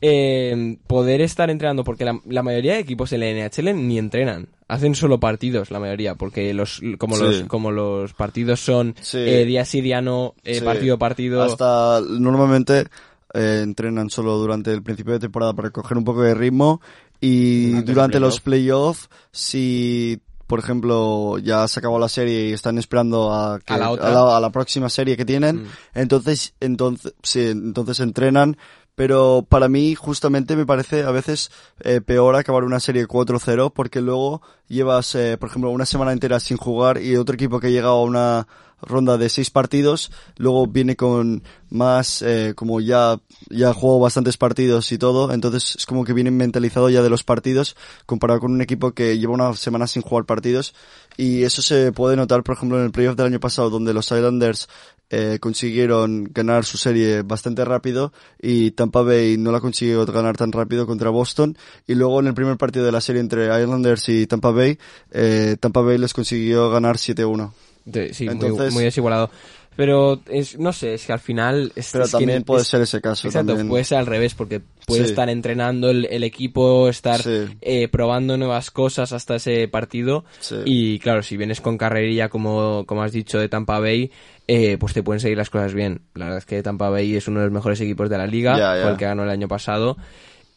Eh, 0.00 0.76
poder 0.86 1.20
estar 1.20 1.50
entrenando, 1.50 1.84
porque 1.84 2.04
la, 2.04 2.20
la 2.26 2.42
mayoría 2.42 2.74
de 2.74 2.80
equipos 2.80 3.12
en 3.12 3.20
la 3.20 3.26
NHL 3.30 3.72
ni 3.86 3.98
entrenan, 3.98 4.48
hacen 4.68 4.94
solo 4.94 5.18
partidos, 5.20 5.70
la 5.70 5.78
mayoría, 5.80 6.14
porque 6.16 6.52
los 6.54 6.80
como 6.98 7.16
Sí. 7.16 7.22
los 7.24 7.40
como 7.44 7.70
los 7.70 8.12
partidos 8.14 8.60
son 8.60 8.94
Sí. 9.00 9.18
eh, 9.18 9.44
día 9.44 9.64
sí, 9.64 9.80
día 9.80 10.00
no, 10.02 10.34
eh, 10.44 10.56
Sí. 10.56 10.64
partido 10.64 10.98
partido. 10.98 11.42
Hasta 11.42 12.00
normalmente 12.08 12.86
eh, 13.34 13.60
entrenan 13.62 14.08
solo 14.10 14.36
durante 14.38 14.72
el 14.72 14.82
principio 14.82 15.12
de 15.14 15.18
temporada 15.20 15.52
para 15.52 15.70
coger 15.70 15.96
un 15.98 16.04
poco 16.04 16.22
de 16.22 16.34
ritmo 16.34 16.80
y 17.20 17.72
durante 17.82 18.20
los 18.20 18.40
playoff. 18.40 19.06
playoffs, 19.08 19.10
si 19.32 20.20
por 20.46 20.58
ejemplo 20.60 21.38
ya 21.38 21.66
se 21.68 21.80
acabó 21.80 21.98
la 21.98 22.08
serie 22.08 22.48
y 22.48 22.52
están 22.52 22.78
esperando 22.78 23.32
a, 23.32 23.58
que- 23.58 23.74
A 23.74 23.78
la 23.78 23.90
otra. 23.90 24.10
la, 24.10 24.36
a 24.36 24.40
la 24.40 24.50
próxima 24.50 24.88
serie 24.88 25.16
que 25.16 25.24
tienen, 25.24 25.62
Mm. 25.62 25.66
entonces 25.94 26.54
entonces 26.60 27.14
sí, 27.22 27.40
entonces 27.48 28.00
entrenan. 28.00 28.56
Pero 28.96 29.46
para 29.48 29.68
mí, 29.68 29.94
justamente, 29.94 30.56
me 30.56 30.66
parece 30.66 31.02
a 31.04 31.10
veces 31.10 31.50
eh, 31.80 32.00
peor 32.00 32.34
acabar 32.34 32.64
una 32.64 32.80
serie 32.80 33.06
4-0 33.06 33.72
porque 33.72 34.00
luego 34.00 34.40
llevas, 34.68 35.14
eh, 35.14 35.36
por 35.38 35.50
ejemplo, 35.50 35.70
una 35.70 35.86
semana 35.86 36.12
entera 36.12 36.40
sin 36.40 36.56
jugar 36.56 37.00
y 37.00 37.16
otro 37.16 37.34
equipo 37.34 37.60
que 37.60 37.70
llega 37.70 37.88
a 37.88 38.00
una 38.00 38.48
ronda 38.82 39.16
de 39.16 39.28
seis 39.28 39.50
partidos, 39.50 40.10
luego 40.36 40.66
viene 40.66 40.96
con 40.96 41.42
más, 41.70 42.22
eh, 42.22 42.52
como 42.54 42.80
ya, 42.80 43.18
ya 43.48 43.72
juego 43.72 44.00
bastantes 44.00 44.36
partidos 44.36 44.92
y 44.92 44.98
todo, 44.98 45.32
entonces 45.32 45.76
es 45.76 45.86
como 45.86 46.04
que 46.04 46.12
viene 46.12 46.30
mentalizado 46.30 46.90
ya 46.90 47.02
de 47.02 47.10
los 47.10 47.24
partidos 47.24 47.76
comparado 48.04 48.40
con 48.40 48.52
un 48.52 48.60
equipo 48.60 48.92
que 48.92 49.18
lleva 49.18 49.32
una 49.34 49.54
semana 49.54 49.86
sin 49.86 50.02
jugar 50.02 50.24
partidos. 50.24 50.74
Y 51.18 51.44
eso 51.44 51.62
se 51.62 51.92
puede 51.92 52.16
notar, 52.16 52.42
por 52.42 52.56
ejemplo, 52.56 52.78
en 52.78 52.84
el 52.84 52.90
playoff 52.92 53.16
del 53.16 53.26
año 53.26 53.40
pasado 53.40 53.70
donde 53.70 53.94
los 53.94 54.10
Islanders 54.10 54.68
eh, 55.10 55.38
consiguieron 55.40 56.24
ganar 56.32 56.64
su 56.64 56.78
serie 56.78 57.22
bastante 57.22 57.64
rápido 57.64 58.12
y 58.40 58.72
Tampa 58.72 59.02
Bay 59.02 59.36
no 59.36 59.52
la 59.52 59.60
consiguió 59.60 60.04
ganar 60.06 60.36
tan 60.36 60.52
rápido 60.52 60.86
contra 60.86 61.10
Boston. 61.10 61.56
Y 61.86 61.94
luego 61.94 62.20
en 62.20 62.26
el 62.26 62.34
primer 62.34 62.56
partido 62.56 62.84
de 62.84 62.92
la 62.92 63.00
serie 63.00 63.20
entre 63.20 63.44
Islanders 63.62 64.08
y 64.08 64.26
Tampa 64.26 64.50
Bay, 64.50 64.78
eh, 65.12 65.56
Tampa 65.60 65.80
Bay 65.82 65.98
les 65.98 66.12
consiguió 66.14 66.70
ganar 66.70 66.96
7-1. 66.98 67.52
De- 67.84 68.12
sí, 68.14 68.24
muy- 68.24 68.32
Entonces- 68.34 68.74
muy, 68.74 68.84
desigualado. 68.84 69.30
Pero 69.76 70.22
es, 70.30 70.58
no 70.58 70.72
sé, 70.72 70.94
es 70.94 71.04
que 71.04 71.12
al 71.12 71.18
final... 71.20 71.70
Es, 71.76 71.90
Pero 71.92 72.04
es 72.04 72.10
que 72.10 72.16
también 72.16 72.44
puede 72.44 72.62
es- 72.62 72.68
ser 72.68 72.80
ese 72.80 73.02
caso. 73.02 73.28
Exacto, 73.28 73.48
también. 73.48 73.68
puede 73.68 73.84
ser 73.84 73.98
al 73.98 74.06
revés, 74.06 74.32
porque 74.34 74.62
puede 74.86 75.04
Sí. 75.04 75.10
estar 75.10 75.28
entrenando 75.28 75.90
el, 75.90 76.06
el 76.06 76.24
equipo, 76.24 76.88
estar 76.88 77.20
Sí. 77.22 77.44
eh, 77.60 77.86
probando 77.88 78.38
nuevas 78.38 78.70
cosas 78.70 79.12
hasta 79.12 79.36
ese 79.36 79.68
partido. 79.68 80.24
Sí. 80.40 80.56
Y 80.64 80.98
claro, 81.00 81.22
si 81.22 81.36
vienes 81.36 81.60
con 81.60 81.76
carrerilla, 81.76 82.30
como, 82.30 82.84
como 82.86 83.02
has 83.02 83.12
dicho, 83.12 83.38
de 83.38 83.50
Tampa 83.50 83.78
Bay, 83.78 84.10
eh, 84.48 84.76
pues 84.78 84.92
te 84.94 85.02
pueden 85.02 85.20
seguir 85.20 85.38
las 85.38 85.50
cosas 85.50 85.74
bien. 85.74 86.02
La 86.14 86.26
verdad 86.26 86.38
es 86.38 86.46
que 86.46 86.62
Tampa 86.62 86.88
Bay 86.90 87.16
es 87.16 87.28
uno 87.28 87.40
de 87.40 87.46
los 87.46 87.52
mejores 87.52 87.80
equipos 87.80 88.08
de 88.10 88.18
la 88.18 88.26
liga, 88.26 88.54
fue 88.82 88.90
el 88.90 88.96
que 88.96 89.04
ganó 89.04 89.24
el 89.24 89.30
año 89.30 89.48
pasado. 89.48 89.96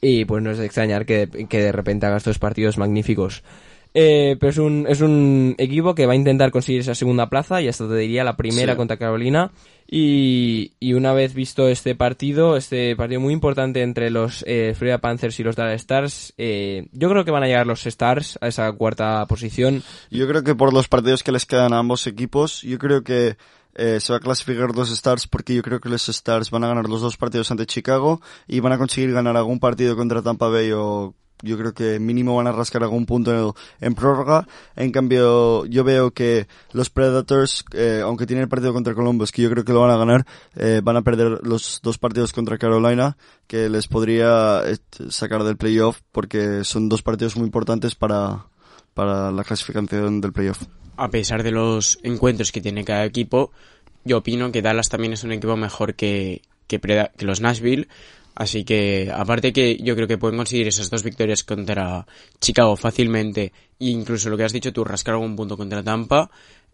Y 0.01 0.25
pues 0.25 0.41
no 0.41 0.51
es 0.51 0.57
de 0.57 0.65
extrañar 0.65 1.05
que, 1.05 1.27
que 1.49 1.61
de 1.61 1.71
repente 1.71 2.05
haga 2.05 2.17
estos 2.17 2.39
partidos 2.39 2.77
magníficos. 2.77 3.43
Eh, 3.93 4.37
pero 4.39 4.51
es 4.51 4.57
un, 4.59 4.85
es 4.87 5.01
un 5.01 5.55
equipo 5.57 5.95
que 5.95 6.05
va 6.05 6.13
a 6.13 6.15
intentar 6.15 6.51
conseguir 6.51 6.81
esa 6.81 6.93
segunda 6.93 7.27
plaza 7.27 7.59
y 7.59 7.67
hasta 7.67 7.87
te 7.87 7.95
diría 7.95 8.23
la 8.23 8.37
primera 8.37 8.73
Sí. 8.73 8.77
contra 8.77 8.97
Carolina. 8.97 9.51
Y, 9.91 10.73
y 10.79 10.93
una 10.93 11.13
vez 11.13 11.33
visto 11.33 11.67
este 11.67 11.95
partido, 11.95 12.55
este 12.55 12.95
partido 12.95 13.19
muy 13.19 13.33
importante 13.33 13.81
entre 13.81 14.11
los 14.11 14.45
eh, 14.47 14.75
Florida 14.77 14.99
Panthers 14.99 15.39
y 15.39 15.43
los 15.43 15.55
Dallas 15.55 15.81
Stars, 15.81 16.33
eh, 16.37 16.87
yo 16.91 17.09
creo 17.09 17.25
que 17.25 17.31
van 17.31 17.41
a 17.41 17.47
llegar 17.47 17.65
los 17.65 17.87
Stars 17.87 18.37
a 18.39 18.47
esa 18.47 18.71
cuarta 18.73 19.25
posición. 19.25 19.81
Yo 20.11 20.27
creo 20.27 20.43
que 20.43 20.53
por 20.53 20.71
los 20.73 20.87
partidos 20.87 21.23
que 21.23 21.31
les 21.31 21.47
quedan 21.47 21.73
a 21.73 21.79
ambos 21.79 22.05
equipos, 22.05 22.61
yo 22.61 22.77
creo 22.77 23.03
que 23.03 23.35
eh, 23.79 23.99
se 23.99 24.13
va 24.13 24.17
a 24.17 24.19
clasificar 24.19 24.75
los 24.75 24.91
Stars 24.91 25.27
porque 25.27 25.55
yo 25.55 25.61
creo 25.61 25.79
que 25.79 25.89
los 25.89 26.07
Stars 26.09 26.51
van 26.51 26.63
a 26.63 26.67
ganar 26.67 26.89
los 26.89 27.01
dos 27.01 27.17
partidos 27.17 27.49
ante 27.51 27.65
Chicago 27.65 28.21
y 28.47 28.59
van 28.59 28.73
a 28.73 28.77
conseguir 28.77 29.13
ganar 29.13 29.37
algún 29.37 29.59
partido 29.59 29.95
contra 29.95 30.21
Tampa 30.21 30.49
Bay 30.49 30.71
o 30.73 31.15
yo 31.41 31.57
creo 31.57 31.73
que 31.73 31.99
mínimo 31.99 32.35
van 32.35 32.47
a 32.47 32.51
rascar 32.51 32.83
algún 32.83 33.05
punto 33.05 33.55
en, 33.79 33.95
prórroga. 33.95 34.47
En 34.75 34.91
cambio, 34.91 35.65
yo 35.65 35.83
veo 35.83 36.11
que 36.11 36.47
los 36.73 36.89
Predators, 36.89 37.63
eh, 37.73 38.01
aunque 38.03 38.25
tienen 38.25 38.43
el 38.43 38.49
partido 38.49 38.73
contra 38.73 38.93
Columbus, 38.93 39.31
que 39.31 39.41
yo 39.41 39.49
creo 39.49 39.63
que 39.63 39.73
lo 39.73 39.81
van 39.81 39.91
a 39.91 39.97
ganar, 39.97 40.25
eh, 40.55 40.81
van 40.83 40.97
a 40.97 41.01
perder 41.01 41.39
los 41.43 41.79
dos 41.81 41.97
partidos 41.97 42.33
contra 42.33 42.57
Carolina, 42.57 43.17
que 43.47 43.69
les 43.69 43.87
podría 43.87 44.61
eh, 44.65 44.77
sacar 45.09 45.43
del 45.43 45.57
playoff 45.57 46.01
porque 46.11 46.63
son 46.63 46.89
dos 46.89 47.01
partidos 47.01 47.37
muy 47.37 47.45
importantes 47.45 47.95
para, 47.95 48.47
para 48.93 49.31
la 49.31 49.43
clasificación 49.43 50.19
del 50.21 50.33
playoff. 50.33 50.63
A 50.99 51.09
pesar 51.09 51.43
de 51.43 51.51
los 51.51 51.99
encuentros 52.03 52.51
que 52.51 52.61
tiene 52.61 52.83
cada 52.83 53.05
equipo, 53.05 53.51
yo 54.03 54.17
opino 54.17 54.51
que 54.51 54.61
Dallas 54.61 54.89
también 54.89 55.13
es 55.13 55.23
un 55.23 55.31
equipo 55.31 55.55
mejor 55.55 55.95
que, 55.95 56.41
que, 56.67 56.79
los 57.19 57.41
Nashville. 57.41 57.87
Así 58.35 58.63
que, 58.63 59.11
aparte 59.13 59.51
que 59.51 59.77
yo 59.77 59.95
creo 59.95 60.07
que 60.07 60.17
pueden 60.17 60.37
conseguir 60.37 60.67
esas 60.67 60.89
dos 60.89 61.03
victorias 61.03 61.43
contra 61.43 62.05
Chicago 62.39 62.75
fácilmente, 62.75 63.51
e 63.79 63.87
incluso 63.87 64.29
lo 64.29 64.37
que 64.37 64.43
has 64.43 64.53
dicho 64.53 64.71
tú, 64.71 64.83
rascar 64.83 65.15
algún 65.15 65.35
punto 65.35 65.57
contra 65.57 65.83
Tampa, 65.83 66.29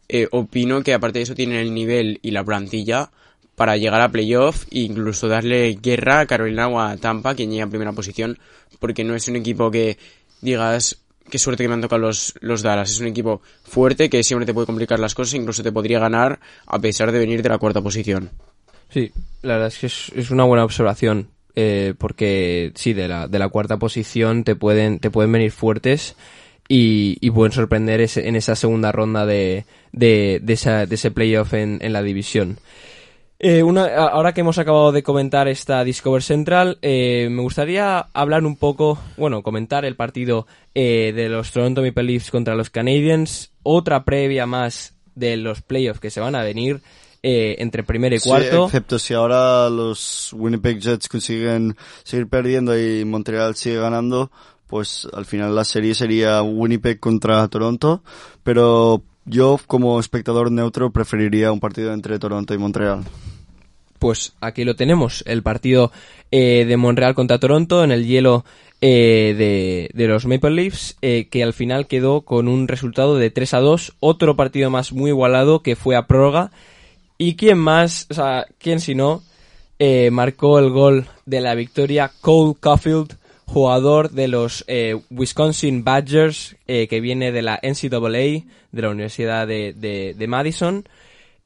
eh, 0.07 0.27
opino 0.31 0.83
que 0.83 0.93
aparte 0.93 1.19
de 1.19 1.23
eso 1.23 1.33
tienen 1.33 1.57
el 1.57 1.73
nivel 1.73 2.19
y 2.21 2.31
la 2.31 2.43
plantilla 2.43 3.09
para 3.55 3.77
llegar 3.77 4.01
a 4.01 4.11
playoff 4.11 4.65
e 4.69 4.79
incluso 4.79 5.27
darle 5.27 5.77
guerra 5.81 6.19
a 6.19 6.25
Carolina 6.25 6.67
o 6.67 6.79
a 6.79 6.97
Tampa, 6.97 7.35
quien 7.35 7.51
llega 7.51 7.63
en 7.63 7.69
primera 7.69 7.93
posición, 7.93 8.37
porque 8.79 9.03
no 9.03 9.15
es 9.15 9.27
un 9.27 9.37
equipo 9.37 9.71
que 9.71 9.97
digas 10.41 11.04
qué 11.29 11.37
suerte 11.39 11.63
que 11.63 11.67
me 11.67 11.73
han 11.75 11.81
tocado 11.81 12.01
los, 12.01 12.33
los 12.41 12.61
Dallas. 12.61 12.91
Es 12.91 12.99
un 12.99 13.07
equipo 13.07 13.41
fuerte 13.63 14.09
que 14.09 14.23
siempre 14.23 14.45
te 14.45 14.53
puede 14.53 14.67
complicar 14.67 14.99
las 14.99 15.13
cosas, 15.15 15.33
incluso 15.35 15.63
te 15.63 15.71
podría 15.71 15.99
ganar 15.99 16.39
a 16.67 16.79
pesar 16.79 17.11
de 17.11 17.19
venir 17.19 17.41
de 17.41 17.49
la 17.49 17.57
cuarta 17.57 17.81
posición. 17.81 18.29
Sí, 18.89 19.11
la 19.41 19.53
verdad 19.53 19.67
es 19.69 19.77
que 19.79 19.87
es, 20.19 20.31
una 20.31 20.43
buena 20.43 20.63
observación. 20.63 21.29
eh, 21.55 21.93
porque 21.97 22.71
sí, 22.75 22.93
de 22.93 23.07
la, 23.07 23.27
de 23.27 23.39
la 23.39 23.47
cuarta 23.49 23.77
posición 23.77 24.43
te 24.43 24.55
pueden, 24.55 24.99
te 24.99 25.09
pueden 25.09 25.31
venir 25.31 25.51
fuertes 25.51 26.15
y, 26.67 27.17
y 27.21 27.31
pueden 27.31 27.51
sorprender 27.53 28.01
ese- 28.01 28.27
en 28.27 28.35
esa 28.35 28.55
segunda 28.55 28.91
ronda 28.91 29.25
de, 29.25 29.65
de, 29.93 30.39
de, 30.43 30.53
esa- 30.53 30.85
de 30.85 30.95
ese 30.95 31.11
playoff 31.11 31.53
en, 31.53 31.79
en 31.81 31.93
la 31.93 32.01
división. 32.03 32.57
Eh, 33.37 33.63
una, 33.63 33.85
ahora 34.07 34.33
que 34.33 34.41
hemos 34.41 34.57
acabado 34.57 34.93
de 34.93 35.03
comentar 35.03 35.47
esta 35.49 35.83
Discover 35.83 36.23
Central, 36.23 36.77
eh, 36.81 37.27
me 37.29 37.41
gustaría 37.41 37.99
hablar 38.13 38.45
un 38.45 38.55
poco, 38.55 38.97
bueno, 39.17 39.43
comentar 39.43 39.83
el 39.83 39.97
partido 39.97 40.47
eh, 40.73 41.11
de 41.13 41.27
los 41.27 41.51
Toronto 41.51 41.81
Maple 41.81 42.03
Leafs 42.03 42.31
contra 42.31 42.55
los 42.55 42.69
Canadiens, 42.69 43.51
otra 43.61 44.05
previa 44.05 44.45
más 44.45 44.95
de 45.15 45.35
los 45.35 45.61
playoffs 45.61 45.99
que 45.99 46.09
se 46.11 46.21
van 46.21 46.35
a 46.35 46.43
venir 46.43 46.81
eh, 47.23 47.55
entre 47.59 47.83
primero 47.83 48.15
y 48.15 48.19
Sí, 48.19 48.29
cuarto. 48.29 48.65
excepto 48.65 48.99
si 48.99 49.13
ahora 49.13 49.69
los 49.69 50.31
Winnipeg 50.33 50.79
Jets 50.79 51.09
consiguen 51.09 51.75
seguir 52.03 52.27
perdiendo 52.29 52.77
y 52.79 53.03
Montreal 53.03 53.55
sigue 53.55 53.77
ganando, 53.79 54.31
pues 54.67 55.07
al 55.13 55.25
final 55.25 55.53
la 55.55 55.65
serie 55.65 55.93
sería 55.93 56.41
Winnipeg 56.41 56.99
contra 57.01 57.45
Toronto, 57.49 58.01
pero 58.43 59.03
yo 59.25 59.59
como 59.67 59.99
espectador 59.99 60.51
neutro 60.51 60.91
preferiría 60.91 61.51
un 61.51 61.59
partido 61.59 61.93
entre 61.93 62.19
Toronto 62.19 62.53
y 62.53 62.57
Montreal. 62.57 63.03
pues 63.99 64.33
aquí 64.39 64.63
lo 64.63 64.75
tenemos, 64.75 65.23
el 65.25 65.41
partido 65.41 65.91
eh, 66.31 66.65
de 66.67 66.77
Montreal 66.77 67.15
contra 67.15 67.39
Toronto 67.39 67.83
en 67.83 67.91
el 67.91 68.05
hielo 68.05 68.45
eh, 68.81 69.33
de, 69.37 69.89
de 69.93 70.07
los 70.07 70.25
Maple 70.25 70.51
Leafs, 70.51 70.97
eh, 71.01 71.27
que 71.29 71.43
al 71.43 71.53
final 71.53 71.87
quedó 71.87 72.21
con 72.21 72.47
un 72.47 72.67
resultado 72.67 73.15
de 73.15 73.31
3 73.31 73.53
a 73.55 73.59
2, 73.59 73.95
otro 73.99 74.35
partido 74.35 74.69
más 74.69 74.91
muy 74.91 75.09
igualado 75.09 75.61
que 75.63 75.75
fue 75.75 75.95
a 75.95 76.07
prórroga. 76.07 76.51
¿Y 77.17 77.35
quién 77.35 77.57
más, 77.57 78.07
o 78.09 78.13
sea, 78.13 78.45
quién 78.59 78.79
si 78.79 78.93
no, 78.93 79.23
marcó 80.11 80.59
el 80.59 80.69
gol 80.69 81.07
de 81.25 81.39
la 81.39 81.55
victoria? 81.55 82.11
Cole 82.21 82.55
Caulfield, 82.59 83.17
jugador 83.45 84.11
de 84.11 84.27
los 84.27 84.63
eh, 84.67 84.99
Wisconsin 85.09 85.83
Badgers, 85.83 86.55
eh, 86.67 86.87
que 86.87 86.99
viene 86.99 87.31
de 87.31 87.41
la 87.41 87.59
NCAA, 87.61 88.43
de 88.71 88.81
la 88.81 88.89
Universidad 88.89 89.47
de, 89.47 89.73
de- 89.73 90.13
de 90.17 90.27
Madison, 90.27 90.87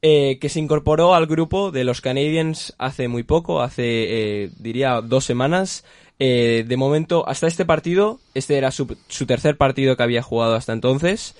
eh, 0.02 0.38
que 0.40 0.48
se 0.48 0.60
incorporó 0.60 1.14
al 1.14 1.26
grupo 1.26 1.70
de 1.70 1.84
los 1.84 2.00
Canadiens 2.00 2.74
hace 2.78 3.08
muy 3.08 3.22
poco, 3.22 3.60
hace, 3.60 4.50
diría, 4.58 5.00
dos 5.02 5.24
semanas. 5.24 5.84
De 6.18 6.74
momento, 6.76 7.26
hasta 7.26 7.46
este 7.46 7.64
partido, 7.64 8.20
este 8.34 8.58
era 8.58 8.70
su, 8.72 8.94
su 9.08 9.24
tercer 9.24 9.56
partido 9.56 9.96
que 9.96 10.02
había 10.02 10.20
jugado 10.22 10.54
hasta 10.54 10.74
entonces, 10.74 11.34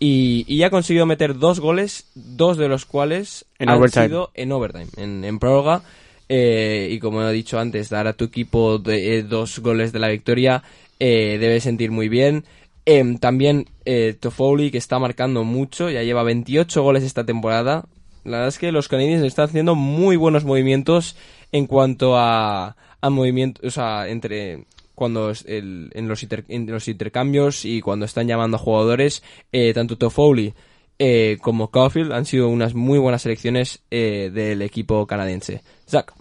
y, 0.00 0.44
y 0.48 0.64
ha 0.64 0.70
conseguido 0.70 1.06
meter 1.06 1.38
dos 1.38 1.60
goles, 1.60 2.10
dos 2.16 2.56
de 2.56 2.66
los 2.68 2.84
cuales 2.86 3.44
En 3.60 3.68
han 3.70 3.78
overtime. 3.78 4.06
sido 4.06 4.30
en 4.34 4.50
overtime, 4.50 4.88
en, 4.96 5.24
en 5.24 5.38
prórroga. 5.38 5.82
Eh, 6.28 6.88
y 6.90 6.98
como 6.98 7.22
he 7.22 7.32
dicho 7.32 7.58
antes, 7.58 7.88
dar 7.88 8.06
a 8.06 8.12
tu 8.14 8.24
equipo 8.24 8.78
de- 8.78 9.18
eh, 9.18 9.22
dos 9.22 9.58
goles 9.60 9.92
de 9.92 9.98
la 10.00 10.08
victoria 10.08 10.62
eh, 10.98 11.36
debe 11.40 11.60
sentir 11.60 11.90
muy 11.90 12.08
bien. 12.08 12.44
Em, 12.84 13.18
también 13.18 13.66
eh, 13.84 14.14
Toffoli, 14.18 14.70
que 14.70 14.78
está 14.78 14.98
marcando 14.98 15.44
mucho, 15.44 15.90
ya 15.90 16.02
lleva 16.02 16.22
28 16.22 16.82
goles 16.82 17.02
esta 17.04 17.24
temporada. 17.24 17.84
La 18.24 18.38
verdad 18.38 18.48
es 18.48 18.58
que 18.58 18.72
los 18.72 18.88
Canadiens 18.88 19.22
están 19.24 19.44
haciendo 19.46 19.74
muy 19.74 20.16
buenos 20.16 20.44
movimientos 20.44 21.16
en 21.52 21.66
cuanto 21.66 22.16
a, 22.16 22.76
a 23.00 23.10
movimientos, 23.10 23.64
o 23.64 23.70
sea, 23.70 24.08
entre 24.08 24.64
cuando 24.94 25.30
el- 25.46 25.90
en, 25.94 26.08
los 26.08 26.26
en 26.48 26.66
los 26.66 26.88
intercambios 26.88 27.64
y 27.64 27.80
cuando 27.82 28.06
están 28.06 28.26
llamando 28.26 28.56
a 28.56 28.60
jugadores, 28.60 29.22
eh, 29.52 29.72
tanto 29.74 29.96
Toffoli 29.98 30.54
eh, 30.98 31.38
como 31.40 31.70
Caulfield 31.70 32.12
han 32.12 32.24
sido 32.24 32.48
unas 32.48 32.74
muy 32.74 32.98
buenas 32.98 33.22
selecciones 33.22 33.80
eh, 33.90 34.30
del 34.32 34.62
equipo 34.62 35.06
canadiense. 35.06 35.62
Zach. 35.88 36.12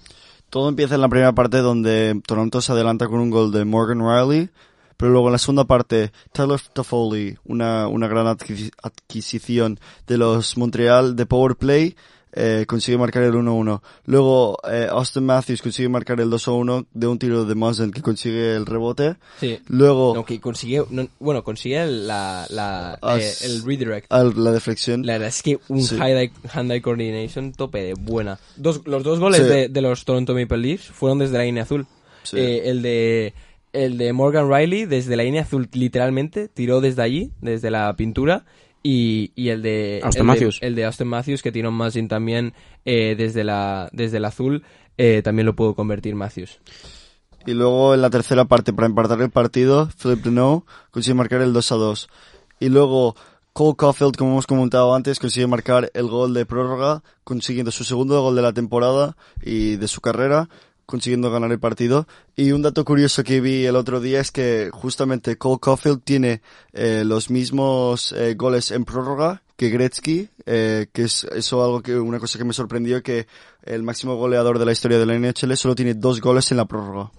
Todo 0.50 0.70
empieza 0.70 0.96
en 0.96 1.02
la 1.02 1.10
primera 1.10 1.34
parte 1.34 1.58
donde 1.58 2.22
Toronto 2.26 2.62
se 2.62 2.72
adelanta 2.72 3.08
con 3.08 3.20
un 3.20 3.30
gol 3.30 3.52
de 3.52 3.66
Morgan 3.66 4.00
Riley, 4.00 4.50
pero 4.96 5.12
luego 5.12 5.28
en 5.28 5.34
la 5.34 5.38
segunda 5.38 5.66
parte 5.66 6.12
Tyler 6.32 6.62
Toffoli, 6.74 7.38
una, 7.44 7.88
una 7.88 8.08
gran 8.08 8.28
adquisi- 8.28 8.72
adquisición 8.82 9.80
de 10.08 10.18
los 10.18 10.58
Montreal 10.58 11.16
de 11.16 11.26
Power 11.26 11.56
Play, 11.56 11.96
eh, 12.36 12.66
consigue 12.68 12.98
marcar 12.98 13.24
el 13.24 13.34
1-1. 13.34 13.82
Luego 14.06 14.58
eh, 14.70 14.88
Austin 14.90 15.26
Matthews 15.26 15.62
consigue 15.62 15.88
marcar 15.90 16.20
el 16.20 16.30
2-1 16.30 16.86
de 16.94 17.08
un 17.08 17.18
tiro 17.18 17.46
de 17.46 17.56
Muzzin 17.56 17.92
que 17.92 18.02
consigue 18.02 18.56
el 18.56 18.66
rebote. 18.66 19.16
Sí. 19.40 19.58
Luego 19.68 20.14
No, 20.14 20.26
que 20.26 20.40
consigue, 20.42 20.84
no, 20.90 21.08
bueno, 21.20 21.44
consigue 21.44 21.82
el- 21.82 22.08
la, 22.08 22.46
la, 22.50 23.00
Ah, 23.02 23.18
eh, 23.20 23.32
el 23.44 23.64
redirect. 23.64 24.12
a 24.12 24.24
la 24.24 24.52
deflexión. 24.52 25.06
La 25.06 25.14
verdad 25.14 25.30
es 25.30 25.42
que 25.42 25.60
un 25.70 25.82
Sí. 25.82 25.96
hand-eye 25.96 26.32
hand-eye 26.54 26.82
coordination 26.82 27.54
tope 27.54 27.82
de 27.84 27.94
buena. 27.94 28.38
Dos, 28.58 28.82
los 28.86 29.04
dos 29.04 29.20
goles 29.20 29.42
Sí. 29.42 29.48
de, 29.48 29.70
de 29.70 29.82
los 29.82 30.04
Toronto 30.06 30.34
Maple 30.34 30.58
Leafs 30.58 30.88
fueron 30.92 31.20
desde 31.20 31.38
la 31.38 31.44
línea 31.46 31.64
azul. 31.64 31.88
Sí. 32.24 32.38
Eh, 32.38 32.70
el 32.70 32.82
de 32.82 33.34
el 33.72 33.98
de 33.98 34.14
Morgan 34.14 34.50
Riley 34.50 34.86
desde 34.86 35.16
la 35.18 35.24
línea 35.24 35.42
azul 35.42 35.68
literalmente 35.74 36.48
tiró 36.48 36.80
desde 36.82 37.02
allí, 37.02 37.32
desde 37.42 37.70
la 37.72 37.94
pintura. 37.96 38.46
Y, 38.88 39.32
y 39.36 39.50
el 39.50 39.64
de 39.64 40.00
Austin 40.04 40.22
el 40.22 40.28
de- 40.28 40.34
Matthews. 40.34 40.60
el 40.62 40.76
de 40.76 40.86
Austin 40.86 41.08
Matthews 41.08 41.42
que 41.42 41.52
tiró 41.52 41.72
Muzzin 41.72 42.08
también 42.08 42.54
eh, 42.86 43.16
desde 43.18 43.44
la 43.44 43.90
desde 43.92 44.18
el 44.18 44.26
azul 44.26 44.62
eh, 44.98 45.22
también 45.24 45.48
lo 45.48 45.56
pudo 45.56 45.74
convertir 45.74 46.14
Matthews. 46.14 46.60
Y 47.48 47.54
luego 47.54 47.94
en 47.96 48.02
la 48.02 48.10
tercera 48.12 48.46
parte, 48.46 48.74
para 48.74 48.86
empatar 48.88 49.22
el 49.22 49.30
partido, 49.32 49.90
Philip 50.02 50.24
Deneau 50.24 50.66
consigue 50.92 51.16
marcar 51.16 51.42
el 51.42 51.52
2 51.54 51.72
a 51.72 51.76
2. 51.76 52.10
Y 52.60 52.70
luego, 52.70 53.16
Cole 53.54 53.76
Caulfield, 53.78 54.16
como 54.18 54.32
hemos 54.32 54.48
comentado 54.48 54.94
antes, 54.96 55.20
consigue 55.20 55.46
marcar 55.48 55.92
el 55.94 56.08
gol 56.08 56.34
de 56.34 56.46
prórroga, 56.46 57.04
consiguiendo 57.24 57.72
su 57.72 57.84
segundo 57.84 58.20
gol 58.22 58.36
de 58.36 58.42
la 58.42 58.54
temporada 58.54 59.16
y 59.44 59.76
de 59.78 59.88
su 59.88 60.02
carrera, 60.02 60.48
consiguiendo 60.86 61.32
ganar 61.32 61.52
el 61.52 61.60
partido. 61.60 62.08
Y 62.36 62.52
un 62.52 62.62
dato 62.62 62.86
curioso 62.86 63.24
que 63.24 63.42
vi 63.42 63.66
el 63.66 63.76
otro 63.76 64.00
día 64.00 64.20
es 64.20 64.32
que 64.32 64.70
justamente 64.72 65.38
Cole 65.38 65.60
Caulfield 65.62 66.04
tiene 66.04 66.42
eh, 66.74 67.04
los 67.06 67.30
mismos 67.30 68.12
eh, 68.14 68.36
goles 68.36 68.72
en 68.72 68.86
prórroga 68.86 69.42
que 69.56 69.70
Gretzky, 69.70 70.30
eh, 70.46 70.88
que 70.92 71.04
es 71.04 71.24
eso 71.36 71.64
algo 71.64 71.82
que 71.82 71.98
una 71.98 72.20
cosa 72.20 72.38
que 72.38 72.44
me 72.46 72.54
sorprendió 72.54 73.02
que 73.02 73.28
el 73.64 73.84
máximo 73.84 74.16
goleador 74.16 74.60
de 74.60 74.66
la 74.66 74.74
historia 74.74 75.00
de 75.00 75.06
la 75.06 75.18
NHL 75.18 75.56
solo 75.56 75.76
tiene 75.76 75.94
dos 75.94 76.20
goles 76.20 76.52
en 76.52 76.58
la 76.58 76.66
prórroga. 76.66 77.12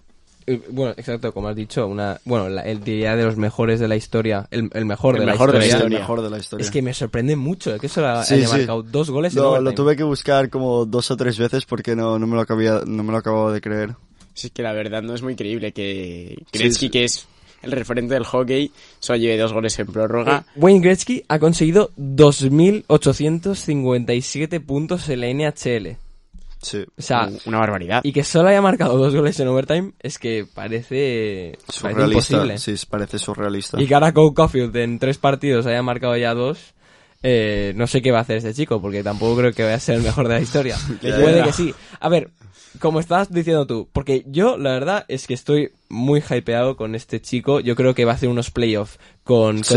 Eh, 0.47 0.61
Bueno, 0.71 0.93
exacto, 0.97 1.33
como 1.33 1.49
has 1.49 1.57
dicho, 1.57 1.87
una, 1.89 2.21
bueno, 2.25 2.49
la- 2.49 2.63
el 2.63 2.83
día 2.85 3.17
de 3.17 3.25
los 3.25 3.37
mejores 3.37 3.81
de 3.81 3.89
la 3.89 3.97
historia, 3.97 4.47
el, 4.51 4.71
el 4.75 4.85
mejor, 4.85 5.15
El 5.17 5.21
de, 5.21 5.27
mejor 5.27 5.49
la 5.49 5.53
de 5.55 5.59
la 5.59 5.67
historia. 5.67 5.97
el 5.97 6.01
mejor 6.03 6.23
de 6.23 6.31
la 6.31 6.39
historia. 6.39 6.65
Es 6.65 6.71
que 6.71 6.83
me 6.83 6.95
sorprende 6.95 7.35
mucho 7.37 7.77
que 7.79 7.89
solo 7.89 8.23
Sí, 8.23 8.35
haya 8.35 8.47
sí. 8.47 8.53
marcado 8.59 8.83
dos 8.85 9.11
goles 9.11 9.35
en 9.37 9.43
lo, 9.43 9.73
tuve 9.75 9.97
que 9.97 10.05
buscar 10.05 10.49
como 10.49 10.87
dos 10.87 11.11
o 11.11 11.17
tres 11.17 11.37
veces 11.39 11.65
porque 11.67 11.97
no, 11.97 12.19
no 12.19 12.27
me 12.27 12.37
lo 12.37 12.41
acabía, 12.43 12.83
no 12.87 13.03
me 13.03 13.11
lo 13.13 13.19
acababa 13.19 13.53
de 13.53 13.61
creer. 13.61 13.95
Sí, 14.35 14.47
es 14.49 14.53
que 14.53 14.63
la 14.63 14.73
verdad 14.73 15.03
no 15.03 15.15
es 15.15 15.23
muy 15.23 15.35
creíble 15.35 15.73
que 15.73 16.37
Sí, 16.53 16.59
Gretzky, 16.59 16.87
sí. 16.87 16.91
que 16.91 17.05
es 17.05 17.27
el 17.63 17.73
referente 17.73 18.15
del 18.15 18.25
hockey, 18.25 18.71
solo 19.01 19.19
lleve 19.19 19.37
dos 19.39 19.53
goles 19.53 19.77
en 19.81 19.87
prórroga. 19.89 20.45
Wayne 20.57 20.81
Gretzky 20.81 21.25
ha 21.27 21.39
conseguido 21.41 21.91
2.857 21.97 24.61
puntos 24.65 25.09
en 25.09 25.21
la 25.21 25.27
NHL. 25.29 25.97
Sí. 26.67 26.85
O 26.99 27.03
sea, 27.03 27.29
una 27.45 27.59
barbaridad. 27.59 28.01
y 28.03 28.13
que 28.13 28.25
solo 28.25 28.49
haya 28.49 28.61
marcado 28.61 28.99
dos 28.99 29.15
goles 29.15 29.39
en 29.39 29.47
overtime 29.47 29.93
es 30.01 30.19
que 30.19 30.45
parece, 30.53 31.57
imposible. 31.85 32.59
Sí, 32.59 32.75
parece 32.91 33.21
surrealista. 33.21 33.81
Y 33.81 33.87
que 33.87 33.95
ahora 33.95 34.13
Cole 34.13 34.35
Caulfield 34.35 34.77
en 34.77 34.99
tres 34.99 35.17
partidos 35.19 35.67
haya 35.67 35.83
marcado 35.83 36.17
ya 36.17 36.35
dos, 36.35 36.75
eh, 37.23 37.73
no 37.77 37.87
sé 37.87 38.03
qué 38.03 38.11
va 38.11 38.19
a 38.19 38.23
hacer 38.23 38.39
este 38.39 38.53
chico, 38.53 38.81
porque 38.81 39.05
tampoco 39.05 39.37
creo 39.37 39.53
que 39.53 39.63
vaya 39.63 39.77
a 39.77 39.81
ser 39.81 39.97
el 39.97 40.03
mejor 40.03 40.27
de 40.27 40.35
la 40.35 40.41
historia. 40.41 40.77
Puede 41.01 41.45
que 41.45 41.53
sí. 41.53 41.73
A 42.01 42.09
ver, 42.09 42.31
como 42.81 43.01
estás 43.01 43.33
diciendo 43.33 43.67
tú, 43.67 43.89
porque 43.93 44.25
yo 44.27 44.57
la 44.59 44.73
verdad 44.73 45.05
es 45.09 45.27
que 45.27 45.35
estoy 45.35 45.71
muy 45.89 46.21
hypeado 46.21 46.77
con 46.77 46.95
este 46.95 47.21
chico. 47.21 47.61
Yo 47.61 47.77
creo 47.77 47.95
que 47.95 48.05
va 48.05 48.13
a 48.13 48.15
hacer 48.17 48.29
unos 48.29 48.51
playoffs 48.51 48.99
con 49.23 49.63
Sí. 49.65 49.75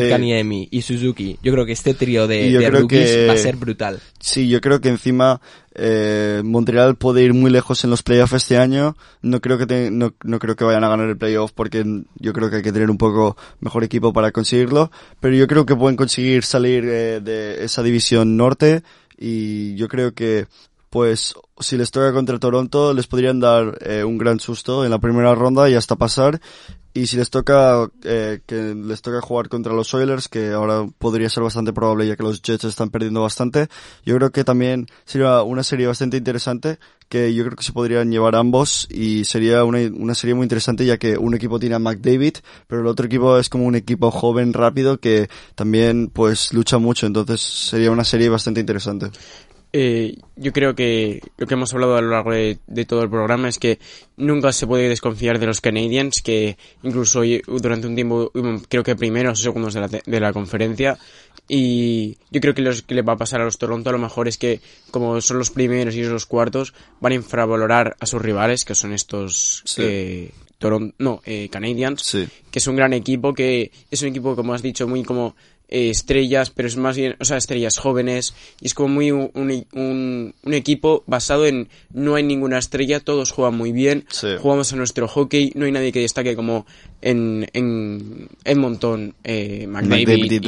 Y 0.72 0.82
Suzuki. 0.82 1.38
Yo 1.44 1.52
creo 1.52 1.66
que 1.66 1.72
este 1.72 1.94
trío 1.94 2.28
de, 2.28 2.52
de 2.52 2.70
rookies 2.70 3.12
que- 3.12 3.28
va 3.28 3.34
a 3.34 3.38
ser 3.38 3.56
brutal. 3.58 4.00
Sí, 4.20 4.48
yo 4.48 4.62
creo 4.62 4.80
que 4.82 4.90
encima 4.90 5.40
eh, 5.76 6.42
Montreal 6.44 6.96
puede 6.96 7.24
ir 7.24 7.34
muy 7.34 7.52
lejos 7.52 7.84
en 7.84 7.90
los 7.90 8.04
playoffs 8.04 8.34
este 8.34 8.58
año. 8.58 8.96
No 9.22 9.40
creo 9.40 9.58
que 9.58 9.66
te- 9.66 9.92
no, 9.92 10.14
no 10.24 10.40
creo 10.40 10.56
que 10.56 10.64
vayan 10.64 10.84
a 10.84 10.90
ganar 10.90 11.10
el 11.10 11.18
playoff 11.18 11.52
porque 11.54 11.84
yo 12.16 12.34
creo 12.34 12.50
que 12.50 12.58
hay 12.58 12.64
que 12.64 12.72
tener 12.74 12.90
un 12.90 12.98
poco 12.98 13.38
mejor 13.60 13.84
equipo 13.84 14.12
para 14.14 14.32
conseguirlo. 14.32 14.92
Pero 15.20 15.36
yo 15.36 15.48
creo 15.48 15.66
que 15.66 15.76
pueden 15.76 15.96
conseguir 15.96 16.44
salir 16.44 16.84
eh, 16.86 17.20
de 17.22 17.64
esa 17.64 17.84
división 17.84 18.36
norte 18.38 18.84
y 19.18 19.76
yo 19.76 19.88
creo 19.88 20.14
que 20.14 20.48
pues 20.90 21.34
si 21.60 21.78
les 21.78 21.92
toca 21.92 22.14
contra 22.14 22.40
Toronto 22.40 22.94
les 22.94 23.08
podrían 23.08 23.40
dar 23.40 23.78
eh, 23.82 24.04
un 24.04 24.18
gran 24.18 24.40
susto 24.40 24.84
en 24.86 24.92
la 24.92 25.00
primera 25.00 25.36
ronda 25.36 25.70
y 25.70 25.76
hasta 25.76 25.96
pasar. 25.96 26.40
Y 26.92 27.06
si 27.06 27.18
les 27.18 27.30
toca 27.30 27.88
eh, 28.04 28.42
que 28.48 28.74
les 28.74 29.02
toca 29.04 29.22
jugar 29.22 29.48
contra 29.48 29.74
los 29.74 29.94
Oilers, 29.94 30.28
que 30.28 30.52
ahora 30.52 30.88
podría 30.98 31.30
ser 31.30 31.44
bastante 31.44 31.72
probable 31.72 32.08
ya 32.08 32.16
que 32.16 32.24
los 32.24 32.42
Jets 32.42 32.64
están 32.64 32.90
perdiendo 32.90 33.22
bastante, 33.22 33.68
yo 34.04 34.16
creo 34.16 34.32
que 34.32 34.44
también 34.44 34.88
sería 35.06 35.44
una 35.44 35.64
serie 35.64 35.86
bastante 35.86 36.18
interesante 36.18 36.80
que 37.08 37.34
yo 37.34 37.44
creo 37.44 37.56
que 37.56 37.64
se 37.64 37.74
podrían 37.74 38.12
llevar 38.12 38.36
ambos 38.36 38.88
y 38.90 39.24
sería 39.26 39.64
una, 39.66 39.80
una 39.94 40.16
serie 40.16 40.34
muy 40.34 40.46
interesante 40.46 40.84
ya 40.86 40.98
que 40.98 41.18
un 41.18 41.36
equipo 41.36 41.60
tiene 41.60 41.76
a 41.76 41.80
McDavid, 41.80 42.38
pero 42.68 42.82
el 42.82 42.88
otro 42.88 43.06
equipo 43.06 43.38
es 43.38 43.50
como 43.50 43.66
un 43.66 43.76
equipo 43.76 44.10
joven, 44.10 44.54
rápido 44.54 45.00
que 45.00 45.30
también 45.54 46.10
pues 46.10 46.54
lucha 46.54 46.80
mucho, 46.80 47.06
entonces 47.06 47.40
sería 47.40 47.92
una 47.92 48.04
serie 48.04 48.30
bastante 48.30 48.60
interesante. 48.60 49.12
Eh, 49.72 50.16
yo 50.36 50.52
creo 50.52 50.74
que 50.74 51.22
lo 51.38 51.46
que 51.46 51.54
hemos 51.54 51.72
hablado 51.74 51.96
a 51.96 52.02
lo 52.02 52.10
largo 52.10 52.32
de, 52.32 52.58
de 52.66 52.86
todo 52.86 53.04
el 53.04 53.10
programa 53.10 53.50
es 53.50 53.60
que 53.60 53.78
nunca 54.18 54.52
se 54.52 54.66
puede 54.66 54.90
desconfiar 54.90 55.38
de 55.38 55.46
los 55.46 55.62
Canadiens, 55.62 56.22
que 56.24 56.58
incluso 56.82 57.22
durante 57.46 57.86
un 57.86 57.94
tiempo 57.96 58.32
creo 58.68 58.84
que 58.84 58.96
primeros 58.96 59.40
o 59.40 59.44
segundos 59.44 59.76
de 59.76 59.82
la, 59.82 59.88
de 59.88 60.20
la 60.20 60.34
conferencia. 60.34 60.98
Y 61.48 62.18
yo 62.32 62.42
creo 62.42 62.54
que 62.54 62.62
lo 62.62 62.72
que 62.86 62.96
le 62.96 63.02
va 63.02 63.14
a 63.14 63.18
pasar 63.18 63.42
a 63.42 63.46
los 63.46 63.58
Toronto 63.58 63.90
a 63.90 63.94
lo 63.94 64.00
mejor 64.00 64.28
es 64.28 64.38
que, 64.38 64.60
como 64.92 65.20
son 65.22 65.38
los 65.40 65.50
primeros 65.52 65.96
y 65.96 66.04
los 66.04 66.26
cuartos, 66.26 66.74
van 67.00 67.12
a 67.12 67.16
infravalorar 67.16 67.96
a 68.00 68.06
sus 68.06 68.22
rivales, 68.22 68.66
que 68.66 68.76
son 68.76 68.94
estos 68.94 69.62
Sí. 69.66 69.82
eh, 69.84 70.32
Toron- 70.60 70.94
no, 71.00 71.22
eh, 71.26 71.48
Canadiens 71.50 72.02
Sí. 72.04 72.28
que 72.52 72.60
es 72.60 72.68
un 72.68 72.76
gran 72.76 72.94
equipo, 72.94 73.34
que 73.34 73.72
es 73.90 74.02
un 74.02 74.10
equipo, 74.10 74.36
como 74.36 74.54
has 74.54 74.62
dicho, 74.62 74.88
muy 74.88 75.04
como 75.04 75.36
eh, 75.70 75.90
estrellas, 75.90 76.50
pero 76.50 76.68
es 76.68 76.76
más 76.78 76.98
bien, 76.98 77.16
o 77.20 77.26
sea, 77.26 77.38
estrellas 77.38 77.78
jóvenes, 77.78 78.34
y 78.60 78.66
es 78.68 78.74
como 78.74 78.90
muy 78.90 79.12
un, 79.12 79.32
un, 79.36 80.54
equipo 80.54 81.04
basado 81.06 81.46
en 81.46 81.70
no 81.94 82.16
hay 82.16 82.24
ninguna 82.24 82.58
estrella, 82.58 83.00
todos 83.00 83.32
juegan 83.32 83.56
muy 83.56 83.72
bien, 83.72 84.06
Sí. 84.10 84.28
jugamos 84.42 84.74
a 84.74 84.76
nuestro 84.76 85.08
hockey, 85.08 85.52
no 85.56 85.66
hay 85.66 85.72
nadie 85.72 85.92
que 85.92 86.00
destaque 86.02 86.36
como 86.36 86.66
en, 87.02 87.48
en 87.54 88.28
Edmonton, 88.44 89.14
eh, 89.24 89.68
McDavid, 89.68 90.32
y. 90.32 90.42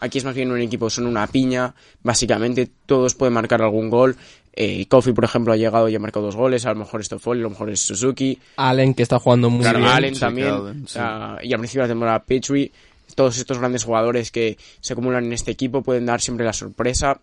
Aquí 0.00 0.18
es 0.18 0.24
más 0.24 0.34
bien 0.34 0.50
un 0.50 0.60
equipo, 0.60 0.88
son 0.90 1.06
una 1.06 1.26
piña, 1.26 1.74
básicamente 2.02 2.68
todos 2.86 3.14
pueden 3.14 3.34
marcar 3.34 3.62
algún 3.62 3.90
gol. 3.90 4.16
Eh, 4.56 4.86
Kofi, 4.86 5.12
por 5.12 5.24
ejemplo, 5.24 5.52
ha 5.52 5.56
llegado 5.56 5.88
y 5.88 5.96
ha 5.96 5.98
marcado 5.98 6.26
dos 6.26 6.36
goles, 6.36 6.64
a 6.64 6.70
lo 6.72 6.76
mejor 6.78 7.00
es 7.00 7.08
Toffoli, 7.08 7.40
a 7.40 7.42
lo 7.42 7.50
mejor 7.50 7.70
es 7.70 7.80
Suzuki. 7.80 8.38
Allen, 8.56 8.94
que 8.94 9.02
está 9.02 9.18
jugando 9.18 9.50
muy 9.50 9.62
Claro, 9.62 9.80
bien. 9.80 9.90
Allen 9.90 10.14
sí, 10.14 10.20
también. 10.20 10.48
Allen, 10.48 10.84
sí. 10.86 10.98
y 11.42 11.52
al 11.52 11.58
principio 11.58 11.82
de 11.82 11.88
la 11.88 11.92
temporada 11.92 12.22
Petrie. 12.24 12.70
Todos 13.14 13.38
estos 13.38 13.58
grandes 13.58 13.84
jugadores 13.84 14.30
que 14.30 14.58
se 14.80 14.92
acumulan 14.92 15.24
en 15.24 15.32
este 15.32 15.50
equipo 15.50 15.82
pueden 15.82 16.06
dar 16.06 16.20
siempre 16.20 16.46
la 16.46 16.52
sorpresa. 16.52 17.20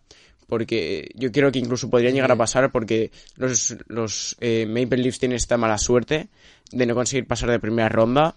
Porque 0.48 1.10
yo 1.16 1.32
creo 1.32 1.52
que 1.52 1.60
incluso 1.60 1.90
podrían 1.90 2.14
llegar 2.14 2.32
a 2.32 2.36
pasar 2.36 2.72
porque 2.72 3.12
los, 3.38 3.76
los 3.88 4.36
eh, 4.42 4.66
Maple 4.68 4.98
Leafs 4.98 5.20
tienen 5.20 5.38
esta 5.38 5.56
mala 5.56 5.78
suerte 5.78 6.28
de 6.72 6.86
no 6.86 6.94
conseguir 6.94 7.26
pasar 7.26 7.50
de 7.50 7.60
primera 7.60 7.88
ronda. 7.88 8.36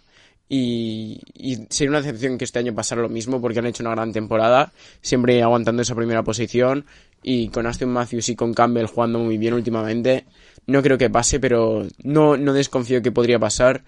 Y, 0.49 1.21
y 1.35 1.67
sería 1.71 1.91
una 1.91 2.03
decepción 2.03 2.39
que 2.39 2.45
este 2.45 2.59
año 2.59 2.75
pasara 2.75 3.03
lo 3.03 3.09
mismo 3.09 3.41
porque 3.41 3.59
han 3.59 3.67
hecho 3.67 3.83
una 3.83 3.93
gran 3.93 4.13
temporada, 4.13 4.73
siempre 5.01 5.43
aguantando 5.43 5.83
esa 5.83 5.95
primera 5.95 6.23
posición 6.23 6.85
y 7.25 7.49
con 7.49 7.67
Aston 7.67 7.89
Matthews 7.89 8.29
y 8.29 8.37
con 8.37 8.53
Campbell 8.53 8.87
jugando 8.87 9.19
muy 9.19 9.39
bien 9.39 9.55
últimamente. 9.55 10.27
No 10.67 10.83
creo 10.83 10.99
que 10.99 11.11
pase, 11.11 11.41
pero 11.41 11.87
no, 12.05 12.37
no 12.37 12.53
desconfío 12.53 13.03
que 13.03 13.11
podría 13.11 13.39
pasar. 13.39 13.83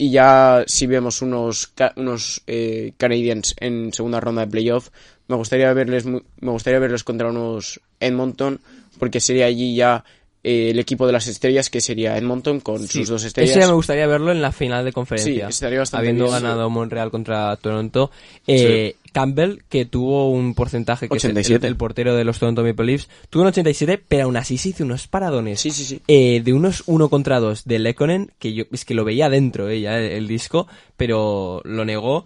Y 0.00 0.10
ya 0.10 0.62
si 0.66 0.86
vemos 0.86 1.22
unos, 1.22 1.72
unos 1.96 2.42
eh, 2.46 2.92
Canadiens 2.96 3.54
en 3.58 3.92
segunda 3.92 4.20
ronda 4.20 4.42
de 4.46 4.50
playoff, 4.50 4.90
me 5.26 5.34
gustaría 5.36 5.72
verles 5.72 6.06
me 6.06 6.20
gustaría 6.40 6.78
verlos 6.78 7.02
contra 7.04 7.28
unos 7.28 7.80
Edmonton, 7.98 8.60
porque 9.00 9.20
sería 9.20 9.46
allí 9.46 9.74
ya 9.74 10.04
eh, 10.44 10.70
el 10.70 10.78
equipo 10.78 11.04
de 11.04 11.12
las 11.12 11.26
estrellas, 11.26 11.68
que 11.68 11.80
sería 11.80 12.16
Edmonton 12.16 12.60
con 12.60 12.86
Sí. 12.86 12.98
sus 13.00 13.08
dos 13.08 13.24
estrellas. 13.24 13.56
Ese 13.56 13.66
me 13.66 13.72
gustaría 13.72 14.06
verlo 14.06 14.30
en 14.30 14.40
la 14.40 14.52
final 14.52 14.84
de 14.84 14.92
conferencia. 14.92 15.46
Sí, 15.46 15.50
estaría 15.50 15.80
bastante 15.80 16.02
Habiendo 16.06 16.26
bien. 16.26 16.42
ganado 16.42 16.70
Montreal 16.70 17.10
contra 17.10 17.56
Toronto. 17.56 18.12
Eh, 18.46 18.94
Campbell, 19.18 19.58
que 19.68 19.84
tuvo 19.84 20.30
un 20.30 20.54
porcentaje 20.54 21.08
que 21.08 21.16
es 21.16 21.24
el- 21.24 21.32
87. 21.32 21.66
El, 21.66 21.72
el 21.72 21.76
portero 21.76 22.14
de 22.14 22.22
los 22.24 22.38
Toronto 22.38 22.62
Maple 22.62 22.86
Leafs, 22.86 23.08
tuvo 23.30 23.42
un 23.42 23.48
87, 23.48 24.00
pero 24.06 24.24
aún 24.24 24.36
así 24.36 24.58
se 24.58 24.68
hizo 24.68 24.84
unos 24.84 25.08
paradones. 25.08 25.58
Sí, 25.60 25.70
sí, 25.72 25.84
sí. 25.84 26.00
Eh, 26.06 26.40
de 26.44 26.52
unos 26.52 26.84
1 26.86 27.08
contra 27.08 27.40
2 27.40 27.64
de 27.64 27.78
Lekonen, 27.80 28.30
que 28.38 28.52
yo 28.52 28.64
es 28.70 28.84
que 28.84 28.94
lo 28.94 29.04
veía 29.04 29.28
dentro 29.28 29.68
eh, 29.68 29.80
ya 29.80 29.98
el, 29.98 30.04
el 30.12 30.28
disco, 30.28 30.68
pero 30.96 31.60
lo 31.64 31.84
negó. 31.84 32.24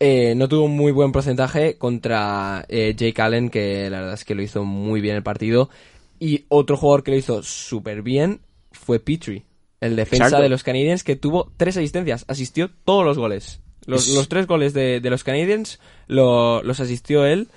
Eh, 0.00 0.34
no 0.36 0.48
tuvo 0.48 0.64
un 0.64 0.76
muy 0.76 0.92
buen 0.92 1.12
porcentaje 1.12 1.76
contra 1.78 2.66
Jake 2.68 3.14
Allen, 3.22 3.48
que 3.48 3.88
la 3.88 4.00
verdad 4.00 4.14
es 4.14 4.24
que 4.24 4.34
lo 4.34 4.42
hizo 4.42 4.64
muy 4.64 5.00
bien 5.00 5.16
el 5.16 5.22
partido. 5.22 5.70
Y 6.18 6.44
otro 6.48 6.76
jugador 6.76 7.02
que 7.02 7.12
lo 7.12 7.16
hizo 7.18 7.42
súper 7.42 8.02
bien 8.02 8.40
fue 8.72 9.00
Petrie, 9.00 9.44
el 9.80 9.96
defensa 9.96 10.24
Exacto. 10.26 10.42
de 10.42 10.48
los 10.48 10.62
Canadiens, 10.64 11.04
que 11.04 11.16
tuvo 11.16 11.52
tres 11.56 11.76
asistencias, 11.76 12.24
asistió 12.28 12.70
todos 12.84 13.04
los 13.04 13.16
goles. 13.16 13.60
Los, 13.86 14.08
los 14.08 14.28
tres 14.28 14.46
goles 14.46 14.74
de, 14.74 15.00
de 15.00 15.10
los 15.10 15.24
Canadiens 15.24 15.78
lo- 16.08 16.62
los 16.62 16.80
asistió 16.80 17.24
él. 17.24 17.48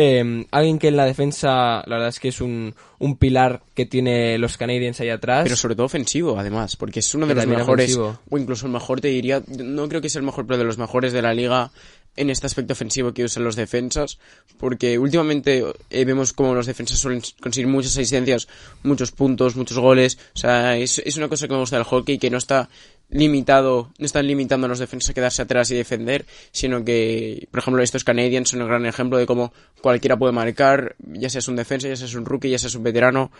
Eh, 0.00 0.46
alguien 0.52 0.78
que 0.78 0.88
en 0.88 0.96
la 0.96 1.06
defensa, 1.06 1.82
la 1.86 1.96
verdad 1.96 2.08
es 2.08 2.20
que 2.20 2.28
es 2.28 2.40
un, 2.40 2.74
un 3.00 3.16
pilar 3.16 3.62
que 3.74 3.84
tiene 3.84 4.38
los 4.38 4.56
Canadiens 4.56 5.00
ahí 5.00 5.08
atrás. 5.08 5.42
Pero 5.42 5.56
sobre 5.56 5.74
todo 5.74 5.86
ofensivo, 5.86 6.38
además, 6.38 6.76
porque 6.76 7.00
es 7.00 7.14
uno 7.16 7.26
de 7.26 7.34
los 7.34 7.46
mejores, 7.58 7.96
ofensivo. 7.96 8.20
o 8.30 8.38
incluso 8.38 8.66
el 8.66 8.72
mejor, 8.72 9.00
te 9.00 9.08
diría, 9.08 9.42
no 9.48 9.88
creo 9.88 10.00
que 10.00 10.08
sea 10.08 10.20
el 10.20 10.26
mejor, 10.26 10.46
pero 10.46 10.58
de 10.58 10.64
los 10.64 10.78
mejores 10.78 11.12
de 11.12 11.22
la 11.22 11.34
liga 11.34 11.72
en 12.14 12.30
este 12.30 12.46
aspecto 12.46 12.72
ofensivo 12.74 13.12
que 13.12 13.24
usan 13.24 13.42
los 13.44 13.54
defensas, 13.56 14.18
porque 14.58 14.98
últimamente 14.98 15.64
eh, 15.90 16.04
vemos 16.04 16.32
como 16.32 16.54
los 16.54 16.66
defensas 16.66 16.98
suelen 16.98 17.20
conseguir 17.40 17.68
muchas 17.68 17.92
asistencias, 17.92 18.48
muchos 18.84 19.10
puntos, 19.12 19.54
muchos 19.56 19.78
goles, 19.78 20.18
o 20.34 20.38
sea, 20.38 20.76
es, 20.76 21.00
es 21.04 21.16
una 21.16 21.28
cosa 21.28 21.46
que 21.46 21.54
me 21.54 21.60
gusta 21.60 21.76
del 21.76 21.84
hockey, 21.84 22.18
que 22.18 22.30
no 22.30 22.38
está 22.38 22.68
limitado, 23.10 23.90
no 23.98 24.06
están 24.06 24.26
limitando 24.26 24.66
a 24.66 24.68
los 24.68 24.78
defensas 24.78 25.10
a 25.10 25.14
quedarse 25.14 25.42
atrás 25.42 25.70
y 25.70 25.74
defender, 25.74 26.26
sino 26.52 26.84
que, 26.84 27.48
por 27.50 27.60
ejemplo, 27.60 27.82
estos 27.82 28.04
Canadiens 28.04 28.50
son 28.50 28.62
un 28.62 28.68
gran 28.68 28.86
ejemplo 28.86 29.18
de 29.18 29.26
cómo 29.26 29.52
cualquiera 29.80 30.16
puede 30.16 30.32
marcar, 30.32 30.96
ya 30.98 31.30
seas 31.30 31.48
un 31.48 31.56
defensa, 31.56 31.88
ya 31.88 31.96
seas 31.96 32.14
un 32.14 32.26
rookie, 32.26 32.50
ya 32.50 32.58
seas 32.58 32.74
un 32.74 32.82
veterano, 32.82 33.30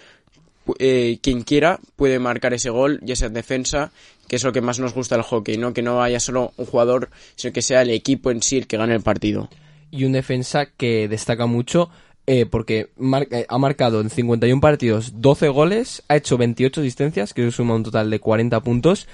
eh, 0.78 1.18
quien 1.22 1.42
quiera 1.42 1.80
puede 1.96 2.18
marcar 2.18 2.54
ese 2.54 2.70
gol, 2.70 3.00
ya 3.02 3.16
sea 3.16 3.28
en 3.28 3.34
defensa, 3.34 3.90
que 4.26 4.36
es 4.36 4.44
lo 4.44 4.52
que 4.52 4.60
más 4.60 4.78
nos 4.78 4.94
gusta 4.94 5.16
del 5.16 5.24
hockey, 5.24 5.56
¿no? 5.56 5.72
Que 5.72 5.82
no 5.82 6.02
haya 6.02 6.20
solo 6.20 6.52
un 6.56 6.66
jugador, 6.66 7.10
sino 7.36 7.52
que 7.52 7.62
sea 7.62 7.82
el 7.82 7.90
equipo 7.90 8.30
en 8.30 8.42
sí 8.42 8.58
el 8.58 8.66
que 8.66 8.76
gane 8.76 8.94
el 8.94 9.02
partido. 9.02 9.48
y 9.90 10.04
un 10.04 10.12
defensa 10.12 10.66
que 10.66 11.08
destaca 11.08 11.46
mucho 11.46 11.88
eh, 12.30 12.44
porque 12.44 12.90
eh, 13.30 13.46
ha 13.48 13.56
marcado 13.56 14.02
en 14.02 14.10
51 14.10 14.60
partidos 14.60 15.12
12 15.16 15.48
goles, 15.48 16.02
ha 16.08 16.16
hecho 16.16 16.36
28 16.36 16.82
asistencias, 16.82 17.32
que 17.32 17.50
suma 17.50 17.74
un 17.74 17.84
total 17.84 18.10
de 18.10 18.20
40 18.20 18.60
puntos, 18.60 19.08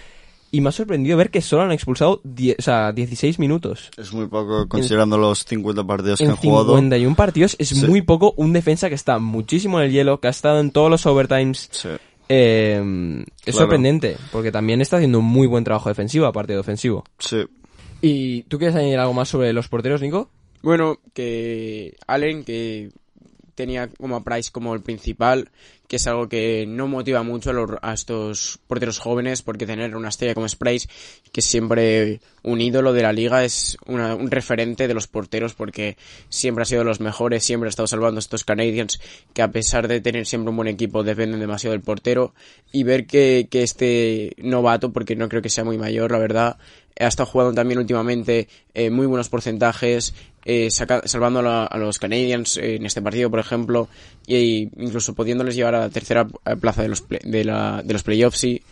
y 0.55 0.61
me 0.61 0.69
ha 0.69 0.73
sorprendido 0.73 1.17
ver 1.17 1.31
que 1.31 1.41
solo 1.41 1.63
han 1.63 1.73
expulsado 1.73 2.21
die- 2.25 2.55
o 2.59 2.63
sea, 2.63 2.93
16 2.93 3.39
minutos. 3.39 3.91
Es 3.97 4.13
muy 4.13 4.27
poco 4.29 4.69
considerando 4.69 5.19
los 5.19 5.45
50 5.45 5.85
partidos 5.85 6.19
que 6.19 6.25
En 6.25 6.31
han 6.31 6.37
jugado. 6.37 6.77
51 6.77 7.17
partidos 7.17 7.57
es 7.59 7.71
Sí. 7.71 7.87
muy 7.87 8.03
poco 8.03 8.35
un 8.37 8.53
defensa 8.53 8.89
que 8.89 8.95
está 8.95 9.19
muchísimo 9.19 9.81
en 9.81 9.87
el 9.87 9.93
hielo, 9.93 10.21
que 10.21 10.29
ha 10.29 10.31
estado 10.31 10.61
en 10.61 10.71
todos 10.71 10.91
los 10.91 11.05
overtimes. 11.07 11.69
Sí. 11.73 11.89
Eh, 12.29 12.81
es 12.81 13.43
Claro. 13.45 13.59
sorprendente, 13.59 14.17
porque 14.33 14.51
también 14.53 14.81
está 14.81 14.97
haciendo 14.97 15.19
un 15.19 15.25
muy 15.27 15.47
buen 15.47 15.65
trabajo 15.65 15.89
defensivo, 15.89 16.27
aparte 16.27 16.53
de 16.55 16.59
ofensivo. 16.59 17.05
Sí. 17.19 17.45
¿Y 18.01 18.43
tú 18.45 18.59
quieres 18.59 18.77
añadir 18.77 18.99
algo 18.99 19.13
más 19.15 19.29
sobre 19.29 19.53
los 19.53 19.69
porteros, 19.69 20.01
Nico? 20.01 20.31
Bueno, 20.63 20.99
que 21.13 21.95
Allen, 22.07 22.45
que 22.45 22.91
tenía 23.55 23.89
como 23.89 24.17
a 24.17 24.25
Price 24.25 24.51
como 24.53 24.75
el 24.75 24.83
principal, 24.83 25.51
que 25.89 25.97
es 25.97 26.07
algo 26.07 26.29
que 26.29 26.65
no 26.67 26.89
motiva 26.89 27.23
mucho 27.23 27.51
a, 27.51 27.53
los- 27.53 27.71
a 27.83 27.93
estos 27.93 28.59
porteros 28.67 28.99
jóvenes, 28.99 29.43
porque 29.43 29.67
tener 29.67 29.95
una 29.97 30.09
estrella 30.09 30.35
como 30.35 30.47
es 30.47 30.57
Price, 30.57 30.89
que 31.33 31.43
siempre 31.43 32.21
un 32.43 32.61
ídolo 32.61 32.93
de 32.93 33.03
la 33.03 33.13
liga, 33.13 33.45
es 33.45 33.77
una- 33.87 34.15
un 34.15 34.31
referente 34.31 34.89
de 34.89 34.95
los 34.95 35.07
porteros, 35.07 35.55
porque 35.55 35.97
siempre 36.29 36.63
ha 36.63 36.67
sido 36.67 36.81
de 36.81 36.87
los 36.87 37.01
mejores, 37.01 37.45
siempre 37.45 37.69
ha 37.69 37.71
estado 37.71 37.87
salvando 37.87 38.19
a 38.19 38.21
estos 38.21 38.45
Canadiens, 38.45 39.01
que 39.33 39.43
a 39.43 39.51
pesar 39.51 39.89
de 39.89 40.01
tener 40.01 40.27
siempre 40.27 40.51
un 40.51 40.57
buen 40.57 40.69
equipo, 40.69 41.03
dependen 41.03 41.41
demasiado 41.41 41.73
del 41.73 41.83
portero, 41.83 42.35
y 42.73 42.83
ver 42.83 43.07
que, 43.07 43.47
que 43.51 43.63
este 43.63 44.35
novato, 44.39 44.93
porque 44.93 45.17
no 45.17 45.29
creo 45.29 45.43
que 45.43 45.49
sea 45.51 45.65
muy 45.65 45.79
mayor, 45.79 46.11
la 46.13 46.19
verdad, 46.19 46.59
ha 46.99 47.07
estado 47.09 47.29
jugando 47.29 47.55
también 47.55 47.79
últimamente 47.79 48.49
eh, 48.73 48.89
muy 48.91 49.07
buenos 49.07 49.29
porcentajes, 49.29 50.15
eh, 50.45 50.71
saca- 50.71 51.03
salvando 51.07 51.41
a, 51.41 51.67
a 51.67 51.79
los 51.79 51.99
Canadiens 51.99 52.57
eh, 52.57 52.77
en 52.77 52.87
este 52.87 53.01
partido, 53.03 53.31
por 53.31 53.41
ejemplo, 53.41 53.89
y 54.27 54.69
incluso 54.83 55.15
pudiéndoles 55.15 55.55
llevar 55.57 55.75
a 55.75 55.81
la 55.81 55.91
tercera 55.91 56.27
eh, 56.47 56.57
plaza 56.57 56.83
de 56.83 56.89
los, 56.89 57.01
play- 57.03 57.21
de 57.25 57.45
la- 57.45 57.83
de 57.85 57.93
los 57.93 58.03
playoffs. 58.03 58.39
sí. 58.39 58.63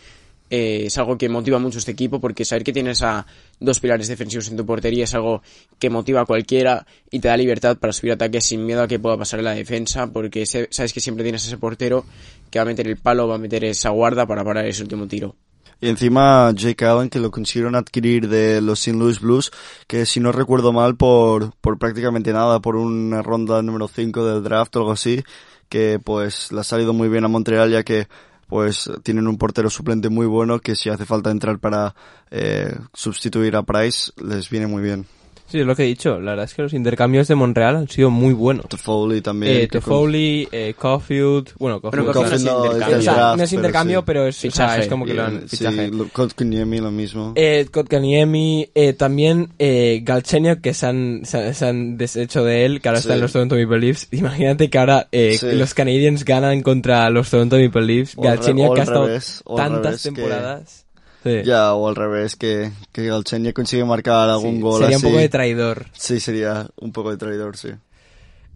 Eh, 0.49 0.85
es 0.85 0.97
algo 0.99 1.17
que 1.17 1.29
motiva 1.29 1.57
mucho 1.57 1.77
a 1.77 1.79
este 1.79 1.93
equipo 1.93 2.19
porque 2.19 2.45
saber 2.45 2.63
que 2.63 2.73
tienes 2.73 3.01
a 3.01 3.25
dos 3.59 3.79
pilares 3.79 4.07
defensivos 4.07 4.49
en 4.49 4.57
tu 4.57 4.63
portería 4.65 5.05
es 5.05 5.13
algo 5.15 5.41
que 5.79 5.89
motiva 5.89 6.21
a 6.21 6.25
cualquiera 6.25 6.85
y 7.09 7.19
te 7.21 7.27
da 7.29 7.37
libertad 7.37 7.77
para 7.77 7.91
subir 7.91 8.11
ataques 8.11 8.45
sin 8.45 8.63
miedo 8.63 8.83
a 8.83 8.87
que 8.87 8.99
pueda 8.99 9.17
pasar 9.17 9.39
en 9.39 9.45
la 9.45 9.55
defensa 9.55 10.05
porque 10.11 10.45
sabes 10.45 10.93
que 10.93 10.99
siempre 10.99 11.23
tienes 11.23 11.47
ese 11.47 11.57
portero 11.57 12.05
que 12.51 12.59
va 12.59 12.63
a 12.63 12.65
meter 12.65 12.87
el 12.87 12.97
palo, 12.97 13.27
va 13.27 13.35
a 13.35 13.39
meter 13.39 13.63
esa 13.65 13.89
guarda 13.89 14.27
para 14.27 14.43
parar 14.43 14.67
ese 14.67 14.83
último 14.83 15.07
tiro. 15.07 15.35
Y 15.83 15.89
encima 15.89 16.49
Jake 16.55 16.85
Allen, 16.85 17.09
que 17.09 17.19
lo 17.19 17.29
consiguieron 17.29 17.75
adquirir 17.75 18.29
de 18.29 18.61
los 18.61 18.79
St. 18.79 18.97
Louis 18.97 19.19
Blues, 19.19 19.51
que 19.85 20.05
si 20.05 20.21
no 20.21 20.31
recuerdo 20.31 20.71
mal, 20.71 20.95
por, 20.95 21.53
por 21.59 21.77
prácticamente 21.77 22.31
nada, 22.31 22.61
por 22.61 22.77
una 22.77 23.21
ronda 23.21 23.61
número 23.61 23.89
5 23.89 24.25
del 24.25 24.43
draft 24.43 24.73
o 24.77 24.79
algo 24.79 24.93
así, 24.93 25.21
que 25.67 25.99
pues 26.01 26.53
le 26.53 26.61
ha 26.61 26.63
salido 26.63 26.93
muy 26.93 27.09
bien 27.09 27.25
a 27.25 27.27
Montreal, 27.27 27.69
ya 27.69 27.83
que 27.83 28.07
pues 28.47 28.89
tienen 29.03 29.27
un 29.27 29.37
portero 29.37 29.69
suplente 29.69 30.07
muy 30.07 30.25
bueno, 30.25 30.61
que 30.61 30.77
si 30.77 30.89
hace 30.89 31.05
falta 31.05 31.31
entrar 31.31 31.59
para 31.59 31.93
eh, 32.31 32.73
sustituir 32.93 33.57
a 33.57 33.63
Price, 33.63 34.13
les 34.23 34.49
viene 34.49 34.67
muy 34.67 34.83
bien. 34.83 35.05
Sí, 35.47 35.59
es 35.59 35.67
lo 35.67 35.75
que 35.75 35.83
he 35.83 35.85
dicho. 35.87 36.19
La 36.19 36.31
verdad 36.31 36.45
es 36.45 36.53
que 36.55 36.63
los 36.63 36.73
intercambios 36.73 37.27
de 37.27 37.35
Montreal 37.35 37.75
han 37.75 37.87
sido 37.87 38.09
muy 38.09 38.33
buenos. 38.33 38.67
Toffoli 38.69 39.21
también. 39.21 39.55
Eh, 39.55 39.67
Toffoli, 39.67 40.47
eh, 40.51 40.73
Caulfield, 40.79 41.51
bueno, 41.59 41.79
Caulfield, 41.79 42.05
Bueno, 42.05 42.21
Caulfield 42.27 42.45
no, 42.45 42.63
no 42.65 42.71
es 42.71 42.73
intercambio. 42.73 42.97
o 42.97 43.01
sea, 43.03 43.13
draft, 43.13 43.37
no 43.37 43.43
es 43.43 43.49
pero 43.49 43.59
intercambio, 43.61 43.99
sí. 43.99 44.03
pero 44.07 44.27
es, 44.27 44.37
o 44.37 44.41
sea, 44.41 44.49
Fichaje. 44.51 44.81
es 44.81 44.87
como 44.87 45.05
que 45.05 45.13
lo 45.13 45.23
han 45.23 45.35
Eh, 45.37 45.41
fichaje. 45.47 45.85
Sí, 45.89 45.95
lo- 45.95 46.07
Kotkaniemi 46.09 46.77
lo 46.79 46.91
mismo. 46.91 47.33
Eh, 47.35 47.67
Kotkaniemi, 47.71 48.69
eh, 48.73 48.93
también 48.93 49.49
eh, 49.59 50.01
Galchenyuk, 50.03 50.59
que 50.61 50.73
se 50.73 50.87
han, 50.87 51.21
se, 51.23 51.53
se 51.53 51.65
han 51.67 51.97
deshecho 51.97 52.43
de 52.43 52.65
él, 52.65 52.81
que 52.81 52.89
ahora 52.89 52.99
Sí. 53.01 53.03
está 53.07 53.13
en 53.15 53.21
los 53.21 53.31
Toronto 53.31 53.55
Maple 53.55 53.79
Leafs. 53.79 54.07
Imagínate 54.11 54.69
que 54.71 54.77
ahora 54.79 55.07
eh, 55.11 55.37
Sí. 55.39 55.51
los 55.51 55.73
Canadiens 55.75 56.25
ganan 56.25 56.61
contra 56.63 57.07
los 57.11 57.29
Toronto 57.29 57.59
Maple 57.59 57.81
Leafs. 57.85 58.15
Galchenyuk 58.15 58.73
que 58.73 58.81
ha 58.81 58.83
estado 58.85 59.07
tantas 59.55 59.83
revés 59.83 60.01
que- 60.03 60.09
temporadas. 60.11 60.82
Sí. 61.23 61.41
Ya, 61.45 61.73
o 61.73 61.87
al 61.87 61.95
revés, 61.95 62.35
que, 62.35 62.71
que 62.91 63.05
Galchenyuk 63.07 63.53
consigue 63.53 63.85
marcar 63.85 64.29
algún 64.29 64.55
Sí, 64.55 64.61
gol 64.61 64.81
Sería 64.81 64.97
así. 64.97 65.05
un 65.05 65.11
poco 65.11 65.21
de 65.21 65.29
traidor. 65.29 65.85
Sí, 65.93 66.19
sería 66.19 66.67
un 66.81 66.91
poco 66.91 67.11
de 67.11 67.17
traidor, 67.17 67.55
sí. 67.57 67.69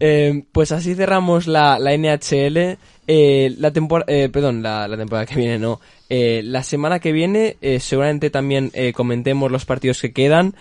Eh, 0.00 0.44
pues 0.52 0.70
así 0.72 0.94
cerramos 0.94 1.46
la, 1.46 1.78
la 1.78 1.96
NHL. 1.96 2.76
Eh, 3.06 3.54
la 3.58 3.70
temporada, 3.72 4.06
perdón, 4.30 4.62
la, 4.62 4.86
la 4.86 4.96
temporada 4.96 5.26
que 5.26 5.34
viene 5.36 5.58
no. 5.58 5.80
Eh, 6.10 6.42
la 6.44 6.62
semana 6.62 7.00
que 7.00 7.10
viene 7.12 7.56
eh, 7.60 7.80
seguramente 7.80 8.30
también 8.30 8.70
eh, 8.74 8.92
comentemos 8.92 9.50
los 9.50 9.64
partidos 9.64 10.00
que 10.00 10.12
quedan. 10.12 10.54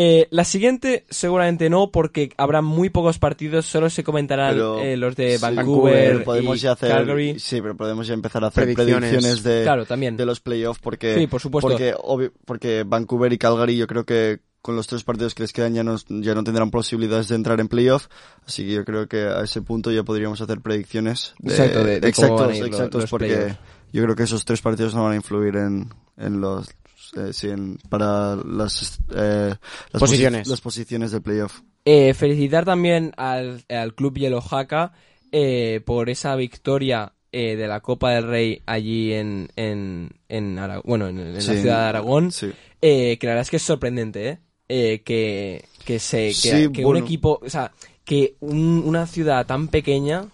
Eh, 0.00 0.28
la 0.30 0.44
siguiente 0.44 1.04
seguramente 1.10 1.68
no, 1.68 1.90
porque 1.90 2.30
habrá 2.36 2.62
muy 2.62 2.88
pocos 2.88 3.18
partidos, 3.18 3.66
solo 3.66 3.90
se 3.90 4.04
comentarán 4.04 4.52
Pero- 4.54 4.78
eh, 4.78 4.96
los 4.96 5.16
de 5.16 5.38
sí, 5.38 5.42
Vancouver, 5.42 6.22
podemos 6.22 6.56
y 6.56 6.60
ya 6.60 6.72
hacer, 6.72 6.90
Calgary. 6.90 7.38
Sí, 7.40 7.60
pero 7.60 7.76
podemos 7.76 8.06
ya 8.06 8.14
empezar 8.14 8.44
a 8.44 8.46
hacer 8.46 8.62
Predicciones. 8.62 9.10
predicciones, 9.10 9.42
de, 9.42 9.62
Claro, 9.64 9.86
también. 9.86 10.16
de 10.16 10.24
los 10.24 10.38
playoffs 10.38 10.80
porque, 10.80 11.16
Sí, 11.18 11.26
por 11.26 11.40
supuesto. 11.40 11.68
porque, 11.70 12.30
porque 12.44 12.84
Vancouver 12.86 13.32
y 13.32 13.38
Calgary 13.38 13.76
yo 13.76 13.88
creo 13.88 14.04
que 14.04 14.38
con 14.62 14.76
los 14.76 14.86
tres 14.86 15.02
partidos 15.02 15.34
que 15.34 15.42
les 15.42 15.52
quedan 15.52 15.74
ya 15.74 15.82
no, 15.82 15.96
ya 16.08 16.34
no 16.34 16.44
tendrán 16.44 16.70
posibilidades 16.70 17.26
de 17.28 17.34
entrar 17.34 17.58
en 17.58 17.66
playoff, 17.66 18.06
así 18.46 18.64
que 18.66 18.72
yo 18.74 18.84
creo 18.84 19.08
que 19.08 19.22
a 19.22 19.42
ese 19.42 19.62
punto 19.62 19.90
ya 19.90 20.04
podríamos 20.04 20.40
hacer 20.40 20.60
predicciones. 20.60 21.34
De, 21.40 21.52
Exacto, 21.54 21.82
de- 21.84 21.98
de 22.00 22.08
exactos, 22.08 22.56
exactos, 22.60 23.00
los 23.02 23.10
porque 23.10 23.34
playoffs. 23.34 23.58
yo 23.92 24.02
creo 24.04 24.14
que 24.14 24.22
esos 24.22 24.44
tres 24.44 24.60
partidos 24.60 24.94
no 24.94 25.02
van 25.02 25.12
a 25.14 25.16
influir 25.16 25.56
en, 25.56 25.88
en 26.16 26.40
los 26.40 26.68
eh, 27.16 27.32
sí, 27.32 27.48
en- 27.48 27.78
para 27.88 28.36
las, 28.36 29.00
eh, 29.14 29.54
las 29.54 29.58
posi- 29.92 29.98
Posiciones. 30.00 30.48
las 30.48 30.60
posiciones 30.60 31.10
de 31.12 31.20
playoff. 31.20 31.60
Eh, 31.84 32.12
felicitar 32.14 32.64
también 32.64 33.12
al, 33.16 33.64
al 33.68 33.94
Club 33.94 34.18
Hielo 34.18 34.40
Jaca 34.40 34.92
eh, 35.32 35.80
por 35.84 36.10
esa 36.10 36.36
victoria 36.36 37.12
eh, 37.32 37.56
de 37.56 37.66
la 37.68 37.80
Copa 37.80 38.12
del 38.12 38.26
Rey 38.26 38.62
allí 38.66 39.12
en, 39.12 39.48
en, 39.56 40.10
en 40.28 40.58
bueno, 40.84 41.08
en, 41.08 41.18
en 41.18 41.42
Sí, 41.42 41.48
la 41.54 41.60
ciudad 41.60 41.78
de 41.82 41.88
Aragón. 41.88 42.32
Sí. 42.32 42.50
Eh, 42.82 43.16
que 43.18 43.26
la 43.26 43.32
verdad 43.32 43.42
es 43.42 43.50
que 43.50 43.56
es 43.56 43.62
sorprendente, 43.62 44.28
¿eh? 44.28 44.38
Eh, 44.70 45.02
que, 45.04 45.64
que 45.84 45.98
se 45.98 46.28
que, 46.28 46.32
Sí, 46.34 46.72
que 46.72 46.84
un 46.84 46.92
bueno. 46.92 47.04
equipo, 47.04 47.40
o 47.42 47.48
sea, 47.50 47.72
que 48.04 48.36
un- 48.40 48.82
una 48.86 49.06
ciudad 49.06 49.46
tan 49.46 49.68
pequeña 49.68 50.26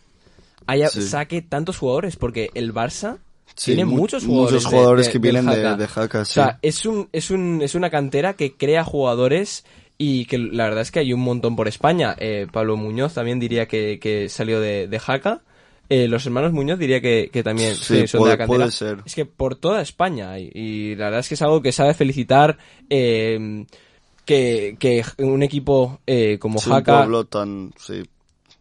haya 0.67 0.89
Sí. 0.89 1.03
saque 1.03 1.43
tantos 1.43 1.79
jugadores, 1.79 2.17
porque 2.17 2.51
el 2.55 2.73
Barça 2.75 3.19
Sí, 3.57 3.73
tiene 3.73 3.85
mu- 3.85 3.97
muchos 3.99 4.25
jugadores, 4.25 4.53
muchos 4.55 4.67
jugadores 4.73 5.07
de- 5.07 5.13
que 5.13 5.19
vienen 5.19 5.47
de, 5.47 5.77
de 5.77 5.87
Jaca, 5.89 6.21
O 6.23 6.25
sí. 6.25 6.33
sea, 6.35 6.59
es 6.63 6.85
un, 6.87 7.09
es 7.13 7.31
un, 7.31 7.61
es 7.63 7.75
una 7.75 7.91
cantera 7.91 8.35
que 8.35 8.55
crea 8.57 8.83
jugadores 8.85 9.65
y 9.97 10.25
que 10.27 10.39
la 10.39 10.65
verdad 10.65 10.83
es 10.83 10.91
que 10.91 10.99
hay 11.01 11.13
un 11.13 11.21
montón 11.21 11.55
por 11.55 11.69
España. 11.69 12.17
Eh, 12.19 12.47
Pablo 12.53 12.77
Muñoz 12.77 13.15
también 13.15 13.39
diría 13.39 13.67
que, 13.69 13.99
que 14.01 14.29
salió 14.29 14.61
de, 14.61 14.89
de 14.89 14.99
Jaca. 14.99 15.43
Eh, 15.89 16.09
los 16.09 16.25
hermanos 16.27 16.53
Muñoz 16.53 16.79
diría 16.79 17.01
que, 17.01 17.29
que 17.33 17.43
también 17.43 17.75
Sí, 17.77 18.01
sí, 18.01 18.07
son 18.09 18.21
puede- 18.21 18.33
de 18.33 18.35
la 18.35 18.39
cantera. 18.39 18.59
puede 18.65 18.73
ser. 18.73 18.99
Es 19.05 19.15
que 19.15 19.27
por 19.27 19.55
toda 19.55 19.83
España 19.83 20.31
hay, 20.33 20.51
y 20.53 20.97
la 20.97 21.05
verdad 21.07 21.21
es 21.21 21.29
que 21.29 21.35
es 21.35 21.43
algo 21.43 21.63
que 21.63 21.73
sabe 21.73 21.95
felicitar 21.95 22.57
eh, 22.91 23.67
que, 24.25 24.77
que 24.79 25.05
un 25.19 25.43
equipo 25.43 26.01
eh, 26.07 26.39
como 26.41 26.59
Sí, 26.59 26.71
un 26.71 26.77
Jaca 26.77 26.97
pueblo 27.01 27.27
tan, 27.27 27.73
sí, 27.79 28.03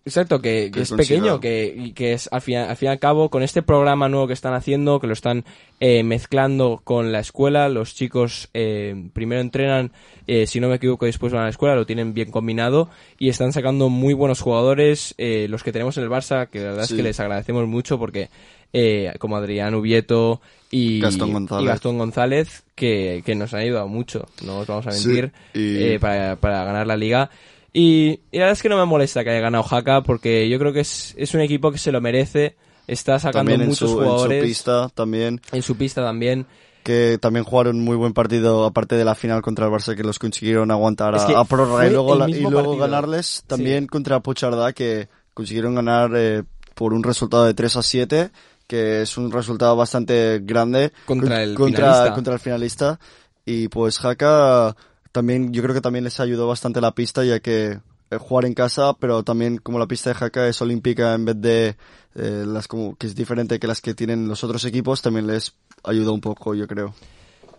Exacto, 0.06 0.42
que, 0.42 0.70
que 0.74 0.82
es 0.82 0.92
pequeño, 0.92 1.40
que, 1.40 1.94
que 1.96 2.12
es 2.12 2.28
al 2.32 2.42
fin, 2.42 2.58
al 2.58 2.76
fin 2.76 2.88
y 2.88 2.92
al 2.92 3.00
cabo 3.00 3.30
con 3.30 3.42
este 3.42 3.62
programa 3.62 4.10
nuevo 4.10 4.28
que 4.28 4.34
están 4.34 4.54
haciendo, 4.54 5.00
que 5.00 5.08
lo 5.08 5.14
están 5.14 5.46
eh, 5.80 6.04
mezclando 6.04 6.82
con 6.84 7.14
la 7.14 7.20
escuela, 7.20 7.70
los 7.70 7.96
chicos 7.96 8.50
eh, 8.54 9.02
primero 9.14 9.40
entrenan, 9.40 9.94
eh, 10.28 10.46
si 10.46 10.60
no 10.60 10.68
me 10.68 10.76
equivoco, 10.76 11.06
después 11.06 11.32
van 11.32 11.44
a 11.44 11.46
la 11.46 11.52
escuela, 11.52 11.76
lo 11.76 11.86
tienen 11.86 12.14
bien 12.14 12.32
combinado 12.32 12.90
y 13.18 13.30
están 13.30 13.54
sacando 13.54 13.88
muy 13.88 14.14
buenos 14.14 14.42
jugadores, 14.42 15.16
eh, 15.18 15.48
los 15.50 15.64
que 15.64 15.72
tenemos 15.72 15.96
en 15.98 16.04
el 16.04 16.10
Barça, 16.10 16.50
que 16.50 16.60
la 16.60 16.72
verdad 16.72 16.84
Sí. 16.84 16.96
es 16.96 16.98
que 16.98 17.04
les 17.04 17.20
agradecemos 17.22 17.66
mucho 17.68 17.98
porque 17.98 18.30
eh, 18.74 19.14
como 19.20 19.38
Adrián 19.38 19.74
Ubieto 19.76 20.42
y 20.70 21.00
Gastón 21.00 21.32
González. 21.32 21.64
y 21.64 21.68
Gastón 21.68 21.98
González, 22.00 22.64
que, 22.76 23.22
que 23.26 23.36
nos 23.36 23.54
han 23.54 23.62
ayudado 23.62 23.88
mucho, 23.88 24.26
no 24.44 24.58
os 24.60 24.68
vamos 24.68 24.86
a 24.88 24.92
Sí, 24.92 25.08
mentir, 25.08 25.32
y- 25.54 25.78
eh, 25.94 26.00
para, 26.02 26.36
para 26.36 26.66
ganar 26.66 26.88
la 26.88 26.98
liga. 26.98 27.30
Y, 27.74 28.20
y 28.32 28.38
la 28.38 28.42
verdad 28.46 28.52
es 28.54 28.62
que 28.62 28.70
no 28.70 28.78
me 28.78 28.86
molesta 28.86 29.24
que 29.24 29.32
haya 29.32 29.40
ganado 29.42 29.64
Jaca 29.64 30.04
porque 30.04 30.48
yo 30.48 30.60
creo 30.60 30.72
que 30.74 30.82
es, 30.82 31.16
es 31.18 31.34
un 31.34 31.42
equipo 31.42 31.72
que 31.72 31.78
se 31.80 31.92
lo 31.92 32.00
merece. 32.02 32.56
Está 32.88 33.18
sacando 33.18 33.50
también 33.52 33.68
muchos 33.70 33.80
su, 33.80 33.86
en 33.86 33.92
su 33.94 34.04
jugadores 34.04 34.44
pista 34.44 34.90
también, 34.94 35.42
en 35.54 35.62
su 35.64 35.76
pista 35.78 36.04
también. 36.04 36.46
que 36.84 37.18
también 37.20 37.46
jugaron 37.46 37.80
muy 37.80 37.96
buen 37.96 38.12
partido 38.14 38.66
aparte 38.66 38.96
de 38.98 39.06
la 39.06 39.16
final 39.16 39.42
contra 39.42 39.66
el 39.68 39.72
Barça 39.72 39.96
que 39.96 40.04
los 40.04 40.20
consiguieron 40.20 40.70
aguantar 40.70 41.16
a, 41.16 41.18
Es 41.18 41.24
que 41.24 41.34
a 41.36 41.46
prórroga 41.46 41.88
y 41.88 41.92
luego, 41.92 42.16
la- 42.16 42.30
y 42.30 42.42
luego 42.42 42.56
partido. 42.58 42.78
ganarles 42.78 43.44
también 43.48 43.88
contra 43.88 44.20
Pochardá 44.20 44.74
que 44.74 45.08
consiguieron 45.34 45.76
ganar 45.76 46.12
eh, 46.14 46.44
por 46.76 46.94
un 46.94 47.04
resultado 47.04 47.46
de 47.46 47.54
3 47.54 47.78
a 47.78 47.82
7 47.84 48.32
que 48.68 49.02
es 49.04 49.18
un 49.18 49.32
resultado 49.32 49.76
bastante 49.78 50.40
grande 50.44 50.92
Contra 51.06 51.36
con- 51.36 51.38
el 51.42 51.56
contra, 51.56 51.78
finalista. 51.86 52.14
contra 52.16 52.34
el 52.34 52.40
finalista 52.42 53.00
y 53.46 53.70
pues 53.70 53.98
Jaca 53.98 54.76
también 55.14 55.54
yo 55.54 55.62
creo 55.64 55.74
que 55.74 55.80
también 55.82 56.04
les 56.04 56.20
ayudó 56.20 56.48
bastante 56.48 56.82
la 56.82 56.92
pista 56.92 57.24
ya 57.24 57.40
que 57.40 57.80
eh, 58.12 58.18
jugar 58.20 58.44
en 58.46 58.54
casa 58.54 58.94
pero 59.00 59.24
también 59.24 59.58
como 59.58 59.80
la 59.80 59.88
pista 59.88 60.10
de 60.10 60.16
Jaca 60.16 60.48
es 60.50 60.62
olímpica 60.62 61.14
en 61.14 61.24
vez 61.24 61.40
de 61.40 61.76
eh, 62.16 62.44
las 62.46 62.68
como 62.68 62.96
que 62.98 63.08
es 63.08 63.16
diferente 63.16 63.60
que 63.60 63.68
las 63.68 63.80
que 63.80 63.94
tienen 63.94 64.28
los 64.28 64.44
otros 64.44 64.66
equipos 64.66 65.02
también 65.02 65.28
les 65.28 65.54
ayuda 65.86 66.12
un 66.12 66.20
poco 66.22 66.54
yo 66.56 66.68
creo 66.68 66.94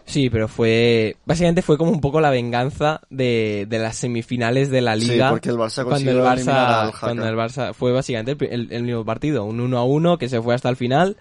Sí, 0.07 0.29
pero 0.29 0.49
fue. 0.49 1.17
Básicamente 1.25 1.63
fue 1.63 1.79
como 1.79 1.91
un 1.91 2.03
poco 2.03 2.21
la 2.21 2.29
venganza 2.29 3.01
de, 3.09 3.67
de 3.71 3.79
las 3.79 3.97
semifinales 3.97 4.69
de 4.69 4.83
la 4.83 4.97
Sí, 4.99 5.09
liga. 5.13 5.31
porque 5.31 5.49
el 5.49 5.57
Barça 5.57 5.83
cuando 5.83 6.11
el 6.11 6.19
Barça, 6.19 6.83
al 6.83 6.93
cuando 6.93 7.27
el 7.27 7.35
Barça 7.35 7.73
fue 7.73 7.91
básicamente 7.93 8.37
el, 8.55 8.71
el 8.71 8.83
mismo 8.83 9.03
partido, 9.07 9.45
un 9.47 9.61
1 9.61 9.79
a 9.79 9.85
1 9.85 10.19
que 10.19 10.29
se 10.29 10.43
fue 10.43 10.55
hasta 10.55 10.69
el 10.69 10.77
final 10.77 11.17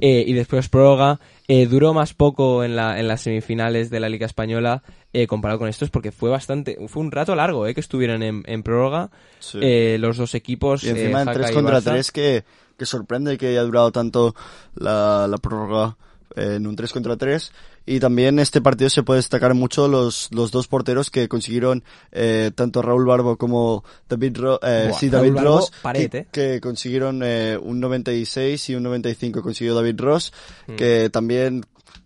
eh, 0.00 0.22
y 0.24 0.34
después 0.34 0.68
prórroga. 0.68 1.18
Eh, 1.50 1.66
duró 1.66 1.94
más 1.94 2.12
poco 2.12 2.62
en, 2.62 2.76
la, 2.76 3.00
en 3.00 3.08
las 3.08 3.22
semifinales 3.22 3.88
de 3.88 4.00
la 4.00 4.10
Liga 4.10 4.26
Española 4.26 4.82
eh, 5.14 5.26
comparado 5.26 5.58
con 5.58 5.68
estos 5.68 5.88
porque 5.88 6.12
fue 6.12 6.28
bastante. 6.28 6.76
Fue 6.88 7.02
un 7.02 7.10
rato 7.10 7.34
largo 7.34 7.66
eh, 7.66 7.72
que 7.74 7.80
estuvieron 7.80 8.22
en, 8.22 8.42
en 8.46 8.62
prórroga 8.62 9.10
Sí. 9.38 9.58
eh, 9.62 9.96
los 9.98 10.18
dos 10.18 10.34
equipos. 10.34 10.84
Y 10.84 10.90
encima 10.90 11.20
eh, 11.20 11.22
en 11.22 11.26
Jaca 11.28 11.32
3 11.40 11.50
y 11.50 11.54
contra 11.54 11.78
Barça. 11.80 11.84
3 11.92 12.12
que, 12.12 12.44
que 12.76 12.84
sorprende 12.86 13.38
que 13.38 13.48
haya 13.48 13.62
durado 13.62 13.90
tanto 13.92 14.34
la, 14.74 15.26
la 15.26 15.38
prórroga 15.38 15.96
en 16.36 16.66
un 16.66 16.76
3 16.76 16.92
contra 16.92 17.16
3. 17.16 17.52
Y 17.86 18.00
también 18.00 18.38
este 18.38 18.60
partido 18.60 18.90
se 18.90 19.02
puede 19.02 19.18
destacar 19.18 19.54
mucho 19.54 19.88
los, 19.88 20.28
los 20.30 20.50
dos 20.50 20.68
porteros 20.68 21.10
que 21.10 21.26
consiguieron 21.26 21.82
eh, 22.12 22.50
tanto 22.54 22.82
Raúl 22.82 23.06
Barbo 23.06 23.38
como 23.38 23.82
David, 24.08 24.36
Ro 24.36 24.60
eh, 24.62 24.88
Buah, 24.88 24.98
sí, 24.98 25.08
Raúl 25.08 25.22
David 25.22 25.36
Barbo, 25.36 25.56
Ross 25.56 25.72
pared, 25.80 26.10
que, 26.10 26.18
eh. 26.18 26.26
que 26.30 26.60
consiguieron 26.60 27.22
eh, 27.24 27.58
un 27.60 27.80
96 27.80 28.68
y 28.68 28.74
un 28.74 28.82
95 28.82 29.42
consiguió 29.42 29.74
David 29.74 29.98
Ross 29.98 30.32
Mm. 30.66 30.76
que 30.76 31.10
también 31.10 31.64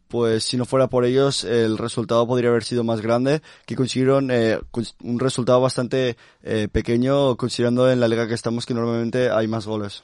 pues 0.09 0.45
si 0.45 0.57
no 0.57 0.67
fuera 0.67 0.89
por 0.89 1.05
ellos 1.05 1.45
el 1.45 1.79
resultado 1.79 2.27
podría 2.27 2.51
haber 2.51 2.65
sido 2.65 2.85
más 2.85 3.01
grande 3.01 3.41
que 3.65 3.77
consiguieron 3.77 4.31
eh, 4.31 4.59
un 5.03 5.19
resultado 5.19 5.61
bastante 5.61 6.17
eh, 6.43 6.69
pequeño 6.71 7.37
considerando 7.37 7.91
en 7.91 7.99
la 7.99 8.09
liga 8.09 8.29
que 8.29 8.35
estamos 8.35 8.67
que 8.67 8.75
normalmente 8.75 9.31
hay 9.31 9.49
más 9.49 9.67
goles 9.67 10.03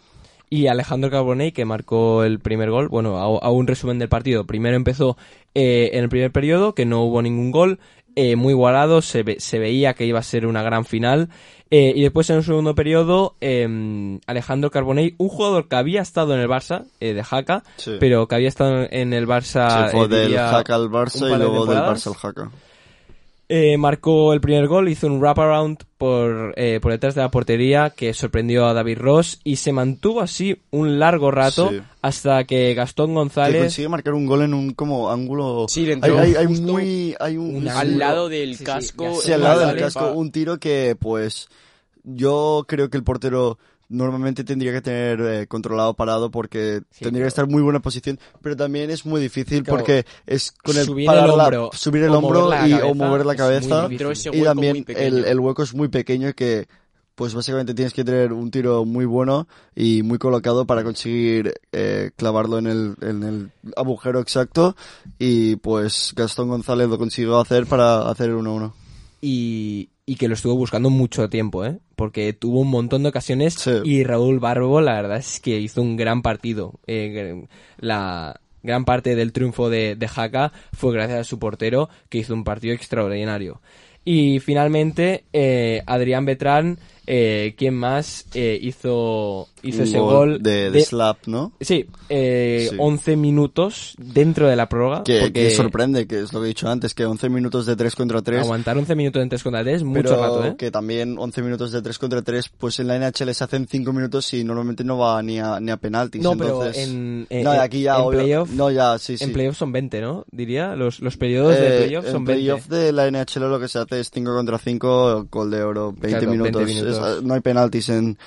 y 0.51 0.67
Alejandro 0.69 1.11
Carbonell 1.11 1.53
que 1.53 1.65
marcó 1.65 2.25
el 2.25 2.39
primer 2.41 2.71
gol. 2.71 2.89
Bueno, 2.89 3.19
a, 3.19 3.47
a 3.47 3.51
un 3.51 3.67
resumen 3.67 3.99
del 3.99 4.09
partido. 4.09 4.45
Primero 4.47 4.77
empezó 4.77 5.17
eh, 5.55 5.91
en 5.93 6.05
el 6.05 6.09
primer 6.09 6.31
periodo, 6.33 6.75
que 6.75 6.85
no 6.87 7.03
hubo 7.03 7.21
ningún 7.23 7.51
gol, 7.51 7.79
eh, 8.17 8.35
muy 8.37 8.53
igualado, 8.53 9.01
se, 9.03 9.23
ve- 9.23 9.37
se 9.39 9.59
veía 9.59 9.95
que 9.95 10.05
iba 10.07 10.19
a 10.19 10.23
ser 10.23 10.47
una 10.47 10.63
gran 10.63 10.85
final. 10.85 11.29
Eh, 11.71 11.93
y 11.95 12.01
después 12.03 12.29
en 12.31 12.37
el 12.37 12.45
segundo 12.45 12.75
periodo, 12.75 13.37
eh, 13.43 14.19
Alejandro 14.27 14.71
Carbonell, 14.71 15.15
un 15.19 15.29
jugador 15.29 15.69
que 15.69 15.77
había 15.77 16.01
estado 16.01 16.35
en 16.35 16.41
el 16.41 16.49
Barça, 16.49 16.87
eh, 17.01 17.13
de 17.13 17.23
Jaca, 17.23 17.63
Sí. 17.77 17.93
pero 18.01 18.27
que 18.27 18.35
había 18.37 18.49
estado 18.49 18.87
en 18.91 19.13
el 19.13 19.27
Barça. 19.27 19.85
Se 19.87 19.91
fue 19.97 20.07
eh, 20.07 20.09
del 20.09 20.23
diría, 20.29 20.49
Jaca 20.49 20.75
al 20.75 20.89
Barça 20.91 21.27
y 21.29 21.33
de 21.33 21.39
luego 21.39 21.67
del. 21.67 21.79
Barça 21.79 22.07
al 22.09 22.15
Jaca. 22.15 22.51
Eh, 23.51 23.79
marcó 23.79 24.35
el 24.35 24.43
primer 24.43 24.67
gol, 24.67 24.91
hizo 24.91 25.07
un 25.07 25.21
wraparound 25.21 25.79
por, 25.97 26.53
eh, 26.57 26.81
por 26.83 26.93
detrás 26.93 27.15
de 27.15 27.23
la 27.23 27.31
portería 27.31 27.89
que 27.97 28.13
sorprendió 28.13 28.67
a 28.67 28.75
David 28.75 28.99
Ross 28.99 29.41
y 29.43 29.57
se 29.57 29.73
mantuvo 29.73 30.21
así 30.21 30.61
un 30.71 30.99
largo 30.99 31.31
rato 31.31 31.71
Sí. 31.71 31.81
hasta 32.03 32.45
que 32.45 32.75
Gastón 32.75 33.09
Que 33.09 33.15
González... 33.15 33.63
consigue 33.63 33.89
marcar 33.89 34.13
un 34.13 34.27
gol 34.27 34.43
en 34.43 34.53
un 34.53 34.75
como 34.75 35.11
ángulo. 35.11 35.65
Sí, 35.67 35.87
le 35.87 35.93
hay, 35.93 35.95
entró 35.95 36.19
hay, 36.19 36.35
hay 36.35 36.47
muy, 36.47 37.15
hay 37.19 37.39
un, 37.39 37.63
sí, 37.63 37.69
al 37.71 37.99
lado 37.99 38.29
del 38.29 38.55
sí, 38.55 38.65
casco. 38.65 39.19
Sí, 39.23 39.33
al 39.33 39.41
lado 39.43 39.67
del 39.67 39.79
casco, 39.79 40.13
un 40.13 40.31
tiro 40.31 40.59
que, 40.59 40.95
pues, 41.01 41.49
yo 42.05 42.67
creo 42.69 42.91
que 42.91 42.99
el 42.99 43.05
portero 43.05 43.59
normalmente 43.89 44.45
tendría 44.45 44.73
que 44.73 44.81
tener 44.83 45.21
eh, 45.21 45.47
controlado 45.47 45.95
parado 45.95 46.31
porque 46.31 46.83
Sí, 46.91 47.05
tendría 47.05 47.25
que 47.25 47.29
estar 47.29 47.49
muy 47.49 47.63
buena 47.63 47.81
posición, 47.81 48.19
pero 48.43 48.55
también 48.57 48.91
es 48.91 49.07
muy 49.07 49.21
difícil 49.21 49.63
Claro, 49.63 49.79
porque 49.79 50.05
es 50.27 50.53
con 50.63 50.77
el 50.77 50.85
subir 50.85 51.07
parar 51.07 51.29
el 51.31 51.37
la- 51.37 51.45
hombro 51.45 51.71
subir 51.73 52.03
el 52.03 52.11
hombro 52.11 52.49
y, 52.49 52.51
cabeza 52.71 52.87
o 52.87 52.95
mover 52.95 53.25
la 53.27 53.35
cabeza 53.37 53.89
y 53.91 54.43
también 54.43 54.85
el, 54.89 55.25
el 55.25 55.41
hueco 55.41 55.63
es 55.63 55.75
muy 55.75 55.89
pequeño 55.89 56.33
que 56.35 56.69
pues 57.15 57.35
básicamente 57.35 57.75
tienes 57.75 57.93
que 57.95 58.05
tener 58.05 58.33
un 58.33 58.51
tiro 58.53 58.85
muy 58.85 59.05
bueno 59.05 59.49
y 59.75 60.03
muy 60.05 60.19
colocado 60.19 60.67
para 60.67 60.85
conseguir 60.85 61.53
eh, 61.73 62.13
clavarlo 62.15 62.59
en 62.59 62.67
el, 62.69 62.95
en 63.01 63.23
el 63.25 63.51
agujero 63.77 64.21
exacto 64.21 64.77
y 65.19 65.57
pues 65.57 66.13
Gastón 66.15 66.49
González 66.49 66.89
lo 66.89 66.97
consiguió 66.97 67.41
hacer 67.41 67.67
para 67.67 68.09
hacer 68.09 68.31
el 68.31 68.37
1-1. 68.37 68.73
y, 69.21 69.89
y 70.09 70.17
que 70.17 70.27
lo 70.27 70.35
estuvo 70.35 70.55
buscando 70.55 70.89
mucho 70.89 71.29
tiempo, 71.29 71.67
¿eh? 71.67 71.79
Porque 71.95 72.33
tuvo 72.33 72.61
un 72.61 72.69
montón 72.71 73.03
de 73.03 73.11
ocasiones 73.11 73.55
Sí. 73.55 73.73
y 73.85 74.05
Raúl 74.05 74.39
Barbo, 74.41 74.81
la 74.81 74.95
verdad 74.95 75.19
es 75.19 75.39
que 75.39 75.61
hizo 75.61 75.83
un 75.83 75.97
gran 75.97 76.23
partido. 76.23 76.81
Eh, 76.87 77.45
la 77.77 78.41
gran 78.63 78.85
parte 78.87 79.15
del 79.15 79.33
triunfo 79.33 79.69
de, 79.69 79.97
de 79.97 80.09
Jaca 80.09 80.53
fue 80.73 80.95
gracias 80.95 81.21
a 81.21 81.25
su 81.25 81.39
portero, 81.39 81.91
que 82.09 82.19
hizo 82.19 82.33
un 82.33 82.45
partido 82.45 82.73
extraordinario. 82.75 83.61
Y 84.05 84.41
finalmente, 84.41 85.25
eh, 85.35 85.83
Adrián 85.87 86.25
Betrán, 86.25 86.79
eh, 87.11 87.55
quien 87.57 87.75
más 87.75 88.27
eh, 88.35 88.59
hizo, 88.61 89.49
hizo 89.63 89.83
ese 89.83 89.99
gol, 89.99 90.43
de, 90.43 90.71
de 90.71 90.81
slap, 90.83 91.27
¿no? 91.27 91.53
Sí, 91.61 91.87
eh, 92.11 92.67
Sí. 92.71 92.77
11 92.79 93.17
minutos 93.17 93.95
dentro 93.99 94.47
de 94.47 94.57
la 94.57 94.69
prórroga. 94.69 95.05
Que, 95.05 95.33
que 95.33 95.51
sorprende, 95.51 96.07
que 96.07 96.21
es 96.21 96.33
lo 96.35 96.41
que 96.41 96.47
he 96.47 96.49
dicho 96.49 96.69
antes, 96.69 96.93
que 96.93 97.07
11 97.07 97.31
minutos 97.31 97.65
de 97.65 97.77
3 97.77 97.95
contra 97.97 98.21
3. 98.21 98.41
Aguantar 98.43 98.77
11 98.77 98.95
minutos 98.95 99.23
en 99.23 99.29
3 99.31 99.43
contra 99.43 99.63
3 99.63 99.83
mucho 99.85 100.03
pero 100.03 100.21
rato, 100.21 100.45
¿eh? 100.45 100.55
que 100.59 100.71
también 100.71 101.17
11 101.19 101.41
minutos 101.43 101.73
de 101.73 101.81
3 101.81 101.99
contra 101.99 102.21
3, 102.21 102.51
pues 102.59 102.79
en 102.81 102.89
la 102.89 102.99
NHL 102.99 103.33
se 103.35 103.45
hacen 103.45 103.67
5 103.67 103.93
minutos 103.93 104.35
y 104.35 104.45
normalmente 104.45 104.85
no 104.85 104.99
va 104.99 105.23
ni 105.23 105.39
a, 105.41 105.61
ni 105.61 105.71
a 105.71 105.79
penaltis. 105.79 106.23
No, 106.23 106.37
pero 106.37 106.59
entonces... 106.63 106.89
en, 106.89 107.27
en, 107.31 107.45
no, 107.45 107.53
aquí 107.53 107.83
ya, 107.83 107.97
en 107.97 108.03
obvio- 108.03 108.11
playoff, 108.19 108.51
No, 108.51 108.71
ya, 108.71 108.99
sí, 108.99 109.17
sí. 109.17 109.25
en 109.25 109.33
playoff 109.33 109.57
son 109.57 109.73
20, 109.73 110.01
¿no? 110.03 110.27
Diría, 110.31 110.77
los, 110.77 111.01
los 111.01 111.17
periodos 111.17 111.59
de 111.59 111.67
Eh, 111.79 111.81
playoff 111.85 112.05
en 112.07 112.13
son 112.13 112.25
20. 112.27 112.33
playoff 112.43 112.67
de 112.69 112.93
la 112.93 113.11
NHL 113.11 113.41
lo 113.49 113.59
que 113.59 113.69
se 113.69 113.79
hace 113.79 114.01
es 114.01 114.11
5 114.13 114.35
contra 114.35 114.59
5, 114.59 115.27
gol 115.31 115.51
de 115.51 115.63
oro, 115.63 115.93
20 115.93 116.09
Claro, 116.09 116.27
20 116.31 116.37
minutos. 116.51 116.67
minutos. 116.67 116.98
No 117.23 117.35
hay 117.35 117.41
penaltis 117.41 117.89
en, 117.89 118.19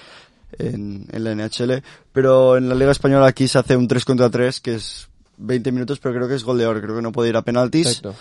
en, 0.57 1.07
en 1.11 1.24
la 1.24 1.36
NHL, 1.36 1.82
pero 2.11 2.57
en 2.57 2.69
la 2.69 2.76
Liga 2.76 2.91
Española 2.91 3.28
aquí 3.28 3.47
se 3.47 3.57
hace 3.59 3.76
un 3.76 3.88
3 3.88 4.05
contra 4.05 4.30
3, 4.30 4.59
que 4.61 4.76
es 4.76 5.07
20 5.38 5.72
minutos, 5.72 5.99
pero 5.99 6.15
creo 6.15 6.28
que 6.28 6.36
es 6.36 6.43
gol 6.43 6.57
de 6.57 6.65
oro, 6.67 6.82
creo 6.82 6.95
que 6.95 7.01
no 7.01 7.11
puede 7.11 7.30
ir 7.30 7.38
a 7.38 7.41
penaltis. 7.41 7.88
Exacto. 7.88 8.15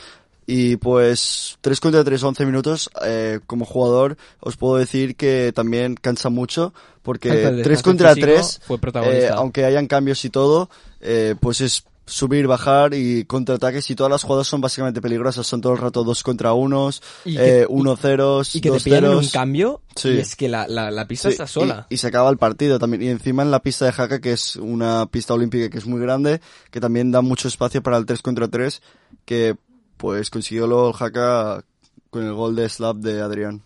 Y 0.47 0.77
pues 0.77 1.59
3 1.61 1.79
contra 1.81 2.03
3, 2.03 2.23
11 2.23 2.47
minutos, 2.47 2.91
eh, 3.05 3.39
como 3.47 3.65
jugador 3.65 4.17
os 4.41 4.57
puedo 4.57 4.77
decir 4.77 5.15
que 5.15 5.53
también 5.55 5.95
cansa 5.95 6.29
mucho, 6.29 6.75
porque 7.03 7.29
Exacto, 7.29 7.49
el 7.49 7.63
3 7.63 7.65
descanso 7.65 7.85
contra 7.85 8.15
físico 8.15 8.33
3, 8.33 8.61
fue 8.67 8.79
protagonista. 8.79 9.27
eh, 9.27 9.31
aunque 9.37 9.65
hayan 9.65 9.87
cambios 9.87 10.25
y 10.25 10.31
todo, 10.31 10.69
eh, 11.01 11.37
pues 11.41 11.61
es 11.61 11.85
subir, 12.07 12.47
bajar 12.49 12.93
y 12.95 13.25
contraataques 13.25 13.89
y 13.91 13.95
todas 13.95 14.11
las 14.11 14.23
jugadas 14.25 14.47
son 14.49 14.61
básicamente 14.61 15.01
peligrosas, 15.01 15.47
son 15.47 15.61
todo 15.61 15.75
el 15.75 15.79
rato 15.79 16.03
2 16.03 16.23
contra 16.25 16.53
1, 16.55 16.91
Y 17.25 17.37
que- 17.37 17.61
eh, 17.61 17.67
1 17.69 17.97
0 17.97 18.43
Y 18.53 18.61
que 18.61 18.69
te 18.69 18.75
2 18.75 18.83
pillan 18.83 19.05
en 19.05 19.11
un 19.11 19.23
0 19.23 19.31
cambio 19.33 19.83
Sí. 19.95 20.09
y 20.11 20.19
es 20.19 20.35
que 20.35 20.49
la, 20.49 20.67
la, 20.67 20.91
la 20.91 21.07
pista 21.07 21.29
Sí, 21.29 21.33
está 21.35 21.47
sola. 21.47 21.87
Y, 21.89 21.95
y 21.95 21.99
se 21.99 22.09
acaba 22.09 22.29
el 22.31 22.37
partido 22.39 22.79
también. 22.79 23.03
Y 23.03 23.09
encima 23.09 23.43
en 23.43 23.51
la 23.53 23.61
pista 23.63 23.85
de 23.85 23.93
Jaca, 23.93 24.21
que 24.21 24.33
es 24.33 24.57
una 24.57 25.07
pista 25.07 25.35
olímpica 25.35 25.71
que 25.71 25.79
es 25.79 25.87
muy 25.87 26.01
grande, 26.01 26.41
que 26.71 26.81
también 26.81 27.11
da 27.13 27.21
mucho 27.21 27.47
espacio 27.49 27.83
para 27.83 27.97
el 27.97 28.07
3 28.07 28.23
contra 28.23 28.49
3, 28.49 28.83
que 29.25 29.57
pues 29.97 30.31
consiguió 30.31 30.67
luego 30.67 30.89
el 30.89 30.95
Jaca 30.95 31.65
con 32.11 32.25
el 32.25 32.33
gol 32.33 32.57
de 32.57 32.69
slap 32.69 32.97
de 32.97 33.21
Adrián. 33.21 33.63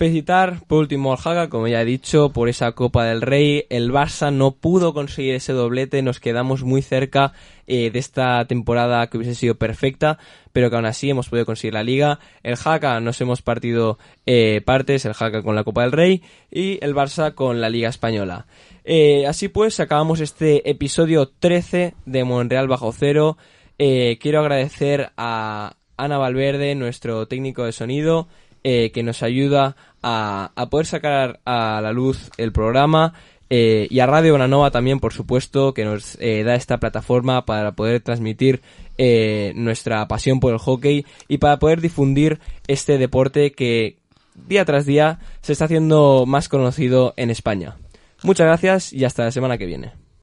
Felicitar 0.00 0.62
por 0.66 0.78
último 0.78 1.12
al 1.12 1.18
Jaga, 1.18 1.50
como 1.50 1.68
ya 1.68 1.82
he 1.82 1.84
dicho, 1.84 2.30
por 2.30 2.48
esa 2.48 2.72
Copa 2.72 3.04
del 3.04 3.20
Rey. 3.20 3.66
El 3.68 3.92
Barça 3.92 4.32
no 4.32 4.52
pudo 4.52 4.94
conseguir 4.94 5.34
ese 5.34 5.52
doblete, 5.52 6.00
nos 6.00 6.20
quedamos 6.20 6.64
muy 6.64 6.80
cerca 6.80 7.34
eh, 7.66 7.90
de 7.90 7.98
esta 7.98 8.46
temporada 8.46 9.06
que 9.08 9.18
hubiese 9.18 9.34
sido 9.34 9.56
perfecta, 9.56 10.16
pero 10.54 10.70
que 10.70 10.76
aún 10.76 10.86
así 10.86 11.10
hemos 11.10 11.28
podido 11.28 11.44
conseguir 11.44 11.74
la 11.74 11.82
Liga. 11.82 12.18
El 12.42 12.56
Jaca 12.56 12.98
nos 13.00 13.20
hemos 13.20 13.42
partido 13.42 13.98
eh, 14.24 14.62
partes, 14.64 15.04
el 15.04 15.12
Jaca 15.12 15.42
con 15.42 15.54
la 15.54 15.64
Copa 15.64 15.82
del 15.82 15.92
Rey 15.92 16.22
y 16.50 16.82
el 16.82 16.94
Barça 16.94 17.34
con 17.34 17.60
la 17.60 17.68
Liga 17.68 17.90
Española. 17.90 18.46
Eh, 18.84 19.26
así 19.26 19.48
pues, 19.48 19.80
acabamos 19.80 20.20
este 20.20 20.70
episodio 20.70 21.28
13 21.28 21.92
de 22.06 22.24
Monreal 22.24 22.68
Bajo 22.68 22.90
Cero. 22.92 23.36
Quiero 23.76 24.40
agradecer 24.40 25.10
a 25.18 25.74
Ana 25.98 26.16
Valverde, 26.16 26.74
nuestro 26.74 27.28
técnico 27.28 27.66
de 27.66 27.72
sonido, 27.72 28.28
que 28.62 29.02
nos 29.02 29.22
ayuda 29.22 29.74
a, 30.02 30.52
poder 30.70 30.86
sacar 30.86 31.40
a 31.44 31.80
la 31.82 31.92
luz 31.92 32.30
el 32.36 32.52
programa. 32.52 33.14
eh, 33.52 33.88
y 33.90 33.98
a 33.98 34.06
Radio 34.06 34.32
Bonanova 34.32 34.70
también, 34.70 35.00
por 35.00 35.12
supuesto, 35.12 35.74
que 35.74 35.84
nos 35.84 36.16
eh, 36.20 36.44
da 36.44 36.54
esta 36.54 36.78
plataforma 36.78 37.44
para 37.44 37.72
poder 37.72 38.00
transmitir 38.00 38.62
eh, 38.96 39.52
nuestra 39.56 40.06
pasión 40.06 40.38
por 40.38 40.52
el 40.52 40.58
hockey 40.58 41.04
y 41.26 41.38
para 41.38 41.58
poder 41.58 41.80
difundir 41.80 42.38
este 42.68 42.98
deporte 42.98 43.52
que 43.52 43.96
día 44.34 44.64
tras 44.64 44.86
día 44.86 45.18
se 45.40 45.52
está 45.52 45.64
haciendo 45.64 46.26
más 46.26 46.48
conocido 46.48 47.14
en 47.16 47.30
España. 47.30 47.76
Muchas 48.22 48.46
gracias 48.46 48.92
y 48.92 49.04
hasta 49.04 49.24
la 49.24 49.32
semana 49.32 49.58
que 49.58 49.66
viene. 49.66 49.92